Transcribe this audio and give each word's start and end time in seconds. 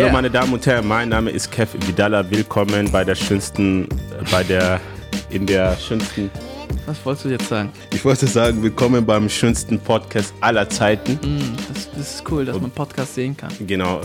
Yeah. 0.00 0.06
Hallo 0.06 0.16
meine 0.16 0.30
Damen 0.30 0.54
und 0.54 0.64
Herren, 0.64 0.88
mein 0.88 1.10
Name 1.10 1.28
ist 1.28 1.52
Kev 1.52 1.76
Vidala. 1.86 2.24
Willkommen 2.30 2.90
bei 2.90 3.04
der 3.04 3.14
schönsten, 3.14 3.86
bei 4.30 4.42
der, 4.42 4.80
in 5.28 5.44
der 5.44 5.76
schönsten, 5.76 6.30
Was 6.86 7.04
wolltest 7.04 7.26
du 7.26 7.28
jetzt 7.28 7.48
sagen? 7.50 7.70
ich 7.92 8.02
wollte 8.02 8.26
sagen, 8.26 8.62
willkommen 8.62 9.04
beim 9.04 9.28
schönsten 9.28 9.78
Podcast 9.78 10.32
aller 10.40 10.66
Zeiten. 10.70 11.18
Hm, 11.22 11.52
das, 11.68 11.90
das 11.90 12.14
ist 12.14 12.30
cool, 12.30 12.46
dass 12.46 12.58
man 12.58 12.70
Podcast 12.70 13.14
sehen 13.14 13.36
kann. 13.36 13.50
Genau. 13.66 14.00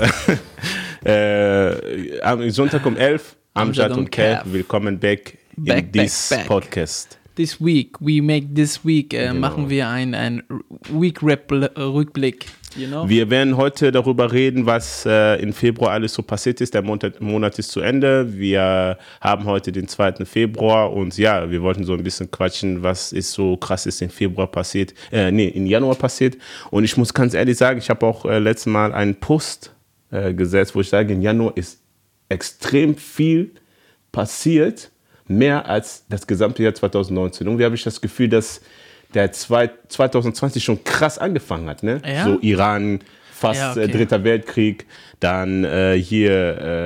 äh, 1.05 2.19
am 2.19 2.49
Sonntag 2.49 2.85
um 2.85 2.97
11, 2.97 3.37
Amjad 3.53 3.91
und 3.91 3.99
und 3.99 4.11
Kev, 4.11 4.41
willkommen 4.47 4.99
back, 4.99 5.37
Back, 5.55 5.77
in 5.85 5.91
back, 5.93 5.93
this 5.93 6.27
back. 6.29 6.45
Podcast. 6.45 7.17
This 7.37 7.61
week, 7.61 7.95
we 8.01 8.21
make 8.21 8.53
this 8.53 8.83
week, 8.83 9.13
äh, 9.13 9.27
Genau. 9.27 9.39
machen 9.39 9.69
wir 9.69 9.87
einen 9.87 10.43
Week-Rückblick. 10.89 12.47
Know? 12.75 13.07
Wir 13.07 13.29
werden 13.29 13.57
heute 13.57 13.91
darüber 13.91 14.31
reden, 14.31 14.65
was 14.65 15.05
äh, 15.05 15.41
im 15.41 15.53
Februar 15.53 15.91
alles 15.91 16.13
so 16.13 16.21
passiert 16.21 16.61
ist. 16.61 16.73
Der 16.73 16.81
Monat, 16.81 17.21
Monat 17.21 17.57
ist 17.57 17.71
zu 17.71 17.79
Ende. 17.79 18.37
Wir 18.37 18.97
haben 19.21 19.45
heute 19.45 19.71
den 19.71 19.87
2. 19.87 20.25
Februar 20.25 20.91
und 20.91 21.17
ja, 21.17 21.49
wir 21.49 21.61
wollten 21.61 21.85
so 21.85 21.93
ein 21.93 22.03
bisschen 22.03 22.29
quatschen, 22.29 22.83
was 22.83 23.13
ist 23.13 23.31
so 23.31 23.57
krass 23.57 23.85
ist 23.85 24.01
im 24.01 24.09
Februar 24.09 24.47
passiert, 24.47 24.93
äh, 25.11 25.31
nee, 25.31 25.47
im 25.47 25.65
Januar 25.65 25.95
passiert. 25.95 26.37
Und 26.71 26.83
ich 26.83 26.97
muss 26.97 27.13
ganz 27.13 27.33
ehrlich 27.33 27.57
sagen, 27.57 27.79
ich 27.79 27.89
habe 27.89 28.05
auch 28.05 28.25
äh, 28.25 28.39
letztes 28.39 28.67
Mal 28.67 28.93
einen 28.93 29.15
Post 29.15 29.71
äh, 30.11 30.33
gesetzt, 30.33 30.75
wo 30.75 30.81
ich 30.81 30.89
sage, 30.89 31.13
im 31.13 31.21
Januar 31.21 31.55
ist 31.55 31.79
extrem 32.29 32.95
viel 32.95 33.51
passiert, 34.11 34.91
mehr 35.27 35.67
als 35.67 36.05
das 36.09 36.27
gesamte 36.27 36.63
Jahr 36.63 36.73
2019. 36.73 37.47
Irgendwie 37.47 37.65
habe 37.65 37.75
ich 37.75 37.83
das 37.83 38.01
Gefühl, 38.01 38.29
dass 38.29 38.61
der 39.15 39.31
zwei, 39.31 39.69
2020 39.87 40.63
schon 40.63 40.83
krass 40.83 41.17
angefangen 41.17 41.67
hat. 41.69 41.81
Ne? 41.83 42.01
Ja? 42.05 42.25
So 42.25 42.39
Iran, 42.41 42.99
fast 43.31 43.59
Ja, 43.59 43.71
okay. 43.71 43.81
äh, 43.83 43.87
dritter 43.87 44.23
Weltkrieg, 44.23 44.85
dann 45.19 45.63
äh, 45.63 45.93
hier 45.97 46.31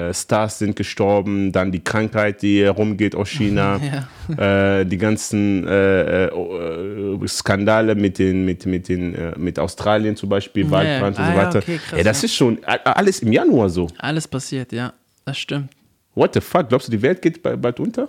äh, 0.09 0.13
Stars 0.13 0.59
sind 0.59 0.75
gestorben, 0.75 1.51
dann 1.51 1.71
die 1.71 1.83
Krankheit, 1.83 2.41
die 2.41 2.63
rumgeht 2.63 3.15
aus 3.15 3.29
China, 3.29 3.79
äh, 4.37 4.85
die 4.85 4.97
ganzen 4.97 5.67
äh, 5.67 6.25
äh, 6.27 7.27
Skandale 7.27 7.95
mit 7.95 8.17
den 8.19 8.45
mit 8.45 8.65
mit 8.65 8.87
den 8.87 9.33
mit 9.37 9.59
Australien 9.59 10.15
zum 10.15 10.29
Beispiel, 10.29 10.69
Waldbrand 10.69 11.17
Ah, 11.19 11.21
und 11.23 11.27
so 11.27 11.31
ja, 11.33 11.37
weiter. 11.47 11.59
okay, 11.59 11.77
krass, 11.79 11.97
ja, 11.97 12.03
das 12.03 12.21
ja. 12.21 12.25
ist 12.27 12.35
schon 12.35 12.59
alles 12.63 13.19
im 13.21 13.31
Januar 13.33 13.69
so. 13.69 13.87
Alles 13.97 14.27
passiert, 14.27 14.71
ja. 14.71 14.93
Das 15.25 15.37
stimmt. 15.37 15.69
What 16.15 16.33
the 16.33 16.41
fuck? 16.41 16.69
Glaubst 16.69 16.87
du, 16.87 16.91
die 16.91 17.01
Welt 17.01 17.21
geht 17.21 17.41
ba- 17.43 17.55
bald 17.55 17.79
unter? 17.79 18.07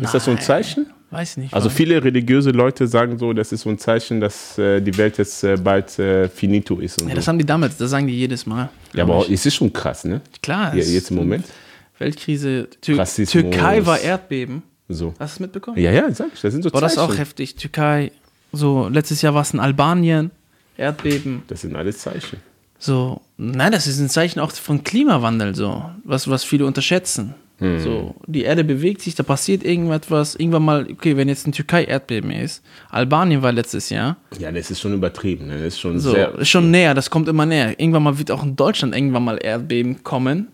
Ist 0.00 0.14
das 0.14 0.24
so 0.24 0.30
ein 0.30 0.36
Nein. 0.36 0.44
Zeichen? 0.44 0.86
Weiß 1.10 1.38
nicht. 1.38 1.52
Also 1.52 1.68
viele 1.68 2.02
religiöse 2.02 2.50
Leute 2.50 2.86
sagen 2.86 3.18
so, 3.18 3.32
das 3.32 3.50
ist 3.50 3.62
so 3.62 3.70
ein 3.70 3.78
Zeichen, 3.78 4.20
dass 4.20 4.56
äh, 4.58 4.80
die 4.80 4.96
Welt 4.96 5.18
jetzt 5.18 5.42
äh, 5.42 5.56
bald 5.56 5.98
äh, 5.98 6.28
finito 6.28 6.78
ist. 6.78 7.00
Ja, 7.00 7.08
so. 7.08 7.14
das 7.14 7.26
haben 7.26 7.38
die 7.38 7.44
damals, 7.44 7.76
das 7.76 7.90
sagen 7.90 8.06
die 8.06 8.16
jedes 8.16 8.46
Mal. 8.46 8.68
ja, 8.92 9.02
aber 9.02 9.28
es 9.28 9.44
ist 9.44 9.54
schon 9.54 9.72
krass, 9.72 10.04
ne? 10.04 10.20
Klar. 10.40 10.74
Ja, 10.74 10.84
jetzt 10.84 11.10
im 11.10 11.16
Moment. 11.16 11.46
Weltkrise. 11.98 12.68
Tür 12.80 12.98
Rassismus. 12.98 13.42
Türkei 13.42 13.84
war 13.84 13.98
Erdbeben. 14.00 14.62
So. 14.88 15.14
Hast 15.18 15.34
du 15.34 15.36
es 15.36 15.40
mitbekommen? 15.40 15.78
Ja, 15.78 15.92
ja, 15.92 16.10
sag 16.12 16.28
ich, 16.34 16.40
das 16.40 16.52
sind 16.52 16.62
so 16.62 16.72
War 16.72 16.80
das 16.80 16.94
Zeichen. 16.94 17.12
auch 17.12 17.18
heftig? 17.18 17.56
Türkei, 17.56 18.12
so 18.52 18.88
letztes 18.88 19.22
Jahr 19.22 19.34
war 19.34 19.42
es 19.42 19.52
in 19.52 19.60
Albanien, 19.60 20.30
Erdbeben. 20.76 21.42
Das 21.48 21.60
sind 21.60 21.76
alles 21.76 21.98
Zeichen. 21.98 22.38
So, 22.78 23.20
nein, 23.36 23.72
das 23.72 23.86
ist 23.86 24.00
ein 24.00 24.08
Zeichen 24.08 24.40
auch 24.40 24.52
von 24.52 24.82
Klimawandel, 24.82 25.54
so, 25.54 25.84
was, 26.04 26.28
was 26.28 26.42
viele 26.44 26.64
unterschätzen. 26.66 27.34
Hm. 27.60 27.78
So, 27.80 28.14
die 28.26 28.42
Erde 28.42 28.64
bewegt 28.64 29.02
sich, 29.02 29.14
da 29.14 29.22
passiert 29.22 29.62
irgendetwas. 29.64 30.34
Irgendwann 30.34 30.64
mal, 30.64 30.86
okay, 30.90 31.16
wenn 31.16 31.28
jetzt 31.28 31.46
in 31.46 31.52
Türkei 31.52 31.84
Erdbeben 31.84 32.30
ist, 32.30 32.62
Albanien 32.88 33.42
war 33.42 33.52
letztes 33.52 33.90
Jahr, 33.90 34.16
Ja, 34.38 34.50
das 34.50 34.70
ist 34.70 34.80
schon 34.80 34.94
übertrieben. 34.94 35.46
Ne? 35.46 35.58
Das 35.58 35.74
ist 35.74 35.80
schon 35.80 35.98
so, 35.98 36.12
sehr. 36.12 36.34
ist 36.38 36.48
schon 36.48 36.70
näher, 36.70 36.94
das 36.94 37.10
kommt 37.10 37.28
immer 37.28 37.46
näher. 37.46 37.78
Irgendwann 37.78 38.02
mal 38.02 38.18
wird 38.18 38.30
auch 38.30 38.42
in 38.42 38.56
Deutschland 38.56 38.94
irgendwann 38.94 39.24
mal 39.24 39.38
Erdbeben 39.40 40.02
kommen. 40.02 40.48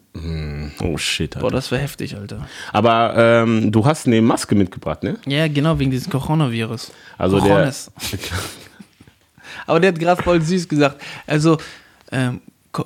Oh 0.81 0.97
shit. 0.97 1.34
Boah, 1.34 1.44
Alter. 1.44 1.56
das 1.56 1.71
wäre 1.71 1.83
heftig, 1.83 2.17
Alter. 2.17 2.49
Aber 2.72 3.15
ähm, 3.17 3.71
du 3.71 3.84
hast 3.84 4.06
eine 4.06 4.21
Maske 4.23 4.55
mitgebracht, 4.55 5.03
ne? 5.03 5.19
Ja, 5.27 5.47
genau, 5.49 5.78
wegen 5.78 5.91
diesem 5.91 6.11
Coronavirus. 6.11 6.91
Also 7.19 7.38
der. 7.41 7.55
Cojones. 7.55 7.91
Aber 9.67 9.81
der 9.81 9.93
hat 9.93 9.99
gerade 9.99 10.23
voll 10.23 10.41
süß 10.41 10.69
gesagt. 10.69 11.03
Also, 11.27 11.59
ähm, 12.12 12.41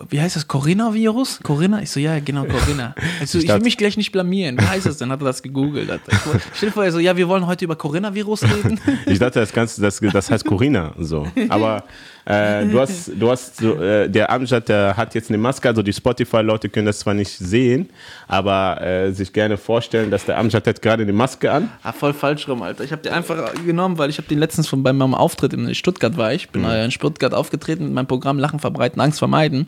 wie 0.08 0.20
heißt 0.20 0.36
das? 0.36 0.48
Corinna-Virus? 0.48 1.40
Corinna? 1.42 1.82
Ich 1.82 1.90
so, 1.90 2.00
ja, 2.00 2.18
genau, 2.20 2.44
Corinna. 2.44 2.94
Also, 3.20 3.38
ich, 3.38 3.44
will 3.44 3.48
dachte- 3.48 3.64
mich 3.64 3.76
gleich 3.76 3.96
nicht 3.96 4.12
blamieren. 4.12 4.58
Wie 4.58 4.64
heißt 4.66 4.86
das 4.86 4.98
denn? 4.98 5.10
Hat 5.10 5.20
er 5.20 5.24
das 5.26 5.42
gegoogelt? 5.42 5.90
Alter. 5.90 6.12
Ich 6.12 6.18
Stell 6.54 6.68
dir 6.68 6.72
vor, 6.72 6.84
er 6.84 6.92
so, 6.92 6.98
ja, 6.98 7.16
wir 7.16 7.28
wollen 7.28 7.46
heute 7.46 7.64
über 7.64 7.76
Corinna-Virus 7.76 8.44
reden. 8.44 8.80
Ich 9.06 9.18
dachte, 9.18 9.40
das 9.40 9.52
Ganze, 9.52 9.80
das, 9.80 10.00
das 10.00 10.30
heißt 10.30 10.44
Corinna. 10.44 10.92
So. 10.98 11.26
Aber 11.48 11.84
äh, 12.30 12.66
du 12.66 12.80
hast, 12.80 13.10
du 13.14 13.30
hast 13.30 13.62
äh, 13.62 14.08
der 14.08 14.30
Amjad, 14.30 14.68
der 14.68 14.96
hat 14.96 15.14
jetzt 15.14 15.28
eine 15.30 15.38
Maske, 15.38 15.68
also 15.68 15.82
die 15.82 15.92
Spotify-Leute 15.92 16.68
können 16.68 16.86
das 16.86 17.00
zwar 17.00 17.14
nicht 17.14 17.30
sehen, 17.30 17.88
aber 18.28 18.80
äh, 18.80 19.12
sich 19.12 19.32
gerne 19.32 19.56
vorstellen, 19.56 20.10
dass 20.10 20.24
der 20.24 20.38
Amjad 20.38 20.66
hat 20.66 20.80
gerade 20.82 21.02
eine 21.02 21.12
Maske 21.12 21.50
an. 21.50 21.70
ah, 21.82 21.92
voll 21.92 22.12
falsch 22.12 22.48
rum, 22.48 22.62
Alter. 22.62 22.84
Ich 22.84 22.92
habe 22.92 23.02
den 23.02 23.12
einfach 23.12 23.52
genommen, 23.66 23.98
weil 23.98 24.10
ich 24.10 24.18
habe 24.18 24.28
den 24.28 24.38
letztens 24.38 24.68
von 24.68 24.82
bei 24.82 24.92
meinem 24.92 25.14
Auftritt 25.14 25.52
in 25.52 25.74
Stuttgart 25.74 26.16
war 26.16 26.32
ich. 26.32 26.50
Bin 26.50 26.64
äh, 26.64 26.84
in 26.84 26.90
Stuttgart 26.90 27.34
aufgetreten 27.34 27.84
mit 27.84 27.92
meinem 27.92 28.06
Programm 28.06 28.38
Lachen 28.38 28.58
verbreiten, 28.60 29.00
Angst 29.00 29.18
vermeiden. 29.18 29.66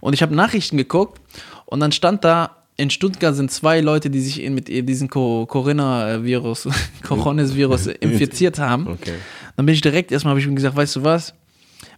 Und 0.00 0.12
ich 0.14 0.22
habe 0.22 0.34
Nachrichten 0.34 0.76
geguckt 0.76 1.20
und 1.66 1.80
dann 1.80 1.92
stand 1.92 2.24
da, 2.24 2.56
in 2.76 2.88
Stuttgart 2.90 3.34
sind 3.36 3.50
zwei 3.50 3.80
Leute, 3.80 4.08
die 4.10 4.20
sich 4.20 4.48
mit 4.50 4.68
ihr 4.68 4.82
diesen 4.82 5.08
Co- 5.10 5.44
Corinna-Virus, 5.46 6.68
Coronis-Virus 7.06 7.86
infiziert 8.00 8.58
haben. 8.58 8.88
Okay. 8.88 9.14
Dann 9.56 9.66
bin 9.66 9.74
ich 9.74 9.80
direkt, 9.82 10.10
erstmal 10.10 10.30
habe 10.32 10.40
ich 10.40 10.46
mir 10.46 10.54
gesagt, 10.54 10.74
weißt 10.76 10.96
du 10.96 11.04
was? 11.04 11.34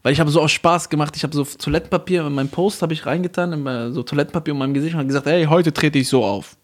Weil 0.04 0.12
ich 0.12 0.20
habe 0.20 0.30
so 0.30 0.42
aus 0.42 0.52
Spaß 0.52 0.90
gemacht, 0.90 1.16
ich 1.16 1.22
habe 1.22 1.34
so 1.34 1.44
Toilettenpapier 1.44 2.26
in 2.26 2.34
meinen 2.34 2.50
Post 2.50 2.82
habe 2.82 2.92
ich 2.92 3.06
reingetan, 3.06 3.54
in 3.54 3.92
so 3.94 4.02
Toilettenpapier 4.02 4.52
um 4.52 4.58
meinem 4.58 4.74
Gesicht 4.74 4.92
und 4.92 4.98
habe 4.98 5.08
gesagt, 5.08 5.24
hey, 5.24 5.46
heute 5.46 5.72
trete 5.72 5.98
ich 5.98 6.08
so 6.08 6.22
auf. 6.22 6.56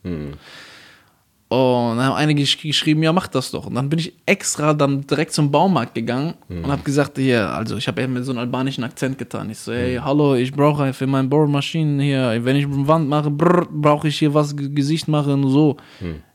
Und 1.53 1.97
dann 1.97 2.07
haben 2.07 2.15
einige 2.15 2.43
gesch- 2.45 2.63
geschrieben, 2.63 3.03
ja, 3.03 3.13
mach 3.13 3.27
das 3.27 3.51
doch. 3.51 3.67
Und 3.67 3.75
dann 3.75 3.89
bin 3.89 3.99
ich 3.99 4.13
extra 4.25 4.73
dann 4.73 5.05
direkt 5.05 5.33
zum 5.33 5.51
Baumarkt 5.51 5.97
gegangen 5.97 6.35
und 6.49 6.71
habe 6.71 6.83
gesagt, 6.83 7.19
hier, 7.19 7.51
also 7.51 7.77
ich 7.77 7.89
habe 7.89 8.07
mit 8.07 8.25
so 8.25 8.31
einem 8.31 8.39
albanischen 8.39 8.85
Akzent 8.85 9.19
getan. 9.19 9.51
Ich 9.51 9.59
so, 9.59 9.73
hey, 9.73 9.97
hallo, 9.97 10.37
ich 10.37 10.53
brauche 10.53 10.93
für 10.93 11.09
meine 11.09 11.27
Bohrmaschinen 11.27 11.99
hier, 11.99 12.39
wenn 12.45 12.55
ich 12.55 12.67
eine 12.67 12.87
Wand 12.87 13.09
mache, 13.09 13.33
brr, 13.33 13.67
brauche 13.69 14.07
ich 14.07 14.19
hier 14.21 14.33
was 14.33 14.57
Ge- 14.57 14.69
Gesicht 14.69 15.09
machen 15.09 15.43
und 15.45 15.51
so. 15.51 15.77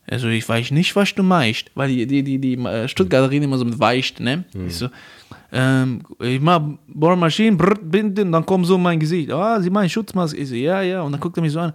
Also 0.08 0.28
ich 0.28 0.46
weiß 0.46 0.70
nicht, 0.72 0.94
was 0.94 1.14
du 1.14 1.22
meinst, 1.22 1.70
weil 1.74 1.88
die, 1.88 2.06
die, 2.06 2.22
die, 2.22 2.38
die 2.38 2.54
äh, 2.64 2.86
Stuttgarter 2.86 3.30
reden 3.30 3.44
immer 3.46 3.56
so 3.58 3.64
mit 3.64 3.78
weicht, 3.80 4.20
ne? 4.20 4.44
Ich 4.66 4.76
so, 4.76 4.88
ähm, 5.50 6.02
ich 6.20 6.40
mach 6.42 6.60
Bohrmaschinen, 6.88 7.56
brr, 7.56 7.74
binden, 7.80 8.32
dann 8.32 8.44
kommt 8.44 8.66
so 8.66 8.76
mein 8.76 9.00
Gesicht. 9.00 9.32
Ah, 9.32 9.60
sie 9.62 9.70
meinen 9.70 9.88
Schutzmaske. 9.88 10.36
Ich 10.36 10.48
so, 10.50 10.54
ja, 10.54 10.82
ja. 10.82 11.00
Und 11.00 11.12
dann 11.12 11.20
guckt 11.22 11.38
er 11.38 11.42
mich 11.42 11.52
so 11.52 11.60
an, 11.60 11.72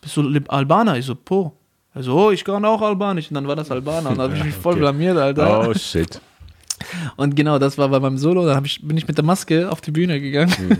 bist 0.00 0.16
du 0.16 0.22
Albaner? 0.48 0.96
Ich 0.96 1.04
so, 1.06 1.16
po. 1.16 1.52
Also, 1.94 2.12
oh, 2.14 2.30
ich 2.32 2.44
kann 2.44 2.64
auch 2.64 2.82
Albanisch. 2.82 3.28
Und 3.30 3.34
dann 3.34 3.46
war 3.46 3.56
das 3.56 3.70
Albaner. 3.70 4.10
Und 4.10 4.18
dann 4.18 4.30
habe 4.30 4.36
ich 4.36 4.44
mich 4.50 4.54
voll 4.54 4.72
Okay. 4.72 4.80
blamiert, 4.80 5.16
Alter. 5.16 5.68
Oh 5.68 5.74
shit. 5.74 6.20
Und 7.16 7.36
genau, 7.36 7.58
das 7.58 7.78
war 7.78 7.88
bei 7.88 8.00
meinem 8.00 8.18
Solo. 8.18 8.44
Dann 8.46 8.64
ich, 8.64 8.86
bin 8.86 8.96
ich 8.96 9.06
mit 9.06 9.16
der 9.16 9.24
Maske 9.24 9.70
auf 9.70 9.80
die 9.80 9.92
Bühne 9.92 10.20
gegangen. 10.20 10.78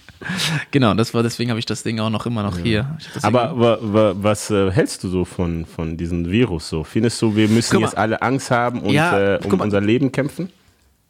genau, 0.70 0.94
das 0.94 1.12
war, 1.14 1.22
deswegen 1.22 1.50
habe 1.50 1.58
ich 1.58 1.66
das 1.66 1.82
Ding 1.82 1.98
auch 1.98 2.10
noch 2.10 2.26
immer 2.26 2.42
noch 2.44 2.58
hier. 2.58 2.86
Hab 2.88 3.14
das 3.14 3.24
Aber 3.24 3.58
wa, 3.58 3.78
wa, 3.80 4.14
was 4.16 4.50
äh, 4.50 4.70
hältst 4.70 5.02
du 5.02 5.08
so 5.08 5.24
von, 5.24 5.66
von 5.66 5.96
diesem 5.96 6.30
Virus 6.30 6.68
so? 6.68 6.84
Findest 6.84 7.20
du, 7.20 7.34
wir 7.34 7.48
müssen 7.48 7.80
jetzt 7.80 7.98
alle 7.98 8.22
Angst 8.22 8.50
haben 8.50 8.80
und 8.82 8.94
Ja, 8.94 9.34
äh, 9.34 9.40
um 9.44 9.60
unser 9.60 9.80
Leben 9.80 10.12
kämpfen? 10.12 10.50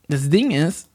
Das 0.08 0.28
Ding 0.30 0.50
ist, 0.50 0.88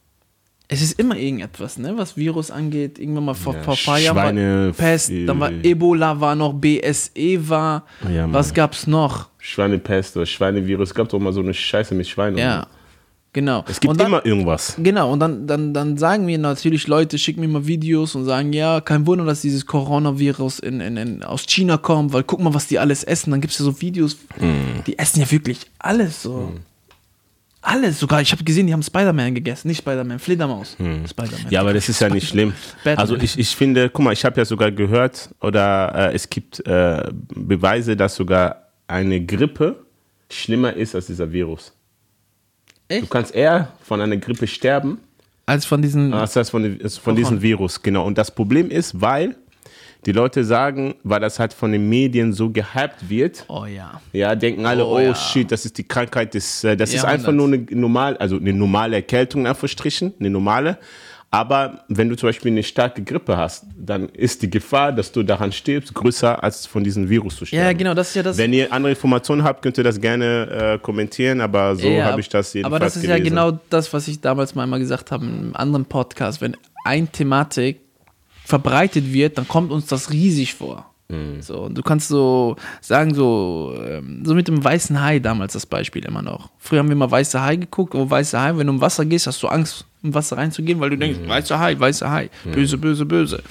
es 0.69 0.81
ist 0.81 0.99
immer 0.99 1.15
irgendetwas, 1.17 1.77
ne, 1.77 1.93
was 1.95 2.17
Virus 2.17 2.51
angeht. 2.51 2.99
Irgendwann 2.99 3.25
mal 3.25 3.33
vor, 3.33 3.53
Ja, 3.55 3.63
vor 3.63 3.73
ein 3.75 3.79
paar 3.85 3.99
Jahren 3.99 4.37
war 4.67 4.73
Pest, 4.73 5.11
dann 5.25 5.39
war 5.39 5.51
äh, 5.51 5.69
Ebola, 5.71 6.19
war 6.19 6.35
noch 6.35 6.53
BSE, 6.53 7.47
war. 7.47 7.85
Ja, 8.13 8.31
was 8.33 8.53
gab's 8.53 8.85
noch? 8.85 9.29
Schweinepest 9.37 10.17
oder 10.17 10.25
Schweinevirus. 10.25 10.89
Es 10.89 10.95
gab 10.95 11.07
doch 11.07 11.19
mal 11.19 11.31
so 11.31 11.39
eine 11.39 11.53
Scheiße 11.53 11.95
mit 11.95 12.05
Schweinen. 12.05 12.37
Ja, 12.37 12.67
genau. 13.31 13.63
Es 13.69 13.79
gibt 13.79 13.97
dann, 13.97 14.07
immer 14.07 14.25
irgendwas. 14.25 14.75
Genau, 14.77 15.13
und 15.13 15.21
dann, 15.21 15.47
dann, 15.47 15.73
dann 15.73 15.97
sagen 15.97 16.25
mir 16.25 16.37
natürlich 16.37 16.85
Leute, 16.87 17.17
schicken 17.17 17.39
mir 17.39 17.47
mal 17.47 17.65
Videos 17.65 18.13
und 18.15 18.25
sagen, 18.25 18.51
ja, 18.51 18.81
kein 18.81 19.07
Wunder, 19.07 19.23
dass 19.23 19.39
dieses 19.41 19.65
Coronavirus 19.65 20.59
in, 20.59 20.81
in, 20.81 20.97
in, 20.97 21.23
aus 21.23 21.45
China 21.45 21.77
kommt, 21.77 22.11
weil 22.11 22.23
guck 22.23 22.41
mal, 22.41 22.53
was 22.53 22.67
die 22.67 22.77
alles 22.77 23.05
essen. 23.05 23.31
Dann 23.31 23.39
gibt 23.39 23.53
es 23.53 23.59
ja 23.59 23.63
so 23.63 23.79
Videos, 23.79 24.17
Hm. 24.37 24.83
die 24.85 24.99
essen 24.99 25.21
ja 25.21 25.31
wirklich 25.31 25.59
alles 25.79 26.21
so. 26.23 26.51
Alles 27.69 27.99
sogar. 27.99 28.21
Ich 28.21 28.31
habe 28.31 28.45
gesehen, 28.45 28.65
die 28.65 28.71
haben 28.71 28.81
Spider-Man 28.81 29.35
gegessen. 29.35 29.67
Nicht 29.67 29.79
Spider-Man, 29.79 30.19
Fledermaus. 30.19 30.77
Hm. 30.79 31.03
Ja, 31.49 31.59
aber 31.59 31.73
das 31.73 31.89
ist 31.89 31.99
ja 31.99 32.07
nicht 32.07 32.29
schlimm. 32.29 32.53
Batman. 32.81 32.97
Also 32.97 33.17
ich, 33.17 33.37
ich 33.37 33.53
finde, 33.53 33.89
guck 33.89 34.05
mal, 34.05 34.13
ich 34.13 34.23
habe 34.23 34.37
ja 34.37 34.45
sogar 34.45 34.71
gehört, 34.71 35.29
oder 35.41 35.93
äh, 35.93 36.15
es 36.15 36.29
gibt 36.29 36.65
äh, 36.65 37.03
Beweise, 37.11 37.97
dass 37.97 38.15
sogar 38.15 38.69
eine 38.87 39.19
Grippe 39.25 39.83
schlimmer 40.31 40.71
ist 40.71 40.95
als 40.95 41.07
dieser 41.07 41.29
Virus. 41.29 41.73
Echt? 42.87 43.03
Du 43.03 43.07
kannst 43.07 43.35
eher 43.35 43.73
von 43.81 43.99
einer 43.99 44.15
Grippe 44.15 44.47
sterben, 44.47 44.99
Als 45.45 45.65
von 45.65 45.81
diesen. 45.81 46.13
als 46.13 46.33
das 46.33 46.49
von, 46.49 46.79
von 47.03 47.15
diesem 47.17 47.41
Virus. 47.41 47.81
Genau. 47.81 48.05
Und 48.05 48.17
das 48.17 48.31
Problem 48.31 48.69
ist, 48.69 49.01
weil 49.01 49.35
die 50.05 50.11
Leute 50.11 50.43
sagen, 50.43 50.95
weil 51.03 51.19
das 51.19 51.39
halt 51.39 51.53
von 51.53 51.71
den 51.71 51.89
Medien 51.89 52.31
so 52.33 52.49
gehypt 52.49 53.09
wird, 53.09 53.43
Oh 53.49 53.65
ja. 53.65 53.99
ja, 54.13 54.35
denken 54.35 54.65
alle, 54.65 54.85
Oh, 54.85 54.95
oh, 54.95 54.99
ja. 54.99 55.15
shit, 55.15 55.51
das 55.51 55.65
ist 55.65 55.77
die 55.77 55.83
Krankheit, 55.87 56.33
des, 56.33 56.63
äh, 56.63 56.77
das 56.77 56.89
ist 56.93 57.03
Ja, 57.03 57.09
einfach 57.09 57.31
nur 57.33 57.47
eine 57.47 57.57
normal, 57.71 58.15
also 58.17 58.37
eine 58.37 58.53
normale 58.53 58.95
Erkältung 58.97 59.41
in 59.41 59.47
Anführungsstrichen, 59.47 60.13
eine 60.19 60.29
normale. 60.29 60.77
Aber 61.29 61.83
wenn 61.89 62.07
du 62.07 62.15
zum 62.15 62.29
Beispiel 62.29 62.51
eine 62.53 62.63
starke 62.63 63.03
Grippe 63.03 63.35
hast, 63.35 63.65
dann 63.77 64.07
ist 64.09 64.41
die 64.43 64.49
Gefahr, 64.49 64.93
dass 64.93 65.11
du 65.11 65.23
daran 65.23 65.51
stirbst, 65.51 65.93
größer 65.93 66.41
als 66.41 66.65
von 66.65 66.85
diesem 66.85 67.09
Virus 67.09 67.35
zu 67.35 67.45
sterben. 67.45 67.65
Ja, 67.65 67.73
genau, 67.73 67.93
das 67.93 68.09
ist 68.09 68.15
ja 68.15 68.23
das. 68.23 68.37
Wenn 68.37 68.53
ihr 68.53 68.71
andere 68.71 68.91
Informationen 68.91 69.43
habt, 69.43 69.61
könnt 69.61 69.77
ihr 69.77 69.83
das 69.83 69.99
gerne 69.99 70.75
äh, 70.75 70.79
kommentieren, 70.79 71.41
aber 71.41 71.75
so 71.75 71.89
Ja, 71.89 72.05
habe 72.05 72.21
ich 72.21 72.29
das 72.29 72.53
jedenfalls 72.53 72.73
Aber 72.73 72.79
das 72.85 72.95
ist 72.95 73.01
gelesen. 73.01 73.25
ja 73.25 73.29
genau 73.29 73.59
das, 73.69 73.91
was 73.91 74.07
ich 74.07 74.21
damals 74.21 74.55
mal 74.55 74.63
einmal 74.63 74.79
gesagt 74.79 75.11
habe 75.11 75.25
in 75.25 75.31
einem 75.31 75.55
anderen 75.55 75.85
Podcast. 75.85 76.39
Wenn 76.39 76.55
ein 76.85 77.11
Thematik 77.11 77.81
verbreitet 78.47 79.11
wird, 79.11 79.37
dann 79.37 79.45
kommt 79.47 79.71
uns 79.71 79.87
das 79.87 80.09
riesig 80.09 80.53
vor. 80.55 80.85
Mhm. 81.09 81.41
So, 81.41 81.63
und 81.63 81.77
du 81.77 81.81
kannst 81.81 82.07
so 82.07 82.55
sagen, 82.79 83.13
so, 83.13 83.75
ähm, 83.85 84.23
so 84.25 84.33
mit 84.33 84.47
dem 84.47 84.63
weißen 84.63 85.01
Hai 85.01 85.19
damals 85.19 85.51
das 85.53 85.65
Beispiel 85.65 86.05
immer 86.05 86.21
noch. 86.21 86.49
Früher 86.57 86.79
haben 86.79 86.87
wir 86.87 86.95
mal 86.95 87.11
weiße 87.11 87.41
Hai 87.41 87.57
geguckt, 87.57 87.93
oh, 87.93 88.09
weiße 88.09 88.39
Hai, 88.39 88.55
wenn 88.57 88.67
du 88.67 88.73
im 88.73 88.79
Wasser 88.81 89.05
gehst, 89.05 89.27
hast 89.27 89.43
du 89.43 89.47
Angst, 89.49 89.85
im 90.01 90.13
Wasser 90.13 90.37
reinzugehen, 90.37 90.79
weil 90.79 90.91
du 90.91 90.97
denkst, 90.97 91.19
Mhm. 91.19 91.27
weißer 91.27 91.59
Hai, 91.59 91.77
weißer 91.77 92.09
Hai, 92.09 92.29
böse, 92.53 92.77
böse, 92.77 93.05
böse. 93.05 93.43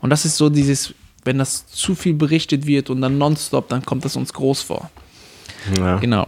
Und 0.00 0.10
das 0.10 0.24
ist 0.24 0.36
so 0.36 0.48
dieses, 0.48 0.94
wenn 1.24 1.38
das 1.38 1.66
zu 1.66 1.96
viel 1.96 2.14
berichtet 2.14 2.66
wird 2.66 2.88
und 2.88 3.00
dann 3.00 3.18
nonstop, 3.18 3.68
dann 3.68 3.84
kommt 3.84 4.04
das 4.04 4.14
uns 4.14 4.32
groß 4.32 4.62
vor. 4.62 4.90
Ja. 5.76 5.96
Genau. 5.98 6.26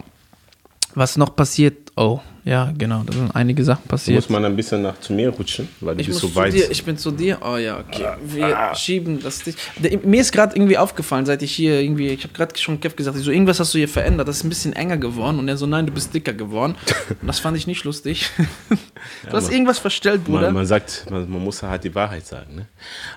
Was 0.95 1.17
noch 1.17 1.37
passiert? 1.37 1.93
Oh, 1.97 2.19
ja, 2.49 2.73
genau, 2.77 3.03
da 3.05 3.13
sind 3.13 3.31
einige 3.37 3.63
Sachen 3.63 3.87
passiert. 3.87 4.17
Muss 4.17 4.31
man 4.31 4.43
ein 4.45 4.57
bisschen 4.57 4.81
nach 4.81 4.99
zu 5.01 5.13
mir 5.13 5.29
rutschen, 5.29 5.69
weil 5.81 5.97
du 5.97 6.01
ich 6.01 6.07
bist 6.07 6.21
so 6.21 6.29
zu 6.29 6.35
weit. 6.35 6.55
dir, 6.55 6.71
ich 6.71 6.83
bin 6.83 6.97
zu 6.97 7.11
dir. 7.11 7.39
Oh 7.43 7.57
ja, 7.59 7.79
okay. 7.79 8.07
Wir 8.25 8.71
schieben 8.75 9.21
das. 9.23 9.41
Dich. 9.41 9.55
Der- 9.77 9.99
Mir 9.99 10.23
ist 10.23 10.33
gerade 10.33 10.57
irgendwie 10.57 10.79
aufgefallen, 10.79 11.27
seit 11.27 11.43
ich 11.43 11.53
hier 11.53 11.79
irgendwie, 11.81 12.09
ich 12.09 12.23
habe 12.25 12.33
gerade 12.33 12.57
schon 12.59 12.81
Kev 12.81 12.97
gesagt, 12.97 13.19
ich 13.19 13.25
so 13.25 13.31
irgendwas 13.31 13.61
hast 13.61 13.75
du 13.75 13.79
hier 13.79 13.89
verändert, 13.89 14.29
das 14.29 14.39
ist 14.39 14.45
ein 14.45 14.49
bisschen 14.49 14.73
enger 14.73 14.97
geworden 14.97 15.39
und 15.39 15.47
er 15.49 15.59
so 15.59 15.67
nein, 15.67 15.85
du 15.87 15.93
bist 15.93 16.15
dicker 16.15 16.33
geworden. 16.33 16.75
Und 17.21 17.27
das 17.29 17.39
fand 17.39 17.57
ich 17.59 17.67
nicht 17.67 17.85
lustig. 17.85 18.31
du 19.31 19.37
hast 19.37 19.53
irgendwas 19.53 19.79
verstellt, 19.79 20.25
Bruder. 20.25 20.47
man, 20.47 20.55
man 20.55 20.67
sagt, 20.67 21.05
man, 21.11 21.29
man 21.31 21.45
muss 21.45 21.63
halt 21.63 21.85
die 21.85 21.95
Wahrheit 21.95 22.27
sagen. 22.27 22.55
Ne? 22.57 22.67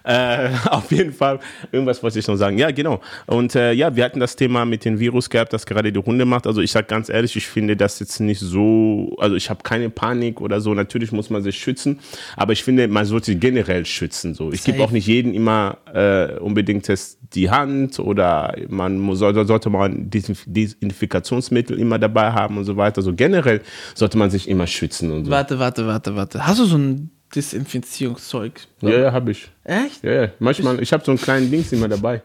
Äh, 0.03 0.49
auf 0.69 0.91
jeden 0.91 1.13
Fall, 1.13 1.39
irgendwas 1.71 2.03
wollte 2.03 2.19
ich 2.19 2.27
noch 2.27 2.35
sagen. 2.35 2.57
Ja, 2.57 2.69
genau. 2.71 2.99
Und 3.27 3.55
äh, 3.55 3.71
ja, 3.71 3.95
wir 3.95 4.03
hatten 4.03 4.19
das 4.19 4.35
Thema 4.35 4.65
mit 4.65 4.83
dem 4.83 4.99
Virus 4.99 5.29
gehabt, 5.29 5.53
das 5.53 5.65
gerade 5.65 5.91
die 5.91 5.99
Runde 5.99 6.25
macht. 6.25 6.47
Also 6.47 6.59
ich 6.61 6.71
sage 6.71 6.87
ganz 6.87 7.07
ehrlich, 7.09 7.35
ich 7.35 7.47
finde 7.47 7.77
das 7.77 7.99
jetzt 7.99 8.19
nicht 8.19 8.39
so, 8.39 9.15
also 9.21 9.35
ich 9.35 9.49
habe 9.49 9.61
keine 9.63 9.89
Panik 9.89 10.41
oder 10.41 10.59
so. 10.59 10.73
Natürlich 10.73 11.11
muss 11.11 11.29
man 11.29 11.41
sich 11.43 11.57
schützen, 11.57 11.99
aber 12.35 12.53
ich 12.53 12.63
finde, 12.63 12.87
man 12.87 13.05
sollte 13.05 13.35
generell 13.35 13.85
schützen. 13.85 14.33
So. 14.33 14.51
Ich 14.51 14.63
gebe 14.63 14.83
auch 14.83 14.91
nicht 14.91 15.07
jedem 15.07 15.33
immer 15.33 15.77
äh, 15.93 16.39
unbedingt 16.39 16.89
das 16.89 17.17
die 17.33 17.49
Hand 17.49 17.99
oder 17.99 18.55
man 18.67 18.99
muss, 18.99 19.19
sollte, 19.19 19.69
man 19.69 20.09
Desinf- 20.09 20.43
Desinfikationsmittel 20.47 21.79
immer 21.79 21.97
dabei 21.99 22.31
haben 22.31 22.57
und 22.57 22.65
so 22.65 22.75
weiter. 22.77 22.97
Also 22.97 23.13
generell 23.13 23.61
sollte 23.95 24.17
man 24.17 24.29
sich 24.29 24.49
immer 24.49 24.67
schützen 24.67 25.11
und 25.11 25.25
so. 25.25 25.31
Warte, 25.31 25.59
warte, 25.59 25.87
warte, 25.87 26.15
warte. 26.15 26.45
Hast 26.45 26.59
du 26.59 26.65
so 26.65 26.77
ein 26.77 27.11
Desinfizierungszeug? 27.33 28.53
Ja, 28.81 28.89
ja, 28.89 29.11
habe 29.13 29.31
ich. 29.31 29.49
Echt? 29.63 30.03
Ja, 30.03 30.11
ja. 30.23 30.27
manchmal, 30.39 30.81
ich 30.81 30.91
habe 30.91 31.03
so 31.05 31.11
einen 31.11 31.21
kleinen 31.21 31.49
Dings 31.49 31.71
immer 31.71 31.87
dabei. 31.87 32.21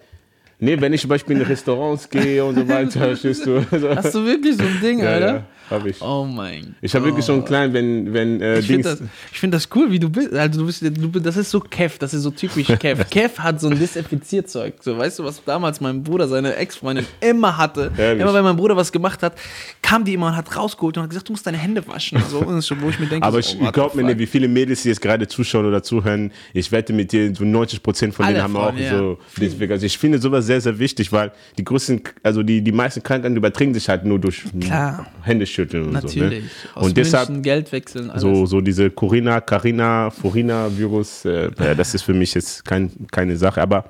Nee, 0.59 0.81
wenn 0.81 0.93
ich 0.93 1.03
zum 1.03 1.11
Beispiel 1.11 1.37
in 1.37 1.43
Restaurants 1.43 2.09
gehe 2.09 2.45
und 2.45 2.55
so 2.55 2.67
weiter, 2.69 3.15
du. 3.15 3.95
Hast 3.97 4.15
du 4.15 4.25
wirklich 4.25 4.57
so 4.57 4.63
ein 4.63 4.81
Ding, 4.83 4.99
ja, 5.01 5.07
Alter? 5.07 5.35
ja, 5.35 5.45
habe 5.71 5.91
ich. 5.91 6.01
Oh 6.01 6.25
mein 6.25 6.75
Ich 6.81 6.95
habe 6.95 7.05
wirklich 7.07 7.25
so 7.25 7.33
einen 7.33 7.45
kleinen, 7.45 7.73
wenn, 7.73 8.13
wenn 8.13 8.41
äh, 8.41 8.59
Ich 8.59 8.67
finde 8.67 8.89
Dings. 8.89 9.01
das, 9.01 9.09
ich 9.33 9.41
find 9.41 9.55
das 9.55 9.69
cool, 9.75 9.91
wie 9.91 9.99
du 9.99 10.09
bist. 10.09 10.33
Also 10.33 10.61
du 10.61 10.67
bist, 10.67 10.83
du, 10.83 11.21
das 11.21 11.37
ist 11.37 11.51
so 11.51 11.61
Kev, 11.61 11.99
das 11.99 12.15
ist 12.15 12.23
so 12.23 12.31
typisch 12.31 12.67
Kev. 12.79 13.05
Kev 13.11 13.39
hat 13.39 13.61
so 13.61 13.69
ein 13.69 13.79
Desinfizierzeug. 13.79 14.75
So, 14.81 14.97
weißt 14.97 15.19
du, 15.19 15.25
was 15.25 15.43
damals 15.45 15.81
mein 15.81 16.03
Bruder, 16.03 16.29
seine 16.29 16.55
Ex-Freundin, 16.57 17.07
immer 17.21 17.57
hatte? 17.57 17.91
Ehrlich? 17.97 18.23
Immer 18.23 18.35
wenn 18.35 18.45
mein 18.45 18.57
Bruder 18.57 18.77
was 18.77 18.93
gemacht 18.93 19.23
hat, 19.23 19.35
kam 19.83 20.05
die 20.05 20.15
immer 20.15 20.29
und 20.29 20.37
hat 20.37 20.57
rausgeholt 20.57 20.97
und 20.97 21.05
hat 21.05 21.11
gesagt, 21.11 21.29
du 21.29 21.33
musst 21.33 21.47
deine 21.47 21.59
Hände 21.59 21.87
waschen. 21.87 22.23
So, 22.31 22.39
und 22.39 22.61
so, 22.61 22.81
wo 22.81 22.89
ich 22.89 22.99
mir 22.99 23.07
denke, 23.07 23.27
aber 23.27 23.43
so, 23.43 23.51
ich, 23.51 23.61
oh, 23.61 23.65
what 23.65 23.75
glaub 23.75 23.93
the 23.93 23.99
mir 23.99 24.05
nicht, 24.05 24.19
wie 24.19 24.27
viele 24.27 24.49
Mädels, 24.49 24.83
die 24.83 24.89
jetzt 24.89 25.01
gerade 25.01 25.27
zuschauen 25.27 25.67
oder 25.67 25.83
zuhören, 25.83 26.33
ich 26.53 26.71
wette 26.73 26.93
mit 26.93 27.13
dir, 27.13 27.35
so 27.35 27.45
90 27.45 27.83
Prozent 27.83 28.15
von 28.15 28.27
denen 28.27 28.37
Alle 28.37 28.45
haben 28.45 28.53
von, 28.55 28.63
auch 28.63 28.77
ja. 28.77 28.99
so 28.99 29.19
Desinfektion. 29.37 29.73
Also 29.73 29.87
ich 29.87 29.99
finde 29.99 30.19
sowas 30.19 30.47
sehr, 30.47 30.61
sehr 30.61 30.79
wichtig, 30.79 31.13
weil 31.13 31.33
die 31.59 31.65
größten, 31.65 32.03
also 32.23 32.43
die, 32.43 32.63
die 32.63 32.73
meisten 32.73 33.03
Krankheiten 33.03 33.37
übertragen 33.37 33.75
sich 33.75 33.89
halt 33.89 34.05
nur 34.05 34.19
durch 34.19 34.45
Klar. 34.61 35.07
Händeschütteln 35.57 35.87
und 35.87 35.93
Natürlich. 35.93 36.45
so. 36.75 36.81
Ne? 36.81 36.87
Und 36.87 36.97
deshalb, 36.97 37.43
Geld 37.43 37.73
wechseln, 37.73 38.11
alles. 38.11 38.23
So, 38.23 38.47
so 38.47 38.61
diese 38.61 38.91
Corina, 38.91 39.41
Carina, 39.41 40.11
Furina-Virus, 40.11 41.25
äh, 41.25 41.51
ja, 41.59 41.75
das 41.75 41.95
ist 41.95 42.03
für 42.03 42.15
mich 42.15 42.35
jetzt 42.35 42.65
kein, 42.65 42.91
keine 43.11 43.37
Sache. 43.37 43.63
Aber 43.63 43.85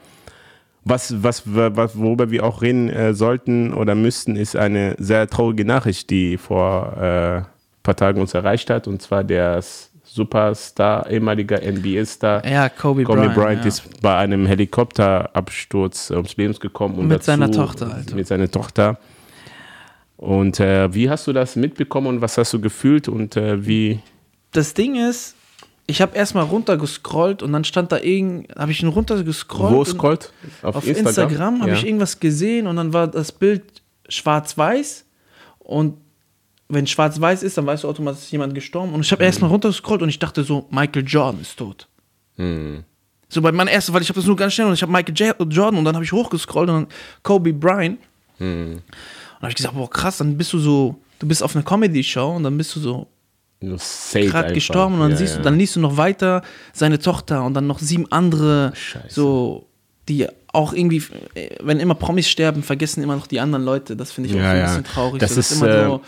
was, 0.85 1.23
was, 1.23 1.43
was, 1.47 1.99
worüber 1.99 2.31
wir 2.31 2.45
auch 2.45 2.63
reden 2.63 2.89
äh, 2.89 3.15
sollten 3.15 3.73
oder 3.73 3.95
müssten, 3.95 4.37
ist 4.37 4.57
eine 4.57 4.95
sehr 4.99 5.29
traurige 5.29 5.65
Nachricht, 5.65 6.11
die 6.11 6.37
vor 6.37 6.97
äh, 6.97 7.37
ein 7.39 7.47
paar 7.83 7.97
Tagen 7.97 8.21
uns 8.21 8.35
erreicht 8.35 8.71
hat. 8.71 8.87
Und 8.87 9.03
zwar 9.03 9.25
der 9.25 9.63
Superstar, 10.05 11.11
ehemaliger 11.11 11.61
NBA-Star. 11.61 12.47
Ja, 12.47 12.69
Kobe, 12.69 13.03
Kobe 13.03 13.19
Bryant. 13.19 13.35
Bryant 13.35 13.61
ja. 13.63 13.67
ist 13.67 14.01
bei 14.01 14.17
einem 14.17 14.47
Helikopterabsturz 14.47 16.11
ums 16.13 16.37
Leben 16.37 16.55
gekommen. 16.55 16.95
Und 16.95 17.09
Mit 17.09 17.25
seiner 17.25 17.51
Tochter, 17.51 17.93
Alter. 17.93 18.15
Mit 18.15 18.29
seiner 18.29 18.51
Tochter. 18.51 18.99
Und 20.17 20.61
äh, 20.61 20.93
wie 20.95 21.11
hast 21.11 21.27
du 21.27 21.33
das 21.33 21.57
mitbekommen 21.57 22.07
und 22.07 22.21
was 22.21 22.39
hast 22.39 22.53
du 22.53 22.61
gefühlt 22.61 23.09
und 23.09 23.37
äh, 23.37 23.67
wie? 23.67 24.01
Das 24.53 24.73
Ding 24.73 24.95
ist, 24.97 25.35
ich 25.87 26.01
habe 26.01 26.17
erstmal 26.17 26.45
runtergescrollt 26.45 27.43
und 27.43 27.53
dann 27.53 27.65
stand 27.65 27.93
da 27.93 27.99
irgend, 27.99 28.55
habe 28.57 28.73
ich 28.73 28.83
ihn 28.83 28.89
runtergescrollt. 28.89 29.75
Wo 29.75 29.85
scrollt? 29.85 30.33
Auf 30.63 30.87
Instagram, 30.87 31.61
habe 31.61 31.71
Ja. 31.73 31.77
ich 31.77 31.87
irgendwas 31.87 32.19
gesehen 32.19 32.67
und 32.67 32.77
dann 32.77 32.93
war 32.93 33.09
das 33.09 33.31
Bild 33.31 33.63
schwarz-weiß 34.09 35.05
und 35.59 35.99
wenn 36.69 36.87
schwarz-weiß 36.87 37.43
ist, 37.43 37.59
dann 37.59 37.67
weißt 37.67 37.85
du 37.85 37.89
automatisch, 37.89 38.23
ist 38.23 38.33
jemand 38.33 38.55
gestorben 38.55 38.93
und 38.95 39.03
ich 39.03 39.13
habe 39.13 39.23
erst 39.23 39.41
mal 39.41 39.49
runtergescrollt 39.49 40.03
und 40.03 40.09
ich 40.09 40.19
dachte 40.19 40.43
so, 40.43 40.67
Michael 40.71 41.05
Jordan 41.07 41.41
ist 41.43 41.57
tot. 41.57 41.87
Hm. 42.37 42.83
So 43.29 43.43
bei 43.43 43.53
meinem 43.53 43.69
ersten, 43.69 43.93
weil 43.93 44.03
ich 44.03 44.09
habe 44.09 44.19
das 44.19 44.27
nur 44.27 44.37
ganz 44.37 44.55
schnell 44.55 44.67
und 44.67 44.75
ich 44.75 44.83
habe 44.83 44.91
Michael 44.91 45.15
J 45.15 45.37
Jordan 45.53 45.79
und 45.79 45.85
dann 45.85 45.95
habe 45.95 46.05
ich 46.05 46.13
hochgescrollt 46.13 46.71
und 46.71 46.75
dann 46.75 46.87
Kobe 47.23 47.53
Bryant 47.53 47.99
Hm. 48.39 48.83
Und 49.37 49.43
habe 49.43 49.51
ich 49.51 49.57
gesagt, 49.57 49.75
boah 49.75 49.89
krass, 49.91 50.19
dann 50.19 50.37
bist 50.37 50.53
du 50.53 50.59
so, 50.59 50.97
du 51.19 51.27
bist 51.29 51.43
auf 51.43 51.55
einer 51.55 51.65
Comedy-Show 51.65 52.37
und 52.37 52.43
dann 52.43 52.57
bist 52.59 52.75
du 52.77 52.81
so 52.81 53.07
gerade 53.61 54.53
gestorben 54.53 54.95
und 54.95 55.01
dann 55.01 55.11
ja, 55.13 55.17
siehst 55.17 55.33
ja. 55.35 55.39
du, 55.39 55.45
dann 55.45 55.59
liest 55.59 55.77
du 55.77 55.81
noch 55.81 55.97
weiter 55.97 56.43
seine 56.73 56.99
Tochter 56.99 57.45
und 57.45 57.55
dann 57.55 57.67
noch 57.67 57.79
sieben 57.79 58.11
andere, 58.13 58.73
Scheiße. 58.75 59.07
so, 59.15 59.67
die 60.09 60.27
auch 60.53 60.73
irgendwie, 60.73 61.03
wenn 61.61 61.81
immer 61.81 61.95
Promis 61.95 62.29
sterben, 62.29 62.63
vergessen 62.63 63.03
immer 63.03 63.17
noch 63.17 63.27
die 63.27 63.41
anderen 63.41 63.65
Leute. 63.65 63.97
Das 63.97 64.13
finde 64.13 64.31
ich 64.31 64.37
auch 64.37 64.41
Ja, 64.41 64.53
so 64.53 64.57
ein 64.57 64.67
bisschen 64.83 64.85
traurig. 64.85 65.21
Das 65.21 65.35
so, 65.35 65.41
ist, 65.41 65.53
immer 65.53 65.69
äh, 65.69 65.85
so, 65.85 66.01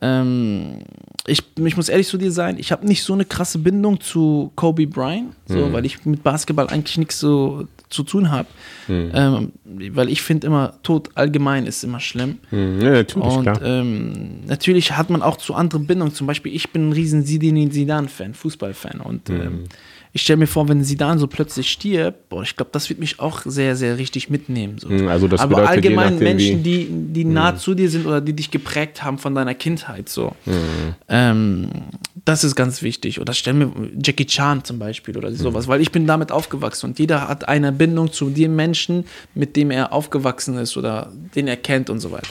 ähm, 0.00 0.78
ich, 1.26 1.42
ich 1.56 1.76
muss 1.76 1.88
ehrlich 1.88 2.08
zu 2.08 2.18
dir 2.18 2.32
sein, 2.32 2.58
ich 2.58 2.72
habe 2.72 2.86
nicht 2.86 3.02
so 3.02 3.12
eine 3.12 3.24
krasse 3.24 3.58
Bindung 3.58 4.00
zu 4.00 4.50
Kobe 4.56 4.86
Bryant, 4.86 5.32
so, 5.46 5.56
Mhm. 5.68 5.72
weil 5.72 5.84
ich 5.86 6.04
mit 6.04 6.22
Basketball 6.22 6.68
eigentlich 6.68 6.98
nichts 6.98 7.18
so 7.20 7.66
zu 7.92 8.02
tun 8.02 8.30
habe. 8.30 8.48
Mhm. 8.88 9.10
Ähm, 9.14 9.52
weil 9.94 10.08
ich 10.08 10.22
finde 10.22 10.46
immer, 10.46 10.74
Tod 10.82 11.10
allgemein 11.14 11.66
ist 11.66 11.84
immer 11.84 12.00
schlimm. 12.00 12.38
Hm, 12.50 12.80
ja, 12.80 12.90
natürlich, 12.90 13.28
Und 13.36 13.42
klar. 13.42 13.62
ähm, 13.62 14.40
natürlich 14.46 14.96
hat 14.96 15.10
man 15.10 15.22
auch 15.22 15.36
zu 15.36 15.54
anderen 15.54 15.86
Bindungen. 15.86 16.14
Zum 16.14 16.26
Beispiel, 16.26 16.54
ich 16.54 16.70
bin 16.70 16.88
ein 16.88 16.92
riesen 16.92 17.24
Zinedine 17.24 17.70
Zidane-Fan, 17.70 18.34
Fußballfan. 18.34 19.00
Und 19.00 19.28
Mhm. 19.28 19.40
ähm, 19.40 19.64
ich 20.14 20.22
stelle 20.22 20.36
mir 20.36 20.46
vor, 20.46 20.68
wenn 20.68 20.84
Zidane 20.84 21.18
so 21.18 21.26
plötzlich 21.26 21.70
stirbt, 21.70 22.28
boah, 22.28 22.42
ich 22.42 22.54
glaube, 22.54 22.70
das 22.72 22.90
wird 22.90 23.00
mich 23.00 23.18
auch 23.18 23.40
sehr, 23.46 23.76
sehr 23.76 23.96
richtig 23.96 24.28
mitnehmen. 24.28 24.78
So. 24.78 24.90
Hm, 24.90 25.08
also 25.08 25.26
das 25.26 25.40
Aber 25.40 25.56
bedeutet, 25.56 25.70
allgemein 25.70 26.12
nachdem, 26.14 26.36
Menschen, 26.36 26.62
die, 26.62 26.86
die 26.90 27.24
nah 27.24 27.56
zu 27.56 27.74
dir 27.74 27.88
sind 27.88 28.06
oder 28.06 28.20
die 28.20 28.34
dich 28.34 28.50
geprägt 28.50 29.02
haben 29.02 29.16
von 29.16 29.34
deiner 29.34 29.54
Kindheit. 29.54 30.10
So. 30.10 30.34
Mhm. 30.44 30.94
Ähm, 31.08 31.68
das 32.26 32.44
ist 32.44 32.54
ganz 32.54 32.82
wichtig. 32.82 33.20
Oder 33.20 33.32
stell 33.32 33.54
mir 33.54 33.72
Jackie 34.02 34.26
Chan 34.26 34.64
zum 34.64 34.78
Beispiel 34.78 35.16
oder 35.16 35.32
sowas, 35.32 35.66
weil 35.66 35.80
ich 35.80 35.92
bin 35.92 36.06
damit 36.06 36.30
aufgewachsen 36.30 36.90
und 36.90 36.98
jeder 36.98 37.26
hat 37.28 37.48
eine 37.48 37.72
Bindung 37.72 38.12
zu 38.12 38.28
dem 38.28 38.54
Menschen, 38.54 39.04
mit 39.34 39.56
dem 39.56 39.70
er 39.70 39.94
aufgewachsen 39.94 40.58
ist 40.58 40.76
oder 40.76 41.10
den 41.34 41.48
er 41.48 41.56
kennt 41.56 41.88
und 41.88 42.00
so 42.00 42.10
weiter. 42.12 42.28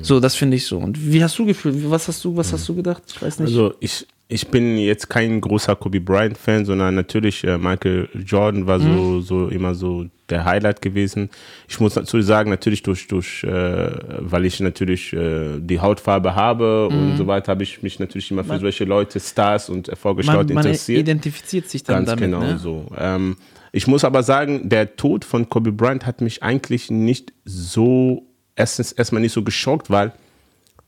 So, 0.00 0.18
das 0.18 0.34
finde 0.34 0.56
ich 0.56 0.66
so. 0.66 0.78
Und 0.78 1.12
wie 1.12 1.22
hast 1.22 1.38
du 1.38 1.44
gefühlt? 1.44 1.90
Was 1.90 2.08
hast 2.08 2.24
du, 2.24 2.34
was 2.36 2.52
hast 2.52 2.68
du 2.68 2.74
gedacht? 2.74 3.02
Ich 3.06 3.20
weiß 3.20 3.38
nicht. 3.40 3.48
Also 3.48 3.74
ich, 3.80 4.06
ich 4.32 4.48
bin 4.48 4.78
jetzt 4.78 5.10
kein 5.10 5.40
großer 5.40 5.76
Kobe 5.76 6.00
Bryant 6.00 6.38
Fan, 6.38 6.64
sondern 6.64 6.94
natürlich 6.94 7.44
äh, 7.44 7.58
Michael 7.58 8.08
Jordan 8.24 8.66
war 8.66 8.80
so, 8.80 9.20
so 9.20 9.48
immer 9.48 9.74
so 9.74 10.06
der 10.30 10.46
Highlight 10.46 10.80
gewesen. 10.80 11.28
Ich 11.68 11.78
muss 11.80 11.94
dazu 11.94 12.20
sagen, 12.22 12.48
natürlich 12.48 12.82
durch, 12.82 13.06
durch 13.08 13.44
äh, 13.44 13.90
weil 14.20 14.46
ich 14.46 14.58
natürlich 14.60 15.12
äh, 15.12 15.58
die 15.58 15.80
Hautfarbe 15.80 16.34
habe 16.34 16.88
und 16.88 17.18
so 17.18 17.26
weiter, 17.26 17.52
habe 17.52 17.62
ich 17.62 17.82
mich 17.82 17.98
natürlich 17.98 18.30
immer 18.30 18.42
für 18.42 18.58
solche 18.58 18.84
Leute, 18.84 19.20
Stars 19.20 19.68
und 19.68 19.88
man, 19.88 19.92
Erfolgsleute 19.92 20.54
man 20.54 20.64
interessiert. 20.64 21.00
identifiziert 21.00 21.68
sich 21.68 21.84
dann 21.84 22.06
Ganz 22.06 22.08
damit. 22.08 22.24
genau 22.24 22.40
ne? 22.40 22.58
so. 22.58 22.86
Ähm, 22.96 23.36
ich 23.70 23.86
muss 23.86 24.02
aber 24.02 24.22
sagen, 24.22 24.70
der 24.70 24.96
Tod 24.96 25.26
von 25.26 25.50
Kobe 25.50 25.72
Bryant 25.72 26.06
hat 26.06 26.22
mich 26.22 26.42
eigentlich 26.42 26.90
nicht 26.90 27.34
so, 27.44 28.26
erstens 28.56 28.92
erstmal 28.92 29.20
nicht 29.20 29.32
so 29.32 29.42
geschockt, 29.42 29.90
weil, 29.90 30.12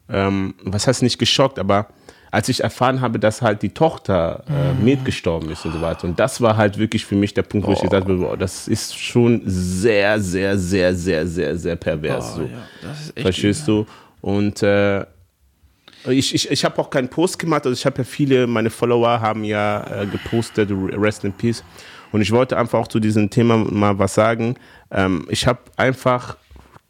ähm, 0.08 0.54
was 0.62 0.86
heißt 0.86 1.02
nicht 1.02 1.18
geschockt, 1.18 1.58
aber 1.58 1.88
als 2.35 2.49
ich 2.49 2.62
erfahren 2.64 3.00
habe, 3.00 3.19
dass 3.19 3.41
halt 3.43 3.62
die 3.62 3.71
Tochter 3.71 4.43
äh, 4.49 4.73
Mhm. 4.75 4.85
mitgestorben 4.85 5.50
ist 5.50 5.64
und 5.64 5.73
so 5.73 5.81
weiter. 5.81 6.07
Und 6.09 6.19
das 6.19 6.41
war 6.41 6.57
halt 6.57 6.79
wirklich 6.79 7.07
für 7.07 7.14
mich 7.14 7.33
der 7.33 7.43
Punkt, 7.43 7.67
wo 7.67 7.73
ich 7.73 7.81
gesagt 7.81 8.05
habe, 8.05 8.17
boah, 8.17 8.37
das 8.37 8.67
ist 8.69 8.99
schon 8.99 9.43
sehr, 9.45 10.21
sehr, 10.21 10.59
sehr, 10.59 10.95
sehr, 10.95 11.26
sehr, 11.26 11.57
sehr 11.57 11.76
pervers. 11.76 12.33
Oh, 12.35 12.37
so. 12.38 12.43
ja, 12.43 12.49
das 12.83 13.00
ist 13.03 13.17
echt 13.17 13.23
Verstehst 13.23 13.69
du? 13.69 13.87
Und 14.21 14.62
äh, 14.62 15.05
Ich, 16.09 16.35
ich, 16.35 16.50
ich 16.50 16.64
habe 16.64 16.79
auch 16.81 16.91
keinen 16.91 17.09
Post 17.09 17.38
gemacht, 17.38 17.64
also 17.67 17.73
ich 17.79 17.87
habe 17.87 17.99
ja 17.99 18.05
viele, 18.05 18.47
meine 18.47 18.69
Follower 18.71 19.21
haben 19.21 19.45
ja 19.45 20.03
äh, 20.03 20.07
gepostet, 20.07 20.71
Rest 20.73 21.25
in 21.25 21.33
Peace. 21.33 21.62
Und 22.12 22.21
ich 22.21 22.31
wollte 22.31 22.57
einfach 22.59 22.79
auch 22.81 22.88
zu 22.88 23.00
diesem 23.00 23.31
Thema 23.31 23.57
mal 23.57 23.99
was 23.99 24.14
sagen. 24.14 24.57
Ähm, 24.91 25.26
ich 25.31 25.47
habe 25.47 25.61
einfach 25.76 26.37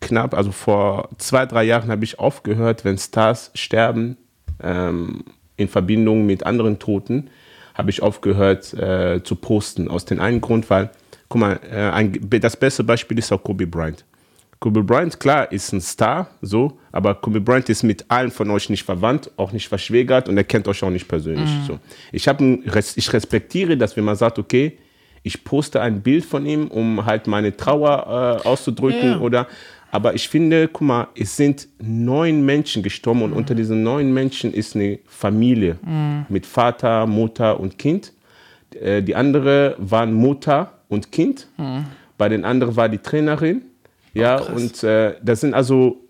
knapp, 0.00 0.34
also 0.34 0.52
vor 0.52 1.08
zwei, 1.18 1.46
drei 1.46 1.64
Jahren 1.64 1.90
habe 1.90 2.04
ich 2.04 2.18
aufgehört, 2.18 2.84
wenn 2.84 2.98
Stars 2.98 3.50
sterben 3.54 4.16
ähm, 4.64 5.24
in 5.56 5.68
Verbindung 5.68 6.26
mit 6.26 6.44
anderen 6.46 6.78
Toten, 6.78 7.30
habe 7.74 7.90
ich 7.90 8.02
aufgehört 8.02 8.72
äh, 8.74 9.22
zu 9.22 9.36
posten. 9.36 9.88
Aus 9.88 10.04
dem 10.04 10.20
einen 10.20 10.40
Grund, 10.40 10.68
weil, 10.70 10.90
guck 11.28 11.40
mal, 11.40 11.60
äh, 11.70 11.90
ein, 11.90 12.18
das 12.30 12.56
beste 12.56 12.84
Beispiel 12.84 13.18
ist 13.18 13.32
auch 13.32 13.42
Kobe 13.42 13.66
Bryant. 13.66 14.04
Kobe 14.60 14.82
Bryant, 14.82 15.20
klar, 15.20 15.52
ist 15.52 15.72
ein 15.72 15.80
Star, 15.80 16.30
so, 16.40 16.78
aber 16.90 17.16
Kobe 17.16 17.40
Bryant 17.40 17.68
ist 17.68 17.82
mit 17.82 18.06
allen 18.08 18.30
von 18.30 18.50
euch 18.50 18.70
nicht 18.70 18.84
verwandt, 18.84 19.30
auch 19.36 19.52
nicht 19.52 19.68
verschwägert 19.68 20.28
und 20.28 20.36
er 20.36 20.44
kennt 20.44 20.66
euch 20.68 20.82
auch 20.82 20.90
nicht 20.90 21.06
persönlich. 21.06 21.50
Mhm. 21.50 21.64
So. 21.66 21.78
Ich, 22.12 22.26
ich 22.96 23.12
respektiere, 23.12 23.76
dass 23.76 23.96
wenn 23.96 24.04
man 24.04 24.16
sagt, 24.16 24.38
okay, 24.38 24.78
ich 25.22 25.42
poste 25.42 25.80
ein 25.80 26.02
Bild 26.02 26.24
von 26.24 26.46
ihm, 26.46 26.68
um 26.68 27.04
halt 27.04 27.26
meine 27.26 27.56
Trauer 27.56 28.40
äh, 28.44 28.48
auszudrücken 28.48 29.10
ja. 29.10 29.18
oder 29.18 29.48
aber 29.94 30.12
ich 30.16 30.28
finde, 30.28 30.66
guck 30.66 30.80
mal, 30.80 31.06
es 31.14 31.36
sind 31.36 31.68
neun 31.80 32.44
Menschen 32.44 32.82
gestorben 32.82 33.22
und 33.22 33.30
mhm. 33.30 33.36
unter 33.36 33.54
diesen 33.54 33.84
neun 33.84 34.12
Menschen 34.12 34.52
ist 34.52 34.74
eine 34.74 34.98
Familie 35.06 35.78
mhm. 35.86 36.26
mit 36.28 36.46
Vater, 36.46 37.06
Mutter 37.06 37.60
und 37.60 37.78
Kind. 37.78 38.12
Äh, 38.74 39.04
die 39.04 39.14
andere 39.14 39.76
waren 39.78 40.12
Mutter 40.12 40.72
und 40.88 41.12
Kind. 41.12 41.46
Mhm. 41.58 41.84
Bei 42.18 42.28
den 42.28 42.44
anderen 42.44 42.74
war 42.74 42.88
die 42.88 42.98
Trainerin. 42.98 43.62
Ja, 44.14 44.42
oh, 44.42 44.56
und 44.56 44.82
äh, 44.82 45.14
da 45.22 45.36
sind 45.36 45.54
also 45.54 46.00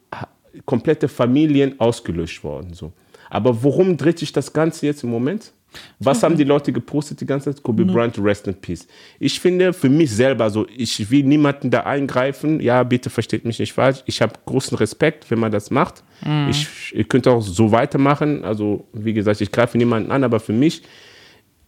komplette 0.64 1.07
Familien 1.07 1.79
ausgelöscht 1.79 2.43
worden. 2.43 2.73
So. 2.73 2.91
Aber 3.29 3.62
worum 3.62 3.99
dreht 3.99 4.19
sich 4.19 4.33
das 4.33 4.50
Ganze 4.50 4.87
jetzt 4.87 5.05
im 5.05 5.11
Moment? 5.11 5.53
Was 5.99 6.23
haben 6.23 6.37
die 6.37 6.45
Leute 6.45 6.73
gepostet 6.73 7.21
die 7.21 7.26
ganze 7.26 7.52
Zeit? 7.52 7.62
Kobe 7.62 7.85
Bryant, 7.85 8.19
rest 8.19 8.47
in 8.47 8.54
peace. 8.54 8.87
Ich 9.19 9.40
finde 9.40 9.73
für 9.73 9.88
mich 9.88 10.11
selber 10.11 10.50
so, 10.50 10.66
ich 10.76 11.11
will 11.11 11.25
niemanden 11.25 11.71
da 11.71 11.81
eingreifen. 11.81 12.61
Ja, 12.61 12.83
bitte 12.83 13.11
versteht 13.11 13.45
mich 13.45 13.59
nicht 13.59 13.73
falsch. 13.73 14.02
Ich 14.07 14.23
habe 14.23 14.35
großen 14.47 14.76
Respekt, 14.78 15.31
wenn 15.31 15.38
man 15.38 15.52
das 15.52 15.71
macht. 15.71 16.02
Mhm. 16.25 16.49
Ich, 16.50 16.69
ich 16.95 17.09
könnte 17.09 17.31
auch 17.31 17.43
so 17.43 17.73
weitermachen. 17.73 18.45
Also, 18.45 18.87
wie 18.93 19.12
gesagt, 19.12 19.40
ich 19.40 19.50
greife 19.50 19.78
niemanden 19.78 20.11
an, 20.11 20.25
aber 20.25 20.40
für 20.40 20.52
mich 20.52 20.83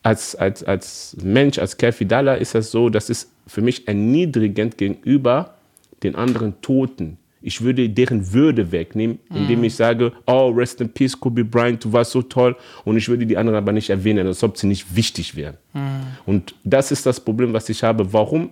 als, 0.02 0.36
als, 0.36 0.62
als 0.62 1.16
Mensch, 1.20 1.58
als 1.58 1.76
Kerl 1.76 1.92
Fidala 1.92 2.34
ist 2.34 2.54
das 2.54 2.70
so, 2.70 2.90
das 2.90 3.10
ist 3.10 3.32
für 3.46 3.60
mich 3.60 3.88
erniedrigend 3.88 4.78
gegenüber 4.78 5.56
den 6.02 6.14
anderen 6.14 6.60
Toten 6.60 7.18
ich 7.46 7.60
würde 7.60 7.88
deren 7.88 8.32
Würde 8.32 8.72
wegnehmen, 8.72 9.20
indem 9.32 9.62
ich 9.62 9.76
sage, 9.76 10.12
oh, 10.26 10.48
rest 10.48 10.80
in 10.80 10.88
peace, 10.88 11.18
Kobe 11.18 11.44
Bryant, 11.44 11.84
du 11.84 11.92
warst 11.92 12.10
so 12.10 12.20
toll. 12.20 12.56
Und 12.84 12.96
ich 12.96 13.08
würde 13.08 13.24
die 13.24 13.36
anderen 13.36 13.56
aber 13.56 13.70
nicht 13.70 13.88
erwähnen, 13.88 14.26
als 14.26 14.42
ob 14.42 14.58
sie 14.58 14.66
nicht 14.66 14.96
wichtig 14.96 15.36
wären. 15.36 15.56
Mhm. 15.72 15.80
Und 16.26 16.54
das 16.64 16.90
ist 16.90 17.06
das 17.06 17.20
Problem, 17.20 17.52
was 17.52 17.68
ich 17.68 17.84
habe. 17.84 18.12
Warum 18.12 18.50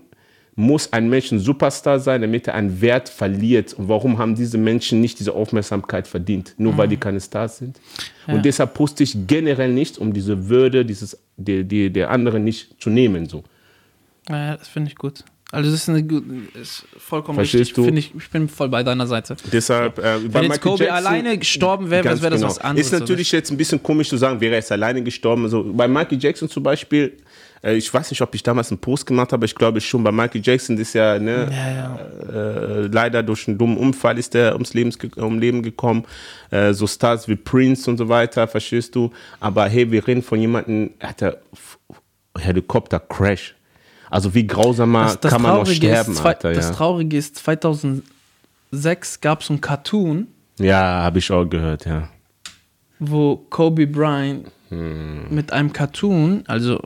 muss 0.55 0.93
ein 0.93 1.11
Mensch 1.11 1.33
ein 1.33 1.41
Superstar 1.41 1.99
sein, 1.99 2.21
damit 2.21 2.47
er 2.47 2.55
einen 2.55 2.81
Wert 2.81 3.09
verliert? 3.09 3.73
Und 3.73 3.89
warum 3.89 4.17
haben 4.19 4.37
diese 4.37 4.59
Menschen 4.59 5.01
nicht 5.01 5.19
diese 5.19 5.33
Aufmerksamkeit 5.33 6.07
verdient? 6.07 6.55
Nur 6.57 6.75
mhm. 6.75 6.79
weil 6.79 6.87
die 6.87 6.97
keine 6.97 7.21
Stars 7.21 7.59
sind? 7.59 7.81
Ja. 8.29 8.35
Und 8.35 8.45
deshalb 8.45 8.75
poste 8.75 9.03
ich 9.03 9.27
generell 9.27 9.73
nicht, 9.73 9.99
um 9.99 10.13
diese 10.13 10.49
Würde 10.49 10.85
dieses, 10.85 11.19
die, 11.37 11.65
die, 11.65 11.91
der 11.91 12.11
anderen 12.11 12.45
nicht 12.45 12.81
zu 12.81 12.91
nehmen. 12.91 13.29
So. 13.29 13.43
Ja, 14.29 14.57
das 14.57 14.69
finde 14.69 14.91
ich 14.91 14.95
gut. 14.95 15.25
Also 15.55 15.71
das 15.71 15.81
ist, 15.81 15.89
eine, 15.89 16.01
ist 16.61 16.85
vollkommen 16.99 17.37
Verstehst 17.37 17.79
richtig. 17.79 17.97
Ich, 17.97 18.15
ich 18.15 18.31
bin 18.31 18.49
voll 18.49 18.69
bei 18.69 18.83
deiner 18.83 19.07
Seite. 19.07 19.37
Deshalb, 19.53 19.99
äh, 19.99 20.17
Wenn 20.33 20.45
jetzt 20.45 20.61
Kobe 20.61 20.85
Jackson, 20.85 21.07
alleine 21.07 21.39
gestorben 21.39 21.91
wäre, 21.91 22.05
wäre 22.05 22.19
das 22.19 22.41
genau. 22.41 22.47
was 22.49 22.59
anderes. 22.59 22.87
Ist 22.87 22.99
natürlich 22.99 23.31
jetzt 23.33 23.51
ein 23.51 23.57
bisschen 23.57 23.83
komisch 23.83 24.09
zu 24.09 24.17
sagen, 24.17 24.41
wäre 24.41 24.55
er 24.55 24.59
jetzt 24.59 24.73
alleine 24.73 25.03
gestorben. 25.03 25.45
Also 25.45 25.65
bei 25.65 25.87
Michael 25.87 26.19
Jackson 26.21 26.49
zum 26.49 26.63
Beispiel, 26.63 27.17
äh, 27.63 27.75
ich 27.75 27.93
weiß 27.93 28.11
nicht, 28.11 28.21
ob 28.21 28.35
ich 28.35 28.43
damals 28.43 28.71
einen 28.71 28.79
Post 28.79 29.07
gemacht 29.07 29.33
habe, 29.33 29.47
ich 29.47 29.55
glaube 29.55 29.81
schon, 29.81 30.03
bei 30.05 30.13
Michael 30.13 30.43
Jackson 30.45 30.77
ist 30.77 30.93
ja, 30.95 31.19
ne, 31.19 31.49
ja, 31.51 31.71
ja. 31.71 32.81
Äh, 32.83 32.87
leider 32.89 33.23
durch 33.23 33.49
einen 33.49 33.57
dummen 33.57 33.77
Unfall 33.77 34.19
ist 34.19 34.35
er 34.35 34.55
ums, 34.55 34.75
Lebens, 34.75 34.99
ums 35.17 35.41
Leben 35.41 35.63
gekommen. 35.63 36.05
Äh, 36.51 36.75
so 36.75 36.87
Stars 36.87 37.29
wie 37.29 37.37
Prince 37.37 37.91
und 37.91 37.97
so 37.97 38.09
weiter, 38.09 38.49
verstehst 38.49 38.95
du? 38.95 39.11
Aber 39.41 39.67
hey, 39.67 39.91
wir 39.91 40.07
reden 40.07 40.23
von 40.23 40.41
jemandem, 40.41 40.91
er 40.99 41.11
hatte 41.11 41.39
Helikopter-Crash 42.39 43.55
also 44.11 44.35
wie 44.35 44.47
grausamer 44.47 45.05
das, 45.05 45.21
das 45.21 45.33
kann 45.33 45.43
man 45.43 45.57
noch 45.57 45.67
sterben, 45.67 46.13
ist, 46.13 46.25
Alter, 46.25 46.51
ja. 46.51 46.57
Das 46.57 46.73
Traurige 46.73 47.17
ist, 47.17 47.37
2006 47.37 49.21
gab 49.21 49.41
es 49.41 49.51
ein 49.51 49.61
Cartoon. 49.61 50.29
Ja, 50.59 51.03
habe 51.03 51.19
ich 51.19 51.31
auch 51.31 51.45
gehört, 51.45 51.85
ja. 51.87 52.09
Wo 52.99 53.37
Kobe 53.37 53.87
Bryant 53.87 54.51
hm. 54.69 55.27
mit 55.31 55.53
einem 55.53 55.73
Cartoon, 55.73 56.45
also 56.47 56.81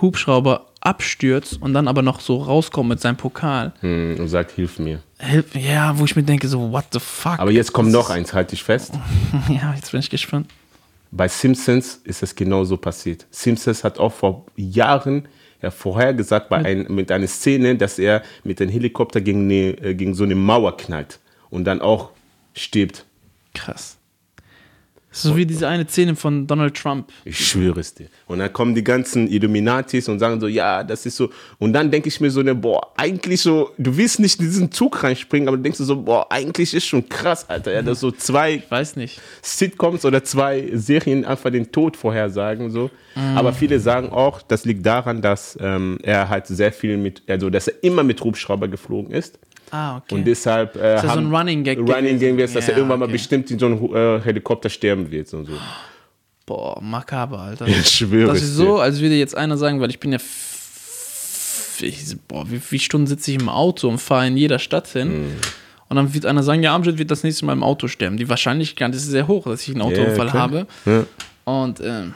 Hubschrauber, 0.00 0.66
abstürzt 0.84 1.60
und 1.60 1.72
dann 1.72 1.88
aber 1.88 2.02
noch 2.02 2.20
so 2.20 2.42
rauskommt 2.42 2.90
mit 2.90 3.00
seinem 3.00 3.16
Pokal. 3.16 3.72
Hm, 3.80 4.16
und 4.20 4.28
sagt, 4.28 4.52
hilf 4.52 4.78
mir. 4.78 5.00
Hilf, 5.18 5.54
ja, 5.54 5.98
wo 5.98 6.04
ich 6.04 6.14
mir 6.14 6.22
denke, 6.22 6.46
so, 6.46 6.70
what 6.70 6.84
the 6.92 7.00
fuck. 7.00 7.38
Aber 7.38 7.50
jetzt 7.50 7.72
kommt 7.72 7.90
noch 7.90 8.10
eins, 8.10 8.34
halt 8.34 8.52
dich 8.52 8.62
fest. 8.62 8.92
ja, 9.48 9.74
jetzt 9.74 9.90
bin 9.90 10.00
ich 10.00 10.10
gespannt. 10.10 10.48
Bei 11.10 11.26
Simpsons 11.26 12.00
ist 12.04 12.22
es 12.22 12.34
genauso 12.34 12.76
passiert. 12.76 13.26
Simpsons 13.30 13.82
hat 13.82 13.98
auch 13.98 14.12
vor 14.12 14.44
Jahren 14.56 15.26
ja 15.64 15.70
vorhergesagt 15.70 16.48
bei 16.48 16.58
ein, 16.58 16.86
mit 16.88 17.10
einer 17.10 17.26
Szene, 17.26 17.76
dass 17.76 17.98
er 17.98 18.22
mit 18.44 18.60
dem 18.60 18.68
Helikopter 18.68 19.20
gegen, 19.20 19.44
eine, 19.44 19.70
äh, 19.82 19.94
gegen 19.94 20.14
so 20.14 20.24
eine 20.24 20.34
Mauer 20.34 20.76
knallt 20.76 21.18
und 21.50 21.64
dann 21.64 21.80
auch 21.80 22.10
stirbt. 22.54 23.04
Krass. 23.54 23.98
So 25.16 25.36
wie 25.36 25.46
diese 25.46 25.68
eine 25.68 25.86
Szene 25.86 26.16
von 26.16 26.46
Donald 26.46 26.74
Trump. 26.74 27.08
Ich 27.24 27.38
schwöre 27.38 27.78
es 27.78 27.94
dir. 27.94 28.08
Und 28.26 28.40
dann 28.40 28.52
kommen 28.52 28.74
die 28.74 28.82
ganzen 28.82 29.28
Illuminatis 29.28 30.08
und 30.08 30.18
sagen 30.18 30.40
so, 30.40 30.48
ja, 30.48 30.82
das 30.82 31.06
ist 31.06 31.16
so. 31.16 31.30
Und 31.58 31.72
dann 31.72 31.90
denke 31.90 32.08
ich 32.08 32.20
mir 32.20 32.30
so, 32.30 32.42
ne, 32.42 32.54
boah, 32.54 32.92
eigentlich 32.96 33.40
so, 33.40 33.70
du 33.78 33.96
willst 33.96 34.18
nicht 34.18 34.40
in 34.40 34.46
diesen 34.46 34.72
Zug 34.72 35.04
reinspringen, 35.04 35.46
aber 35.46 35.56
du 35.56 35.62
denkst 35.62 35.78
so, 35.78 36.02
boah, 36.02 36.26
eigentlich 36.30 36.74
ist 36.74 36.86
schon 36.86 37.08
krass, 37.08 37.48
Alter. 37.48 37.72
Ja, 37.72 37.82
dass 37.82 38.00
so 38.00 38.10
zwei 38.10 38.54
ich 38.54 38.70
weiß 38.70 38.96
nicht. 38.96 39.20
Sitcoms 39.40 40.04
oder 40.04 40.24
zwei 40.24 40.70
Serien 40.72 41.24
einfach 41.24 41.50
den 41.50 41.70
Tod 41.70 41.96
vorhersagen. 41.96 42.70
So. 42.70 42.90
Mhm. 43.14 43.36
Aber 43.36 43.52
viele 43.52 43.78
sagen 43.78 44.10
auch, 44.10 44.42
das 44.42 44.64
liegt 44.64 44.84
daran, 44.84 45.22
dass 45.22 45.56
ähm, 45.60 45.98
er 46.02 46.28
halt 46.28 46.48
sehr 46.48 46.72
viel 46.72 46.96
mit, 46.96 47.22
also 47.28 47.50
dass 47.50 47.68
er 47.68 47.84
immer 47.84 48.02
mit 48.02 48.20
Hubschrauber 48.22 48.66
geflogen 48.66 49.12
ist. 49.12 49.38
Ah, 49.70 49.98
okay. 49.98 50.14
Und 50.14 50.24
deshalb 50.24 50.76
äh, 50.76 50.96
ist 50.96 51.02
so 51.02 51.18
ein 51.18 51.34
Running 51.34 51.64
Gag. 51.64 51.78
Running 51.78 52.18
Gag 52.18 52.36
dass 52.38 52.54
ja, 52.54 52.60
er 52.60 52.78
irgendwann 52.78 53.02
okay. 53.02 53.08
mal 53.08 53.12
bestimmt 53.12 53.50
in 53.50 53.58
so 53.58 53.66
einem 53.66 53.94
äh, 53.94 54.20
Helikopter 54.20 54.68
sterben 54.68 55.10
wird 55.10 55.32
und 55.34 55.46
so. 55.46 55.52
Boah, 56.46 56.80
makaber, 56.80 57.40
Alter. 57.40 57.66
Ich 57.68 57.88
schwöre. 57.88 58.32
Das 58.32 58.42
ist 58.42 58.54
so, 58.54 58.78
als 58.78 59.00
würde 59.00 59.14
jetzt 59.14 59.36
einer 59.36 59.56
sagen, 59.56 59.80
weil 59.80 59.90
ich 59.90 60.00
bin 60.00 60.12
ja. 60.12 60.18
Ich, 61.80 62.16
boah, 62.28 62.48
wie 62.50 62.60
viele 62.60 62.80
Stunden 62.80 63.06
sitze 63.06 63.32
ich 63.32 63.40
im 63.40 63.48
Auto 63.48 63.88
und 63.88 63.98
fahre 63.98 64.26
in 64.26 64.36
jeder 64.36 64.58
Stadt 64.58 64.86
hin. 64.88 65.28
Mm. 65.28 65.36
Und 65.88 65.96
dann 65.96 66.14
wird 66.14 66.24
einer 66.24 66.42
sagen, 66.42 66.62
ja, 66.62 66.74
Amjad 66.74 66.98
wird 66.98 67.10
das 67.10 67.24
nächste 67.24 67.44
Mal 67.44 67.52
im 67.52 67.62
Auto 67.62 67.88
sterben. 67.88 68.16
Die 68.16 68.28
Wahrscheinlichkeit 68.28 68.94
ist 68.94 69.06
sehr 69.06 69.28
hoch, 69.28 69.44
dass 69.44 69.62
ich 69.62 69.70
einen 69.70 69.82
Autounfall 69.82 70.26
yeah, 70.26 70.34
habe. 70.34 70.66
Ja. 70.86 71.04
Und 71.44 71.80
ähm, 71.80 72.14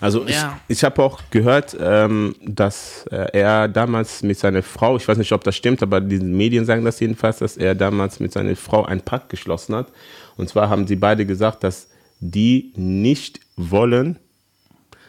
also 0.00 0.26
ja. 0.26 0.58
ich, 0.66 0.78
ich 0.78 0.84
habe 0.84 1.02
auch 1.02 1.20
gehört, 1.30 1.76
ähm, 1.78 2.34
dass 2.42 3.06
äh, 3.10 3.26
er 3.32 3.68
damals 3.68 4.22
mit 4.22 4.38
seiner 4.38 4.62
Frau, 4.62 4.96
ich 4.96 5.06
weiß 5.06 5.18
nicht, 5.18 5.32
ob 5.32 5.44
das 5.44 5.54
stimmt, 5.54 5.82
aber 5.82 6.00
die 6.00 6.18
Medien 6.18 6.64
sagen 6.64 6.84
das 6.84 6.98
jedenfalls, 6.98 7.38
dass 7.38 7.58
er 7.58 7.74
damals 7.74 8.20
mit 8.20 8.32
seiner 8.32 8.56
Frau 8.56 8.84
einen 8.84 9.02
Pakt 9.02 9.28
geschlossen 9.28 9.74
hat. 9.74 9.88
Und 10.36 10.48
zwar 10.48 10.70
haben 10.70 10.86
sie 10.86 10.96
beide 10.96 11.26
gesagt, 11.26 11.62
dass 11.62 11.88
die 12.20 12.72
nicht 12.74 13.40
wollen, 13.56 14.18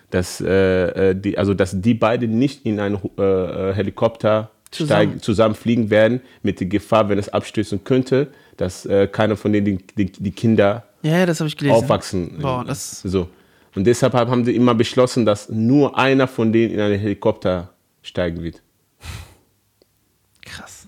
dass 0.09 0.41
äh, 0.41 1.11
äh 1.11 1.15
die, 1.15 1.37
also 1.37 1.53
dass 1.53 1.79
die 1.79 1.93
beide 1.93 2.27
nicht 2.27 2.65
in 2.65 2.77
einen 2.81 2.99
äh, 3.17 3.21
äh, 3.21 3.73
Helikopter 3.73 4.51
zusammen. 4.69 4.87
Steigen, 4.87 5.21
zusammen 5.21 5.55
fliegen 5.55 5.89
werden, 5.89 6.19
mit 6.43 6.59
der 6.59 6.67
Gefahr, 6.67 7.07
wenn 7.07 7.19
es 7.19 7.29
abstößen 7.29 7.85
könnte, 7.85 8.27
dass 8.57 8.87
keiner 9.11 9.35
von 9.35 9.51
denen 9.53 9.65
die, 9.65 10.05
die, 10.05 10.11
die 10.11 10.31
Kinder 10.31 10.83
ja, 11.01 11.25
das 11.25 11.41
ich 11.41 11.57
gelesen. 11.57 11.75
aufwachsen. 11.75 12.37
Boah, 12.39 12.63
das 12.63 13.01
so. 13.01 13.27
Und 13.75 13.85
deshalb 13.85 14.13
haben 14.13 14.43
sie 14.43 14.55
immer 14.55 14.75
beschlossen, 14.75 15.25
dass 15.25 15.49
nur 15.49 15.97
einer 15.97 16.27
von 16.27 16.51
denen 16.51 16.73
in 16.73 16.79
einen 16.79 16.99
Helikopter 16.99 17.73
steigen 18.01 18.43
wird. 18.43 18.61
Krass. 20.45 20.87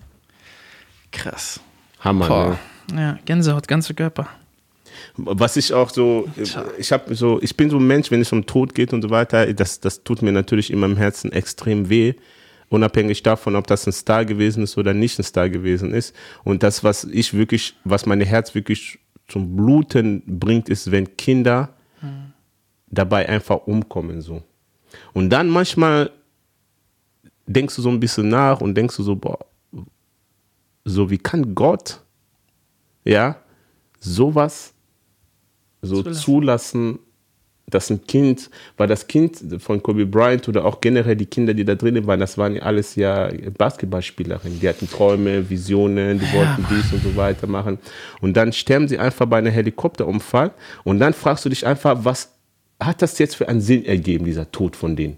Krass. 1.10 1.60
Hammer, 2.00 2.28
Boah. 2.28 2.58
ne? 2.92 3.00
Ja, 3.00 3.18
Gänsehaut, 3.24 3.66
ganze 3.66 3.94
Körper. 3.94 4.28
Was 5.16 5.56
ich 5.56 5.72
auch 5.72 5.90
so, 5.90 6.28
ich 6.78 6.92
habe 6.92 7.14
so, 7.14 7.40
ich 7.40 7.56
bin 7.56 7.70
so 7.70 7.78
ein 7.78 7.86
Mensch, 7.86 8.10
wenn 8.10 8.20
es 8.20 8.32
um 8.32 8.46
Tod 8.46 8.74
geht 8.74 8.92
und 8.92 9.02
so 9.02 9.10
weiter, 9.10 9.52
das, 9.52 9.80
das 9.80 10.02
tut 10.02 10.22
mir 10.22 10.32
natürlich 10.32 10.72
in 10.72 10.78
meinem 10.80 10.96
Herzen 10.96 11.32
extrem 11.32 11.88
weh, 11.88 12.14
unabhängig 12.68 13.22
davon, 13.22 13.56
ob 13.56 13.66
das 13.66 13.86
ein 13.86 13.92
Star 13.92 14.24
gewesen 14.24 14.64
ist 14.64 14.76
oder 14.76 14.92
nicht 14.92 15.18
ein 15.18 15.24
Star 15.24 15.48
gewesen 15.48 15.92
ist. 15.92 16.14
Und 16.42 16.62
das, 16.62 16.84
was 16.84 17.04
ich 17.04 17.32
wirklich, 17.34 17.74
was 17.84 18.06
mein 18.06 18.20
Herz 18.20 18.54
wirklich 18.54 18.98
zum 19.28 19.56
Bluten 19.56 20.22
bringt, 20.26 20.68
ist, 20.68 20.90
wenn 20.90 21.16
Kinder 21.16 21.73
dabei 22.94 23.28
einfach 23.28 23.66
umkommen 23.66 24.20
so. 24.20 24.42
Und 25.12 25.30
dann 25.30 25.48
manchmal 25.48 26.10
denkst 27.46 27.76
du 27.76 27.82
so 27.82 27.90
ein 27.90 28.00
bisschen 28.00 28.28
nach 28.28 28.60
und 28.60 28.74
denkst 28.74 28.96
du 28.96 29.02
so, 29.02 29.16
boah, 29.16 29.38
so 30.84 31.10
wie 31.10 31.18
kann 31.18 31.54
Gott, 31.54 32.00
ja, 33.04 33.36
sowas 34.00 34.72
so 35.82 36.02
Zulassen. 36.02 36.22
zulassen, 36.22 36.98
dass 37.66 37.90
ein 37.90 38.06
Kind, 38.06 38.50
weil 38.76 38.88
das 38.88 39.06
Kind 39.06 39.42
von 39.58 39.82
Kobe 39.82 40.06
Bryant 40.06 40.48
oder 40.48 40.64
auch 40.64 40.80
generell 40.80 41.16
die 41.16 41.26
Kinder, 41.26 41.54
die 41.54 41.64
da 41.64 41.74
drinnen 41.74 42.06
waren, 42.06 42.20
das 42.20 42.36
waren 42.36 42.56
ja 42.56 42.62
alles 42.62 42.94
ja 42.94 43.30
Basketballspielerinnen. 43.56 44.60
Die 44.60 44.68
hatten 44.68 44.88
Träume, 44.88 45.48
Visionen, 45.48 46.18
die 46.18 46.32
wollten 46.32 46.66
dies 46.70 46.92
und 46.92 47.02
so 47.02 47.16
weiter 47.16 47.46
machen. 47.46 47.78
Und 48.20 48.36
dann 48.36 48.52
sterben 48.52 48.86
sie 48.86 48.98
einfach 48.98 49.26
bei 49.26 49.38
einem 49.38 49.52
Helikopterunfall. 49.52 50.52
Und 50.84 50.98
dann 50.98 51.14
fragst 51.14 51.44
du 51.46 51.48
dich 51.48 51.66
einfach, 51.66 52.04
was 52.04 52.33
hat 52.86 53.02
das 53.02 53.18
jetzt 53.18 53.36
für 53.36 53.48
einen 53.48 53.60
Sinn 53.60 53.84
ergeben, 53.84 54.24
dieser 54.24 54.50
Tod 54.50 54.76
von 54.76 54.96
denen? 54.96 55.16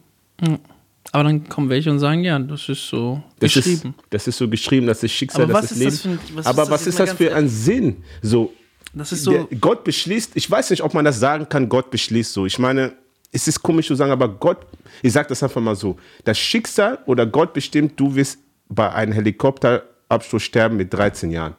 Aber 1.13 1.25
dann 1.25 1.49
kommen 1.49 1.69
welche 1.71 1.91
und 1.91 1.99
sagen, 1.99 2.25
ja, 2.25 2.39
das 2.39 2.69
ist 2.69 2.89
so 2.89 3.23
Das 3.39 3.55
geschrieben. 3.55 3.95
Ist, 3.97 4.07
das 4.11 4.27
ist 4.29 4.39
so 4.39 4.49
geschrieben, 4.49 4.87
das 4.87 5.03
ist 5.03 5.13
Schicksal, 5.13 5.45
Aber 5.45 5.55
das 5.55 5.71
ist 5.73 5.73
ist 5.73 5.79
Leben. 5.79 5.91
das 5.91 6.01
für 6.01 6.09
ein- 6.09 6.37
was 6.37 6.47
Aber 6.47 6.63
ist 6.65 6.71
was 6.71 6.87
ist 6.87 7.01
das 7.01 7.13
für 7.13 7.35
ein 7.35 7.49
Sinn? 7.49 8.03
So, 8.23 8.53
das 8.93 9.13
ist 9.13 9.23
so, 9.25 9.31
der, 9.31 9.59
Gott 9.59 9.85
beschließt, 9.85 10.33
ich 10.35 10.51
weiß 10.51 10.71
nicht, 10.71 10.83
ob 10.83 10.95
man 10.95 11.05
das 11.05 11.21
sagen 11.21 11.49
kann, 11.49 11.69
Gott 11.69 11.91
beschließt 11.91 12.33
so. 12.33 12.45
Ich 12.47 12.59
meine, 12.59 12.93
es 13.33 13.47
ist 13.47 13.63
komisch 13.63 13.87
zu 13.87 13.95
sagen, 13.95 14.11
aber 14.13 14.29
Gott, 14.29 14.67
ich 15.03 15.13
sage 15.13 15.29
das 15.29 15.43
einfach 15.43 15.61
mal 15.61 15.77
so, 15.77 15.97
das 16.25 16.39
Schicksal 16.39 16.99
oder 17.07 17.25
Gott 17.27 17.53
bestimmt, 17.55 17.99
du 18.01 18.15
wirst 18.15 18.39
bei 18.69 18.93
einem 18.93 19.13
Helikopterabsturz 19.13 20.43
sterben 20.43 20.77
mit 20.77 20.93
13 20.93 21.31
Jahren. 21.31 21.55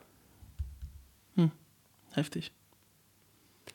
heftig. 2.14 2.52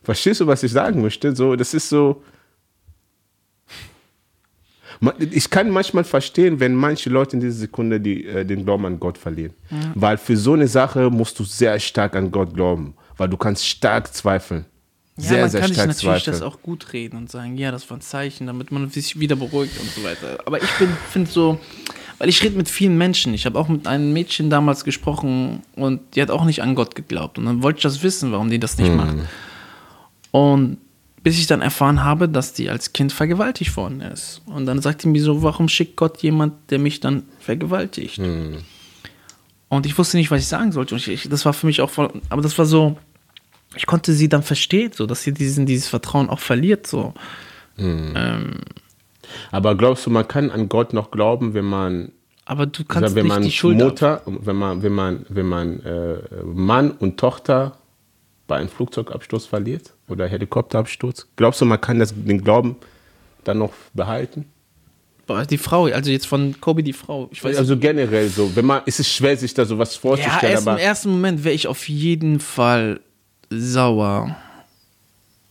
Verstehst 0.02 0.40
du, 0.40 0.46
was 0.46 0.62
ich 0.62 0.72
sagen 0.72 1.00
möchte? 1.02 1.34
So, 1.36 1.54
das 1.56 1.74
ist 1.74 1.88
so. 1.88 2.22
Ich 5.30 5.50
kann 5.50 5.70
manchmal 5.70 6.04
verstehen, 6.04 6.60
wenn 6.60 6.74
manche 6.76 7.10
Leute 7.10 7.34
in 7.34 7.40
dieser 7.40 7.56
Sekunde 7.58 8.00
die, 8.00 8.24
äh, 8.24 8.44
den 8.44 8.64
Glauben 8.64 8.86
an 8.86 9.00
Gott 9.00 9.18
verlieren. 9.18 9.52
Weil 9.94 10.16
für 10.16 10.36
so 10.36 10.52
eine 10.52 10.68
Sache 10.68 11.10
musst 11.10 11.38
du 11.40 11.44
sehr 11.44 11.78
stark 11.80 12.14
an 12.14 12.30
Gott 12.30 12.54
glauben. 12.54 12.94
Weil 13.16 13.28
du 13.28 13.36
kannst 13.36 13.66
stark 13.66 14.12
zweifeln. 14.14 14.64
Ja, 15.16 15.24
Sehr, 15.24 15.40
man 15.42 15.50
sehr 15.50 15.60
kann 15.60 15.68
sich 15.70 15.76
natürlich 15.78 16.00
zweifeln. 16.24 16.32
das 16.32 16.42
auch 16.42 16.62
gut 16.62 16.92
reden 16.92 17.16
und 17.16 17.30
sagen, 17.30 17.58
ja, 17.58 17.70
das 17.70 17.88
war 17.90 17.98
ein 17.98 18.00
Zeichen, 18.00 18.46
damit 18.46 18.70
man 18.72 18.88
sich 18.90 19.18
wieder 19.20 19.36
beruhigt 19.36 19.78
und 19.80 19.90
so 19.90 20.02
weiter. 20.04 20.38
Aber 20.46 20.62
ich 20.62 20.68
finde 21.10 21.30
so, 21.30 21.58
weil 22.18 22.28
ich 22.30 22.42
rede 22.42 22.56
mit 22.56 22.68
vielen 22.68 22.96
Menschen. 22.96 23.34
Ich 23.34 23.44
habe 23.44 23.58
auch 23.58 23.68
mit 23.68 23.86
einem 23.86 24.12
Mädchen 24.12 24.48
damals 24.50 24.84
gesprochen 24.84 25.62
und 25.74 26.00
die 26.14 26.22
hat 26.22 26.30
auch 26.30 26.44
nicht 26.44 26.62
an 26.62 26.74
Gott 26.74 26.94
geglaubt. 26.94 27.38
Und 27.38 27.44
dann 27.46 27.62
wollte 27.62 27.78
ich 27.78 27.82
das 27.82 28.02
wissen, 28.02 28.30
warum 28.32 28.48
die 28.50 28.58
das 28.60 28.78
Hm. 28.78 28.84
nicht 28.84 28.96
macht. 28.96 29.16
Und 30.32 30.78
bis 31.22 31.38
ich 31.38 31.46
dann 31.46 31.62
erfahren 31.62 32.02
habe, 32.02 32.28
dass 32.28 32.52
die 32.52 32.68
als 32.68 32.92
Kind 32.92 33.12
vergewaltigt 33.12 33.76
worden 33.76 34.00
ist. 34.00 34.42
Und 34.46 34.66
dann 34.66 34.82
sagte 34.82 35.08
mir 35.08 35.22
so, 35.22 35.42
warum 35.42 35.68
schickt 35.68 35.96
Gott 35.96 36.18
jemand, 36.22 36.54
der 36.70 36.78
mich 36.78 37.00
dann 37.00 37.22
vergewaltigt? 37.38 38.16
Hm. 38.18 38.58
Und 39.68 39.86
ich 39.86 39.96
wusste 39.96 40.16
nicht, 40.16 40.30
was 40.30 40.40
ich 40.40 40.48
sagen 40.48 40.72
sollte. 40.72 40.94
Und 40.96 41.06
ich, 41.06 41.28
das 41.28 41.44
war 41.44 41.52
für 41.52 41.66
mich 41.66 41.80
auch 41.80 41.90
voll, 41.90 42.10
aber 42.28 42.42
das 42.42 42.58
war 42.58 42.66
so, 42.66 42.98
ich 43.76 43.86
konnte 43.86 44.12
sie 44.12 44.28
dann 44.28 44.42
verstehen, 44.42 44.90
so, 44.92 45.06
dass 45.06 45.22
sie 45.22 45.32
diesen, 45.32 45.64
dieses 45.64 45.88
Vertrauen 45.88 46.28
auch 46.28 46.40
verliert, 46.40 46.86
so. 46.86 47.14
Aber 49.50 49.76
glaubst 49.76 50.04
du, 50.04 50.10
man 50.10 50.26
kann 50.26 50.50
an 50.50 50.68
Gott 50.68 50.92
noch 50.92 51.10
glauben, 51.10 51.54
wenn 51.54 51.64
man, 51.64 52.12
Aber 52.44 52.66
du 52.66 52.84
kannst 52.84 53.14
wenn 53.14 53.24
nicht 53.24 53.32
man 53.32 53.42
die 53.42 53.52
Schuld 53.52 53.78
Mutter, 53.78 54.22
wenn 54.26 54.56
man, 54.56 54.82
wenn 54.82 54.92
man, 54.92 55.24
wenn 55.28 55.46
man 55.46 55.80
äh, 55.80 56.16
Mann 56.44 56.90
und 56.90 57.18
Tochter 57.18 57.78
bei 58.48 58.56
einem 58.56 58.68
Flugzeugabsturz 58.68 59.46
verliert 59.46 59.94
oder 60.12 60.28
Helikopterabsturz? 60.28 61.26
Glaubst 61.36 61.60
du, 61.60 61.64
man 61.64 61.80
kann 61.80 61.98
das, 61.98 62.14
den 62.14 62.42
Glauben 62.44 62.76
dann 63.44 63.58
noch 63.58 63.72
behalten? 63.94 64.46
Die 65.50 65.56
Frau, 65.58 65.86
also 65.86 66.10
jetzt 66.10 66.26
von 66.26 66.60
Kobe 66.60 66.82
die 66.82 66.92
Frau. 66.92 67.28
Ich 67.32 67.42
weiß 67.42 67.56
Also 67.56 67.78
generell 67.78 68.28
so, 68.28 68.54
wenn 68.54 68.66
man, 68.66 68.82
es 68.84 69.00
ist 69.00 69.10
schwer, 69.10 69.34
sich 69.36 69.54
da 69.54 69.64
sowas 69.64 69.94
ja, 69.94 70.00
vorzustellen, 70.00 70.52
erst 70.52 70.66
im 70.66 70.76
ersten 70.76 71.10
Moment 71.10 71.42
wäre 71.44 71.54
ich 71.54 71.68
auf 71.68 71.88
jeden 71.88 72.38
Fall 72.38 73.00
sauer. 73.48 74.36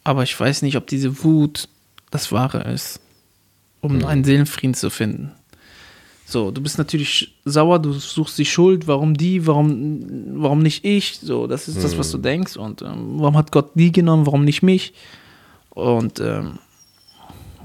Aber 0.04 0.24
ich 0.24 0.40
weiß 0.40 0.62
nicht, 0.62 0.78
ob 0.78 0.86
diese 0.88 1.24
Wut 1.24 1.68
das 2.12 2.32
Wahre 2.32 2.72
ist, 2.72 3.00
um 3.82 4.02
Hm. 4.02 4.06
einen 4.06 4.24
Seelenfrieden 4.24 4.76
zu 4.76 4.90
finden. 4.92 5.32
So, 6.32 6.50
du 6.50 6.62
bist 6.62 6.78
natürlich 6.78 7.36
sauer, 7.44 7.78
du 7.80 7.92
suchst 7.92 8.38
die 8.38 8.46
Schuld, 8.46 8.88
warum 8.88 9.18
die, 9.18 9.46
warum, 9.46 10.02
warum 10.42 10.60
nicht 10.64 10.86
ich? 10.86 11.20
So, 11.22 11.46
das 11.46 11.68
ist 11.68 11.84
das, 11.84 11.98
was 11.98 12.10
du 12.10 12.18
Hm. 12.18 12.24
denkst. 12.24 12.56
Und 12.56 12.82
ähm, 12.82 13.16
warum 13.20 13.36
hat 13.36 13.52
Gott 13.52 13.72
die 13.76 13.92
genommen, 13.92 14.26
warum 14.26 14.46
nicht 14.46 14.64
mich? 14.64 14.94
Und 15.72 16.22
ähm, 16.22 16.60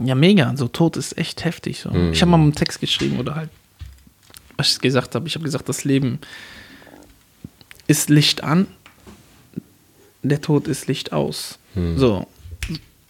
ja, 0.05 0.17
mega. 0.17 0.53
So, 0.57 0.67
Tod 0.67 0.97
ist 0.97 1.17
echt 1.17 1.45
heftig. 1.45 1.79
So. 1.79 1.93
Hm. 1.93 2.13
Ich 2.13 2.21
habe 2.23 2.31
mal 2.33 2.41
einen 2.41 2.55
Text 2.55 2.81
geschrieben 2.81 3.21
oder 3.21 3.37
halt, 3.37 3.51
was 4.57 4.73
ich 4.73 4.81
gesagt 4.81 5.15
habe. 5.15 5.29
Ich 5.29 5.37
habe 5.37 5.45
gesagt, 5.45 5.69
das 5.69 5.85
Leben 5.85 6.19
ist 7.87 8.11
Licht 8.11 8.43
an, 8.43 8.67
der 10.25 10.41
Tod 10.41 10.67
ist 10.67 10.89
Licht 10.89 11.13
aus. 11.13 11.61
So, 11.97 12.27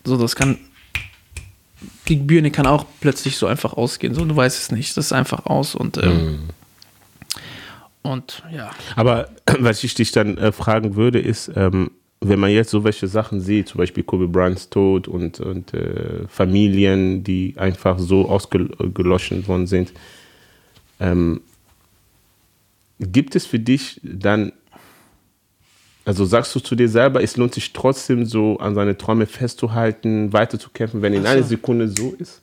so, 0.05 0.19
das 0.19 0.37
kann. 0.37 0.59
Die 2.09 2.17
Birne 2.17 2.51
kann 2.51 2.67
auch 2.67 2.87
plötzlich 3.01 3.37
so 3.37 3.47
einfach 3.47 3.73
ausgehen. 3.75 4.15
So, 4.15 4.25
du 4.25 4.37
weißt 4.37 4.59
es 4.59 4.71
nicht. 4.73 4.97
Das 4.97 5.07
ist 5.07 5.13
einfach 5.13 5.47
aus 5.47 5.75
und 5.75 5.99
ähm, 5.99 6.49
und 8.03 8.43
ja. 8.55 8.71
Aber 8.95 9.29
was 9.59 9.83
ich 9.83 9.95
dich 9.95 10.13
dann 10.13 10.39
äh, 10.39 10.53
fragen 10.53 10.97
würde, 10.97 11.19
ist, 11.19 11.51
ähm, 11.57 11.91
wenn 12.21 12.39
man 12.39 12.51
jetzt 12.51 12.71
so 12.71 12.85
welche 12.85 13.09
Sachen 13.09 13.41
sieht, 13.41 13.69
zum 13.69 13.79
Beispiel 13.79 14.03
Kobe 14.03 14.29
Bryants 14.29 14.71
Tod 14.71 15.09
und, 15.09 15.41
und 15.41 15.75
äh, 15.75 16.27
Familien, 16.29 17.25
die 17.25 17.55
einfach 17.57 17.99
so 17.99 18.29
ausgelöscht 18.29 19.49
worden 19.49 19.67
sind, 19.67 19.93
ähm, 20.99 21.41
gibt 22.99 23.37
es 23.37 23.45
für 23.45 23.59
dich 23.59 24.01
dann, 24.03 24.53
also 26.07 26.25
sagst 26.25 26.55
du 26.55 26.61
zu 26.61 26.77
dir 26.77 26.89
selber, 26.89 27.21
es 27.21 27.37
lohnt 27.37 27.53
sich 27.53 27.73
trotzdem 27.73 28.25
so 28.25 28.59
an 28.59 28.77
seine 28.77 28.97
Träume 28.97 29.27
festzuhalten, 29.27 30.33
weiterzukämpfen, 30.33 31.03
wenn 31.03 31.13
in 31.13 31.23
so. 31.23 31.29
einer 31.29 31.43
Sekunde 31.43 31.89
so 31.89 32.15
ist? 32.17 32.41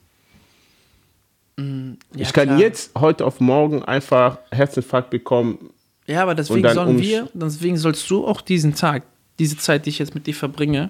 ja, 1.58 1.95
ich 2.17 2.34
kann 2.34 2.47
klar. 2.47 2.60
jetzt, 2.60 2.91
heute 2.99 3.26
auf 3.26 3.39
morgen 3.39 3.84
einfach 3.84 4.39
Herzinfarkt 4.52 5.12
bekommen, 5.12 5.69
Ja, 6.08 6.23
aber 6.23 6.36
deswegen 6.36 6.67
sollen 6.73 6.99
wir, 6.99 7.30
deswegen 7.34 7.78
sollst 7.78 8.10
du 8.10 8.28
auch 8.28 8.41
diesen 8.41 8.76
Tag, 8.76 9.04
diese 9.39 9.56
Zeit, 9.58 9.86
die 9.86 9.91
ich 9.91 9.99
jetzt 9.99 10.13
mit 10.13 10.28
dir 10.28 10.36
verbringe. 10.36 10.89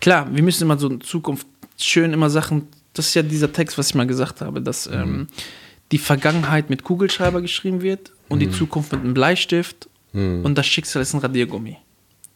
Klar, 0.00 0.28
wir 0.32 0.42
müssen 0.42 0.62
immer 0.62 0.78
so 0.78 0.88
in 0.88 1.02
Zukunft 1.02 1.46
schön 1.76 2.14
immer 2.14 2.30
Sachen, 2.30 2.68
das 2.94 3.08
ist 3.08 3.14
ja 3.14 3.22
dieser 3.22 3.52
Text, 3.52 3.76
was 3.76 3.90
ich 3.90 3.94
mal 3.94 4.06
gesagt 4.06 4.40
habe, 4.40 4.62
dass 4.62 4.86
ähm, 4.86 5.26
die 5.92 5.98
Vergangenheit 5.98 6.70
mit 6.70 6.82
Kugelschreiber 6.82 7.42
geschrieben 7.42 7.82
wird 7.82 8.12
und 8.28 8.38
die 8.38 8.50
Zukunft 8.50 8.92
mit 8.92 9.02
einem 9.02 9.12
Bleistift 9.12 9.88
und 10.12 10.54
das 10.54 10.66
Schicksal 10.66 11.02
ist 11.02 11.12
ein 11.12 11.20
Radiergummi. 11.20 11.76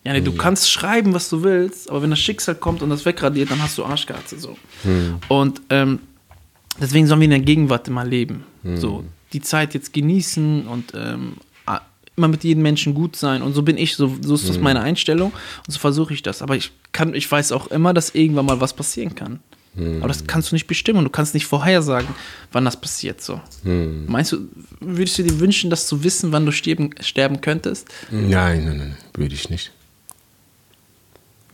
Ja, 0.04 0.12
nee, 0.14 0.20
du 0.22 0.32
kannst 0.32 0.70
schreiben, 0.70 1.12
was 1.12 1.28
du 1.28 1.42
willst, 1.42 1.90
aber 1.90 2.02
wenn 2.02 2.10
das 2.10 2.20
Schicksal 2.20 2.54
kommt 2.54 2.82
und 2.82 2.88
das 2.90 3.04
wegradiert, 3.04 3.50
dann 3.50 3.62
hast 3.62 3.76
du 3.76 3.84
Arschkarte 3.84 4.38
so. 4.38 4.56
Und 5.28 5.60
ähm, 5.68 5.98
deswegen 6.80 7.06
sollen 7.06 7.20
wir 7.20 7.26
in 7.26 7.30
der 7.30 7.40
Gegenwart 7.40 7.86
immer 7.88 8.04
leben. 8.04 8.44
So, 8.76 9.04
die 9.32 9.40
Zeit 9.42 9.74
jetzt 9.74 9.92
genießen 9.92 10.66
und 10.66 10.92
ähm, 10.94 11.34
immer 12.16 12.28
mit 12.28 12.44
jedem 12.44 12.62
Menschen 12.62 12.92
gut 12.92 13.16
sein. 13.16 13.40
Und 13.40 13.54
so 13.54 13.62
bin 13.62 13.78
ich, 13.78 13.96
so, 13.96 14.14
so 14.20 14.34
ist 14.34 14.46
das 14.48 14.58
meine 14.58 14.80
Einstellung. 14.80 15.32
Und 15.66 15.72
so 15.72 15.78
versuche 15.78 16.12
ich 16.12 16.22
das. 16.22 16.42
Aber 16.42 16.54
ich 16.54 16.70
kann, 16.92 17.14
ich 17.14 17.30
weiß 17.30 17.52
auch 17.52 17.68
immer, 17.68 17.94
dass 17.94 18.14
irgendwann 18.14 18.44
mal 18.46 18.60
was 18.60 18.74
passieren 18.74 19.14
kann. 19.14 19.40
Aber 20.00 20.08
das 20.08 20.26
kannst 20.26 20.50
du 20.50 20.56
nicht 20.56 20.66
bestimmen. 20.66 21.04
Du 21.04 21.10
kannst 21.10 21.32
nicht 21.32 21.46
vorhersagen, 21.46 22.08
wann 22.52 22.64
das 22.64 22.78
passiert. 22.78 23.22
So. 23.22 23.40
Meinst 24.06 24.32
du, 24.32 24.48
würdest 24.80 25.18
du 25.18 25.22
dir 25.22 25.40
wünschen, 25.40 25.70
das 25.70 25.86
zu 25.86 26.02
wissen, 26.04 26.32
wann 26.32 26.44
du 26.44 26.52
sterben, 26.52 26.90
sterben 27.00 27.40
könntest? 27.40 27.88
Nein, 28.10 28.64
nein, 28.64 28.76
nein, 28.76 28.96
würde 29.14 29.34
ich 29.34 29.48
nicht. 29.48 29.72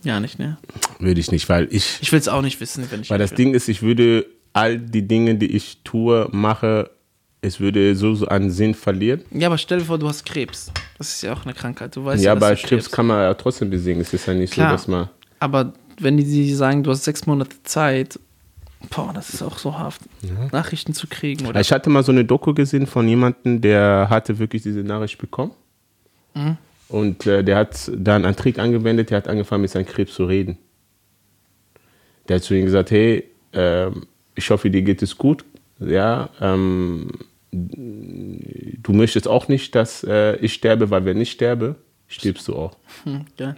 Ja, 0.03 0.19
nicht, 0.19 0.39
ne? 0.39 0.57
Würde 0.99 1.19
ich 1.19 1.31
nicht, 1.31 1.49
weil 1.49 1.67
ich, 1.71 1.99
Ich 2.01 2.11
will 2.11 2.19
es 2.19 2.27
auch 2.27 2.41
nicht 2.41 2.59
wissen, 2.61 2.85
wenn 2.89 3.01
ich. 3.01 3.09
weil 3.09 3.19
das 3.19 3.31
will. 3.31 3.37
Ding 3.37 3.53
ist, 3.53 3.67
ich 3.67 3.81
würde 3.81 4.25
all 4.53 4.77
die 4.77 5.07
Dinge, 5.07 5.35
die 5.35 5.47
ich 5.55 5.79
tue, 5.83 6.27
mache, 6.31 6.89
es 7.41 7.59
würde 7.59 7.95
so, 7.95 8.15
so 8.15 8.27
an 8.27 8.49
Sinn 8.51 8.73
verlieren. 8.73 9.21
Ja, 9.31 9.47
aber 9.47 9.57
stell 9.57 9.79
dir 9.79 9.85
vor, 9.85 9.97
du 9.99 10.07
hast 10.07 10.25
Krebs. 10.25 10.71
Das 10.97 11.13
ist 11.13 11.21
ja 11.23 11.33
auch 11.33 11.45
eine 11.45 11.53
Krankheit. 11.53 11.95
Du 11.95 12.03
weißt 12.05 12.23
ja, 12.23 12.27
ja, 12.27 12.31
aber 12.33 12.47
Krebs 12.49 12.61
stirbst. 12.61 12.91
kann 12.91 13.07
man 13.07 13.21
ja 13.21 13.33
trotzdem 13.33 13.69
besiegen. 13.69 14.01
Es 14.01 14.13
ist 14.13 14.25
ja 14.25 14.33
nicht 14.33 14.53
Klar. 14.53 14.69
so, 14.69 14.73
dass 14.75 14.87
man. 14.87 15.09
Aber 15.39 15.73
wenn 15.99 16.17
die 16.17 16.53
sagen, 16.53 16.83
du 16.83 16.91
hast 16.91 17.03
sechs 17.03 17.25
Monate 17.27 17.55
Zeit, 17.63 18.19
boah, 18.89 19.11
das 19.13 19.29
ist 19.29 19.41
auch 19.43 19.57
so 19.57 19.77
haft, 19.77 20.01
Nachrichten 20.51 20.93
zu 20.93 21.07
kriegen. 21.07 21.45
Oder? 21.47 21.59
Ich 21.59 21.71
hatte 21.71 21.89
mal 21.89 22.03
so 22.03 22.11
eine 22.11 22.25
Doku 22.25 22.53
gesehen 22.53 22.87
von 22.87 23.07
jemandem, 23.07 23.61
der 23.61 24.07
hatte 24.09 24.37
wirklich 24.39 24.63
diese 24.63 24.79
Nachricht 24.79 25.17
bekommen. 25.19 25.51
Mhm. 26.33 26.57
Und 26.89 27.25
äh, 27.25 27.43
der 27.43 27.57
hat 27.57 27.91
dann 27.95 28.25
einen 28.25 28.35
Trick 28.35 28.59
angewendet, 28.59 29.09
der 29.09 29.17
hat 29.17 29.27
angefangen 29.27 29.61
mit 29.61 29.71
seinem 29.71 29.85
Krebs 29.85 30.13
zu 30.13 30.25
reden. 30.25 30.57
Der 32.27 32.37
hat 32.37 32.43
zu 32.43 32.53
ihm 32.53 32.65
gesagt, 32.65 32.91
hey, 32.91 33.25
ähm, 33.53 34.07
ich 34.35 34.49
hoffe, 34.49 34.69
dir 34.69 34.81
geht 34.81 35.01
es 35.01 35.17
gut. 35.17 35.43
Ja, 35.79 36.29
ähm, 36.39 37.09
du 37.51 38.93
möchtest 38.93 39.27
auch 39.27 39.47
nicht, 39.47 39.75
dass 39.75 40.03
äh, 40.03 40.35
ich 40.37 40.53
sterbe, 40.53 40.89
weil 40.89 41.05
wenn 41.05 41.19
ich 41.19 41.31
sterbe, 41.31 41.75
stirbst 42.07 42.47
du 42.47 42.55
auch. 42.55 42.77
Hm, 43.03 43.25
ja. 43.39 43.55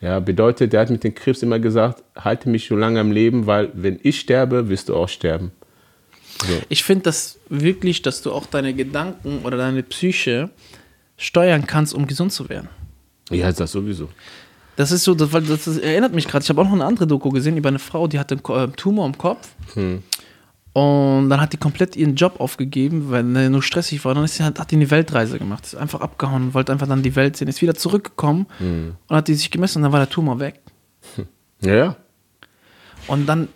Ja, 0.00 0.20
bedeutet, 0.20 0.74
der 0.74 0.80
hat 0.80 0.90
mit 0.90 1.02
dem 1.02 1.14
Krebs 1.14 1.42
immer 1.42 1.58
gesagt, 1.58 2.02
halte 2.14 2.50
mich 2.50 2.66
so 2.66 2.76
lange 2.76 3.00
am 3.00 3.10
Leben, 3.10 3.46
weil 3.46 3.70
wenn 3.72 3.98
ich 4.02 4.20
sterbe, 4.20 4.68
wirst 4.68 4.90
du 4.90 4.96
auch 4.96 5.08
sterben. 5.08 5.50
Ich 6.68 6.84
finde 6.84 7.04
das 7.04 7.38
wirklich, 7.48 8.02
dass 8.02 8.20
du 8.20 8.32
auch 8.32 8.44
deine 8.44 8.74
Gedanken 8.74 9.40
oder 9.44 9.56
deine 9.56 9.82
Psyche 9.82 10.50
steuern 11.16 11.66
kannst, 11.66 11.94
um 11.94 12.06
gesund 12.06 12.32
zu 12.32 12.48
werden. 12.48 12.68
Ja, 13.30 13.48
ist 13.48 13.60
das 13.60 13.72
sowieso. 13.72 14.08
Das 14.76 14.90
ist 14.90 15.04
so, 15.04 15.14
das, 15.14 15.32
weil 15.32 15.42
das, 15.42 15.64
das 15.64 15.78
erinnert 15.78 16.14
mich 16.14 16.26
gerade. 16.26 16.42
Ich 16.42 16.48
habe 16.48 16.60
auch 16.60 16.64
noch 16.64 16.72
eine 16.72 16.84
andere 16.84 17.06
Doku 17.06 17.30
gesehen 17.30 17.56
über 17.56 17.68
eine 17.68 17.78
Frau, 17.78 18.08
die 18.08 18.18
hatte 18.18 18.38
einen 18.44 18.70
äh, 18.70 18.72
Tumor 18.72 19.06
im 19.06 19.16
Kopf. 19.16 19.48
Und 20.72 21.30
dann 21.30 21.40
hat 21.40 21.52
die 21.52 21.56
komplett 21.56 21.94
ihren 21.94 22.16
Job 22.16 22.40
aufgegeben, 22.40 23.10
weil 23.10 23.36
er 23.36 23.48
nur 23.48 23.62
stressig 23.62 24.04
war. 24.04 24.10
Und 24.10 24.16
dann 24.16 24.24
ist 24.24 24.34
sie, 24.34 24.42
hat, 24.42 24.58
hat 24.58 24.72
die 24.72 24.76
eine 24.76 24.90
Weltreise 24.90 25.38
gemacht. 25.38 25.64
Ist 25.64 25.76
einfach 25.76 26.00
abgehauen, 26.00 26.52
wollte 26.52 26.72
einfach 26.72 26.88
dann 26.88 27.04
die 27.04 27.14
Welt 27.14 27.36
sehen. 27.36 27.46
Ist 27.46 27.62
wieder 27.62 27.76
zurückgekommen 27.76 28.46
und 29.06 29.16
hat 29.16 29.28
die 29.28 29.34
sich 29.34 29.52
gemessen 29.52 29.78
und 29.78 29.82
dann 29.84 29.92
war 29.92 30.00
der 30.00 30.10
Tumor 30.10 30.40
weg. 30.40 30.60
Ja, 31.60 31.74
ja. 31.74 31.96
Und 33.06 33.26
dann 33.26 33.48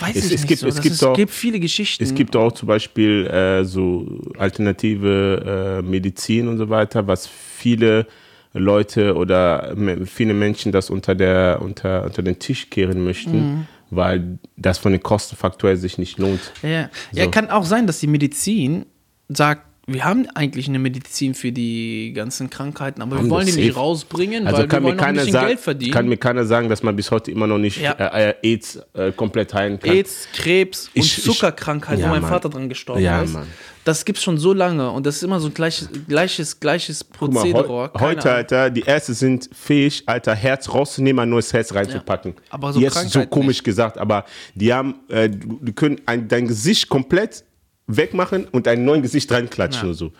weiß 0.00 0.16
Es- 0.16 0.26
ich 0.26 0.32
es 0.32 0.40
nicht 0.42 0.48
gibt- 0.48 0.60
so. 0.60 0.66
es 0.68 0.80
gibt 0.80 1.04
auch- 1.04 1.16
gibt 1.16 1.30
viele 1.32 1.60
Geschichten. 1.60 2.02
Es 2.04 2.14
gibt 2.14 2.34
auch 2.36 2.52
zum 2.52 2.68
Beispiel 2.68 3.26
äh, 3.26 3.64
so 3.64 4.20
alternative 4.38 5.80
äh, 5.80 5.82
Medizin 5.82 6.48
und 6.48 6.58
so 6.58 6.68
weiter, 6.68 7.06
was 7.06 7.26
viele 7.26 8.06
Leute 8.52 9.14
oder 9.16 9.74
viele 10.06 10.32
Menschen 10.32 10.72
das 10.72 10.88
unter, 10.88 11.14
der, 11.14 11.60
unter, 11.60 12.04
unter 12.04 12.22
den 12.22 12.38
Tisch 12.38 12.70
kehren 12.70 13.04
möchten, 13.04 13.36
Mhm. 13.38 13.66
weil 13.90 14.38
das 14.56 14.78
von 14.78 14.92
den 14.92 15.02
Kostenfaktoren 15.02 15.76
sich 15.76 15.98
nicht 15.98 16.18
lohnt. 16.18 16.52
Ja, 16.62 16.68
ja. 16.68 16.90
ja, 17.12 17.24
So. 17.24 17.30
kann 17.30 17.50
auch 17.50 17.64
sein, 17.64 17.86
dass 17.86 18.00
die 18.00 18.06
Medizin 18.06 18.86
sagt, 19.28 19.62
wir 19.88 20.04
haben 20.04 20.26
eigentlich 20.34 20.68
eine 20.68 20.80
Medizin 20.80 21.34
für 21.34 21.52
die 21.52 22.12
ganzen 22.12 22.50
Krankheiten, 22.50 23.02
aber 23.02 23.22
wir 23.22 23.30
wollen 23.30 23.46
die 23.46 23.52
nicht 23.52 23.76
rausbringen, 23.76 24.46
Also 24.46 24.58
weil 24.58 24.66
kann 24.68 24.78
wir 24.78 24.80
mir, 24.80 24.86
wollen 24.88 24.98
ein 24.98 25.04
keiner 25.04 25.18
bisschen 25.20 25.32
sagen, 25.32 25.46
Geld 25.46 25.60
verdienen. 25.60 25.92
kann 25.92 26.08
mir 26.08 26.16
keiner 26.16 26.44
sagen, 26.44 26.68
dass 26.68 26.82
man 26.82 26.96
bis 26.96 27.10
heute 27.12 27.30
immer 27.30 27.46
noch 27.46 27.58
nicht 27.58 27.80
Ja. 27.80 27.92
äh, 27.92 28.30
äh, 28.30 28.34
AIDS 28.42 28.80
äh, 28.94 29.12
komplett 29.12 29.54
heilen 29.54 29.78
kann. 29.78 29.90
AIDS, 29.94 30.26
Krebs 30.34 30.86
und 30.94 31.04
Ich- 31.04 31.22
Zuckerkrankheit, 31.22 32.00
Ja, 32.00 32.06
wo 32.06 32.10
mein 32.10 32.22
Mann. 32.22 32.30
Vater 32.32 32.48
dran 32.48 32.68
gestorben 32.68 33.00
Ja, 33.02 33.22
ist. 33.22 33.32
Mann. 33.32 33.46
Das 33.84 34.04
gibt's 34.04 34.24
schon 34.24 34.36
so 34.36 34.52
lange 34.52 34.90
und 34.90 35.06
das 35.06 35.14
ist 35.18 35.22
immer 35.22 35.38
so 35.38 35.46
ein 35.46 35.54
gleiches, 35.54 35.88
gleiches, 36.08 36.58
gleiches 36.58 37.06
Guck 37.20 37.32
mal, 37.32 37.42
Prozedere. 37.42 37.68
heu, 37.68 37.88
heute, 38.00 38.22
Ahnung. 38.22 38.36
Alter, 38.38 38.70
die 38.70 38.80
Ärzte 38.80 39.14
sind 39.14 39.48
fähig, 39.54 40.02
Alter, 40.06 40.34
Herz 40.34 40.68
rauszunehmen, 40.74 41.20
ein 41.20 41.30
neues 41.30 41.52
Herz 41.52 41.72
reinzupacken. 41.72 42.34
aber 42.50 42.72
so 42.72 42.80
Jetzt 42.80 43.10
so 43.10 43.24
komisch 43.26 43.58
nicht. 43.58 43.64
gesagt, 43.64 43.98
aber 43.98 44.24
die 44.56 44.72
haben, 44.74 44.96
äh, 45.08 45.30
die 45.30 45.72
können 45.72 46.00
ein, 46.06 46.26
dein 46.26 46.48
Gesicht 46.48 46.88
komplett 46.88 47.44
wegmachen 47.86 48.46
und 48.50 48.66
ein 48.68 48.84
neues 48.84 49.02
Gesicht 49.02 49.30
reinklatschen 49.32 49.84
Ja. 49.84 49.88
und 49.90 49.94
so. 49.94 50.12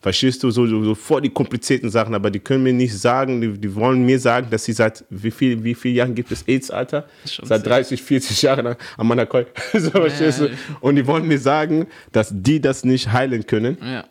Verstehst 0.00 0.42
du, 0.42 0.50
so, 0.50 0.66
so, 0.66 0.84
so 0.84 0.94
vor 0.94 1.22
die 1.22 1.30
komplizierten 1.30 1.88
Sachen, 1.88 2.14
aber 2.14 2.30
die 2.30 2.38
können 2.38 2.62
mir 2.62 2.74
nicht 2.74 2.94
sagen, 2.98 3.40
die, 3.40 3.52
die 3.58 3.74
wollen 3.74 4.04
mir 4.04 4.18
sagen, 4.20 4.48
dass 4.50 4.64
sie 4.66 4.74
seit 4.74 5.02
wie 5.08 5.30
viel, 5.30 5.64
wie 5.64 5.74
viele 5.74 5.94
Jahren 5.94 6.14
gibt 6.14 6.30
es 6.30 6.42
AIDS, 6.46 6.70
Alter? 6.70 7.08
Schon 7.26 7.46
Seit 7.46 7.62
sehr. 7.62 7.70
30, 7.72 8.02
40 8.02 8.42
Jahren 8.42 8.76
meiner 8.98 9.24
Keul. 9.24 9.46
so, 9.72 9.90
verstehst 9.90 10.40
du? 10.42 10.50
Und 10.82 10.96
die 10.96 11.06
wollen 11.06 11.26
mir 11.26 11.38
sagen, 11.38 11.86
dass 12.12 12.28
die 12.34 12.60
das 12.60 12.84
nicht 12.84 13.10
heilen 13.10 13.46
können. 13.46 13.78
Ja. 13.82 14.04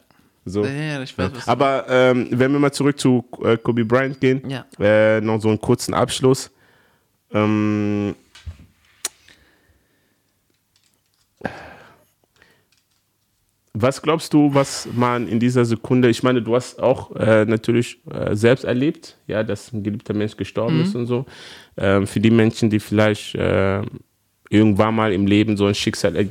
So. 0.46 0.66
Ja, 0.66 0.72
ja, 0.72 1.00
weiß, 1.00 1.48
Aber 1.48 1.86
ähm, 1.88 2.28
wenn 2.32 2.52
wir 2.52 2.60
mal 2.60 2.72
zurück 2.72 3.00
zu 3.00 3.24
äh, 3.44 3.56
Kobe 3.58 3.86
Bryant 3.86 4.20
gehen, 4.20 4.42
Ja. 4.50 4.66
äh, 4.80 5.22
noch 5.22 5.40
so 5.42 5.50
einen 5.50 5.62
kurzen 5.62 5.94
Abschluss. 5.94 6.50
Ähm, 7.32 8.16
was 13.74 14.02
glaubst 14.02 14.34
du, 14.34 14.54
was 14.54 14.88
man 14.94 15.28
in 15.28 15.40
dieser 15.40 15.66
Sekunde, 15.66 16.10
ich 16.10 16.22
meine, 16.22 16.42
du 16.44 16.56
hast 16.56 16.82
auch 16.82 17.16
äh, 17.16 17.44
natürlich 17.46 18.00
äh, 18.12 18.36
selbst 18.36 18.66
erlebt, 18.66 19.18
ja, 19.28 19.44
dass 19.44 19.74
ein 19.74 19.82
geliebter 19.82 20.14
Mensch 20.14 20.38
gestorben 20.38 20.82
ist 20.82 20.96
und 20.96 21.08
so. 21.08 21.26
Ähm, 21.76 22.06
für 22.06 22.20
die 22.20 22.30
Menschen, 22.30 22.70
die 22.70 22.80
vielleicht 22.80 23.34
äh, 23.34 23.82
irgendwann 24.50 24.96
mal 24.96 25.12
im 25.12 25.26
Leben 25.26 25.58
so 25.58 25.66
ein 25.66 25.74
Schicksal 25.74 26.16
äh, 26.16 26.28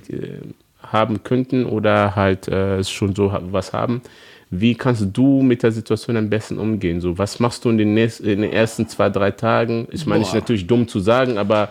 haben 0.80 1.24
könnten 1.24 1.66
oder 1.66 2.14
halt 2.14 2.46
äh, 2.46 2.84
schon 2.84 3.14
so 3.14 3.32
was 3.50 3.72
haben, 3.72 4.02
wie 4.50 4.74
kannst 4.76 5.04
du 5.12 5.42
mit 5.42 5.64
der 5.64 5.72
Situation 5.72 6.16
am 6.16 6.30
besten 6.30 6.58
umgehen? 6.58 7.00
So, 7.00 7.16
was 7.18 7.40
machst 7.40 7.64
du 7.64 7.70
in 7.70 7.78
den, 7.78 7.94
nächsten, 7.94 8.28
in 8.28 8.42
den 8.42 8.52
ersten 8.52 8.86
zwei, 8.86 9.08
drei 9.08 9.30
Tagen? 9.32 9.88
Ich 9.90 10.06
meine, 10.06 10.22
ist 10.22 10.30
Boah. 10.30 10.40
natürlich 10.40 10.66
dumm 10.66 10.86
zu 10.86 11.00
sagen, 11.00 11.38
aber 11.38 11.70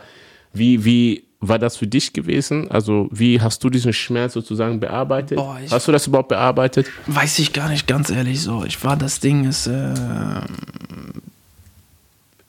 wie, 0.51 0.84
wie 0.84 1.23
war 1.43 1.58
das 1.60 1.75
für 1.77 1.88
dich 1.88 2.13
gewesen? 2.13 2.69
Also, 2.71 3.08
wie 3.12 3.41
hast 3.41 3.63
du 3.63 3.69
diesen 3.69 3.93
Schmerz 3.93 4.34
sozusagen 4.34 4.80
bearbeitet? 4.80 5.38
Boah, 5.38 5.60
ich- 5.63 5.71
hast 5.71 5.88
du 5.88 5.91
das 5.91 6.06
überhaupt 6.08 6.30
bearbeitet? 6.30 6.88
Weiß 7.08 7.39
ich 7.39 7.51
gar 7.51 7.67
nicht, 7.69 7.88
ganz 7.88 8.10
ehrlich 8.12 8.41
so. 8.41 8.63
Ich 8.63 8.84
war, 8.84 8.95
das 8.95 9.19
Ding 9.19 9.47
ist, 9.49 9.65
äh, 9.67 9.93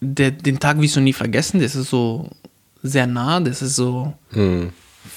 der, 0.01 0.31
den 0.33 0.59
Tag 0.59 0.81
wirst 0.81 0.97
du 0.97 1.01
nie 1.01 1.13
vergessen. 1.13 1.61
Das 1.61 1.75
ist 1.77 1.91
so 1.91 2.29
sehr 2.83 3.07
nah, 3.07 3.41
das 3.41 3.63
ist 3.63 3.77
so 3.77 4.13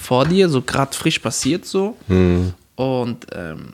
vor 0.00 0.24
dir, 0.26 0.48
so 0.48 0.62
gerade 0.62 0.94
frisch 0.96 1.18
passiert 1.18 1.64
so. 1.66 1.96
Und 2.76 3.26
ähm, 3.32 3.72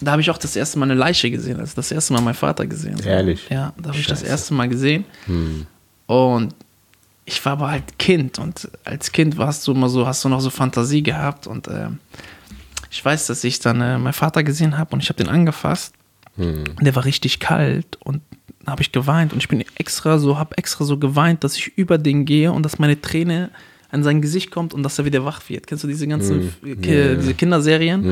da 0.00 0.12
habe 0.12 0.22
ich 0.22 0.30
auch 0.30 0.38
das 0.38 0.56
erste 0.56 0.78
Mal 0.78 0.86
eine 0.86 0.94
Leiche 0.94 1.30
gesehen, 1.30 1.58
also 1.60 1.72
das 1.76 1.90
erste 1.92 2.12
Mal 2.12 2.20
meinen 2.22 2.34
Vater 2.34 2.66
gesehen. 2.66 2.96
Ehrlich? 3.04 3.46
Ja, 3.50 3.72
da 3.80 3.90
habe 3.90 3.98
ich 3.98 4.06
das 4.06 4.22
erste 4.22 4.54
Mal 4.54 4.68
gesehen. 4.68 5.04
Und 6.06 6.54
ich 7.24 7.44
war 7.44 7.52
aber 7.52 7.70
halt 7.70 7.98
Kind 7.98 8.38
und 8.38 8.68
als 8.84 9.12
Kind 9.12 9.38
warst 9.38 9.66
du 9.66 9.72
immer 9.72 9.88
so, 9.88 10.06
hast 10.06 10.24
du 10.24 10.28
noch 10.28 10.40
so 10.40 10.50
Fantasie 10.50 11.02
gehabt 11.02 11.46
und 11.46 11.68
ähm, 11.68 11.98
ich 12.90 13.04
weiß, 13.04 13.26
dass 13.26 13.42
ich 13.44 13.58
dann 13.60 13.80
äh, 13.80 13.98
meinen 13.98 14.12
Vater 14.12 14.42
gesehen 14.42 14.76
habe 14.76 14.94
und 14.94 15.02
ich 15.02 15.08
habe 15.08 15.22
den 15.22 15.28
angefasst. 15.28 15.94
Der 16.80 16.96
war 16.96 17.04
richtig 17.04 17.40
kalt 17.40 17.96
und 18.00 18.22
da 18.64 18.72
habe 18.72 18.82
ich 18.82 18.92
geweint 18.92 19.32
und 19.32 19.38
ich 19.38 19.48
bin 19.48 19.64
extra 19.76 20.18
so, 20.18 20.38
habe 20.38 20.56
extra 20.56 20.84
so 20.84 20.96
geweint, 20.98 21.44
dass 21.44 21.56
ich 21.56 21.76
über 21.76 21.98
den 21.98 22.24
gehe 22.24 22.50
und 22.52 22.62
dass 22.64 22.78
meine 22.78 23.00
Träne 23.00 23.50
an 23.90 24.02
sein 24.02 24.22
Gesicht 24.22 24.50
kommt 24.50 24.72
und 24.72 24.82
dass 24.82 24.98
er 24.98 25.04
wieder 25.04 25.24
wach 25.26 25.42
wird. 25.50 25.66
Kennst 25.66 25.84
du 25.84 25.88
diese 25.88 26.06
ganzen 26.08 26.50
Ki 26.62 27.16
diese 27.18 27.34
Kinderserien? 27.34 28.02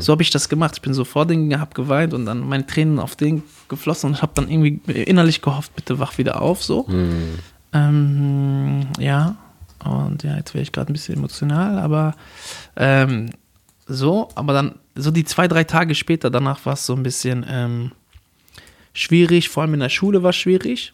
So 0.00 0.12
habe 0.12 0.22
ich 0.22 0.30
das 0.30 0.48
gemacht. 0.48 0.74
Ich 0.76 0.82
bin 0.82 0.94
so 0.94 1.04
vor 1.04 1.26
den, 1.26 1.58
habe 1.58 1.74
geweint 1.74 2.14
und 2.14 2.26
dann 2.26 2.48
meine 2.48 2.64
Tränen 2.64 3.00
auf 3.00 3.16
den 3.16 3.42
geflossen 3.68 4.10
und 4.10 4.16
ich 4.16 4.22
habe 4.22 4.32
dann 4.36 4.48
irgendwie 4.48 4.80
innerlich 5.02 5.42
gehofft, 5.42 5.74
bitte 5.74 5.98
wach 5.98 6.16
wieder 6.18 6.40
auf, 6.40 6.62
so. 6.62 6.86
Ähm, 7.74 8.86
ja, 8.98 9.36
und 9.84 10.22
ja, 10.22 10.36
jetzt 10.36 10.54
wäre 10.54 10.62
ich 10.62 10.72
gerade 10.72 10.90
ein 10.90 10.94
bisschen 10.94 11.16
emotional, 11.16 11.78
aber 11.78 12.14
ähm, 12.76 13.30
so, 13.86 14.28
aber 14.34 14.52
dann, 14.54 14.78
so 14.94 15.10
die 15.10 15.24
zwei, 15.24 15.48
drei 15.48 15.64
Tage 15.64 15.94
später, 15.94 16.30
danach 16.30 16.64
war 16.64 16.74
es 16.74 16.86
so 16.86 16.94
ein 16.94 17.02
bisschen 17.02 17.44
ähm, 17.48 17.92
schwierig, 18.94 19.50
vor 19.50 19.62
allem 19.62 19.74
in 19.74 19.80
der 19.80 19.90
Schule 19.90 20.22
war 20.22 20.30
es 20.30 20.36
schwierig. 20.36 20.92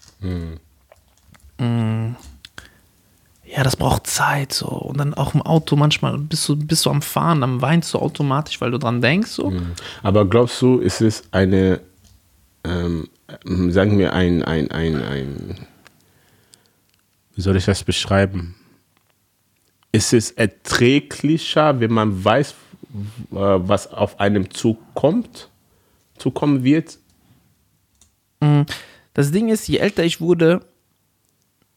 Mm, 1.58 2.14
ja, 3.44 3.62
das 3.62 3.76
braucht 3.76 4.06
Zeit 4.06 4.52
so. 4.52 4.66
Und 4.66 4.98
dann 4.98 5.14
auch 5.14 5.34
im 5.34 5.42
Auto 5.42 5.76
manchmal 5.76 6.16
bist 6.18 6.48
du, 6.48 6.56
bist 6.56 6.86
du 6.86 6.90
am 6.90 7.02
Fahren, 7.02 7.42
dann 7.42 7.60
weinst 7.60 7.92
du 7.94 7.98
automatisch, 7.98 8.60
weil 8.60 8.70
du 8.70 8.78
dran 8.78 9.00
denkst. 9.00 9.30
So. 9.30 9.52
Aber 10.02 10.24
glaubst 10.24 10.60
du, 10.62 10.78
ist 10.78 11.00
es 11.00 11.24
eine, 11.32 11.80
ähm, 12.64 13.08
sagen 13.70 13.98
wir, 13.98 14.14
ein, 14.14 14.42
ein, 14.42 14.70
ein, 14.70 15.02
ein, 15.02 15.66
wie 17.34 17.40
soll 17.42 17.56
ich 17.56 17.64
das 17.64 17.84
beschreiben? 17.84 18.54
Ist 19.92 20.12
es 20.12 20.30
erträglicher, 20.30 21.80
wenn 21.80 21.92
man 21.92 22.24
weiß, 22.24 22.50
äh, 22.52 22.54
was 23.32 23.88
auf 23.92 24.20
einem 24.20 24.50
zukommt, 24.50 25.48
zukommen 26.18 26.62
wird? 26.64 26.98
Das 29.14 29.32
Ding 29.32 29.48
ist, 29.48 29.68
je 29.68 29.78
älter 29.78 30.02
ich 30.04 30.20
wurde, 30.20 30.64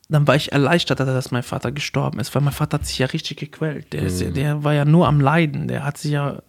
dann 0.09 0.27
war 0.27 0.35
ich 0.35 0.51
erleichtert, 0.51 0.99
dass 0.99 1.31
mein 1.31 1.43
Vater 1.43 1.71
gestorben 1.71 2.19
ist, 2.19 2.33
weil 2.35 2.41
mein 2.41 2.53
Vater 2.53 2.77
hat 2.77 2.85
sich 2.85 2.99
ja 2.99 3.07
richtig 3.07 3.37
gequält. 3.37 3.91
Der, 3.93 4.03
ja- 4.03 4.29
der 4.31 4.63
war 4.63 4.73
ja 4.73 4.85
nur 4.85 5.07
am 5.07 5.19
Leiden. 5.19 5.67
Der 5.67 5.83
hat 5.83 5.97
sich 5.97 6.11
ja. 6.11 6.41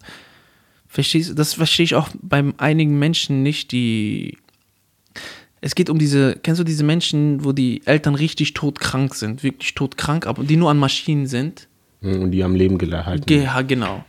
Verstehst, 0.87 1.37
das 1.37 1.55
verstehe 1.55 1.83
ich 1.83 1.95
auch 1.95 2.07
bei 2.21 2.43
einigen 2.57 2.97
Menschen 2.99 3.43
nicht, 3.43 3.71
die. 3.71 4.37
Es 5.65 5.73
geht 5.73 5.89
um 5.89 5.97
diese, 5.97 6.35
kennst 6.43 6.59
du 6.59 6.63
diese 6.63 6.83
Menschen, 6.83 7.43
wo 7.43 7.51
die 7.51 7.81
Eltern 7.85 8.13
richtig 8.13 8.53
todkrank 8.53 9.15
sind, 9.15 9.41
wirklich 9.41 9.73
todkrank, 9.73 10.27
aber 10.27 10.43
die 10.43 10.57
nur 10.57 10.69
an 10.69 10.77
Maschinen 10.77 11.25
sind? 11.25 11.67
Hm, 12.01 12.21
Und 12.21 12.29
die 12.29 12.43
am 12.43 12.53
Leben 12.53 12.77
gehalten. 12.77 13.25
Ge 13.25 13.45
ja, 13.45 13.63
genau. 13.63 14.05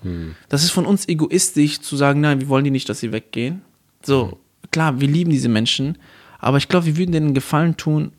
Das 0.50 0.64
ist 0.64 0.70
von 0.72 0.84
uns 0.84 1.08
egoistisch 1.08 1.80
zu 1.80 1.96
sagen, 1.96 2.20
nein, 2.20 2.40
wir 2.42 2.48
wollen 2.50 2.64
die 2.64 2.70
nicht, 2.70 2.90
dass 2.90 3.00
sie 3.00 3.10
weggehen. 3.10 3.62
So, 4.02 4.38
klar, 4.70 5.00
wir 5.00 5.08
lieben 5.08 5.30
diese 5.30 5.48
Menschen, 5.48 5.96
aber 6.40 6.58
ich 6.58 6.68
glaube, 6.68 6.84
wir 6.84 6.98
würden 6.98 7.12
denen 7.12 7.28
einen 7.28 7.34
Gefallen 7.34 7.78
tun, 7.78 8.12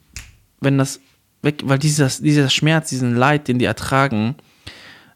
wenn 0.59 0.79
das 0.79 0.99
weg, 1.43 1.61
weil 1.63 1.77
dieser, 1.77 2.07
dieser 2.07 2.49
Schmerz, 2.49 2.89
diesen 2.89 3.15
Leid, 3.15 3.47
den 3.47 3.59
die 3.59 3.65
ertragen, 3.65 4.33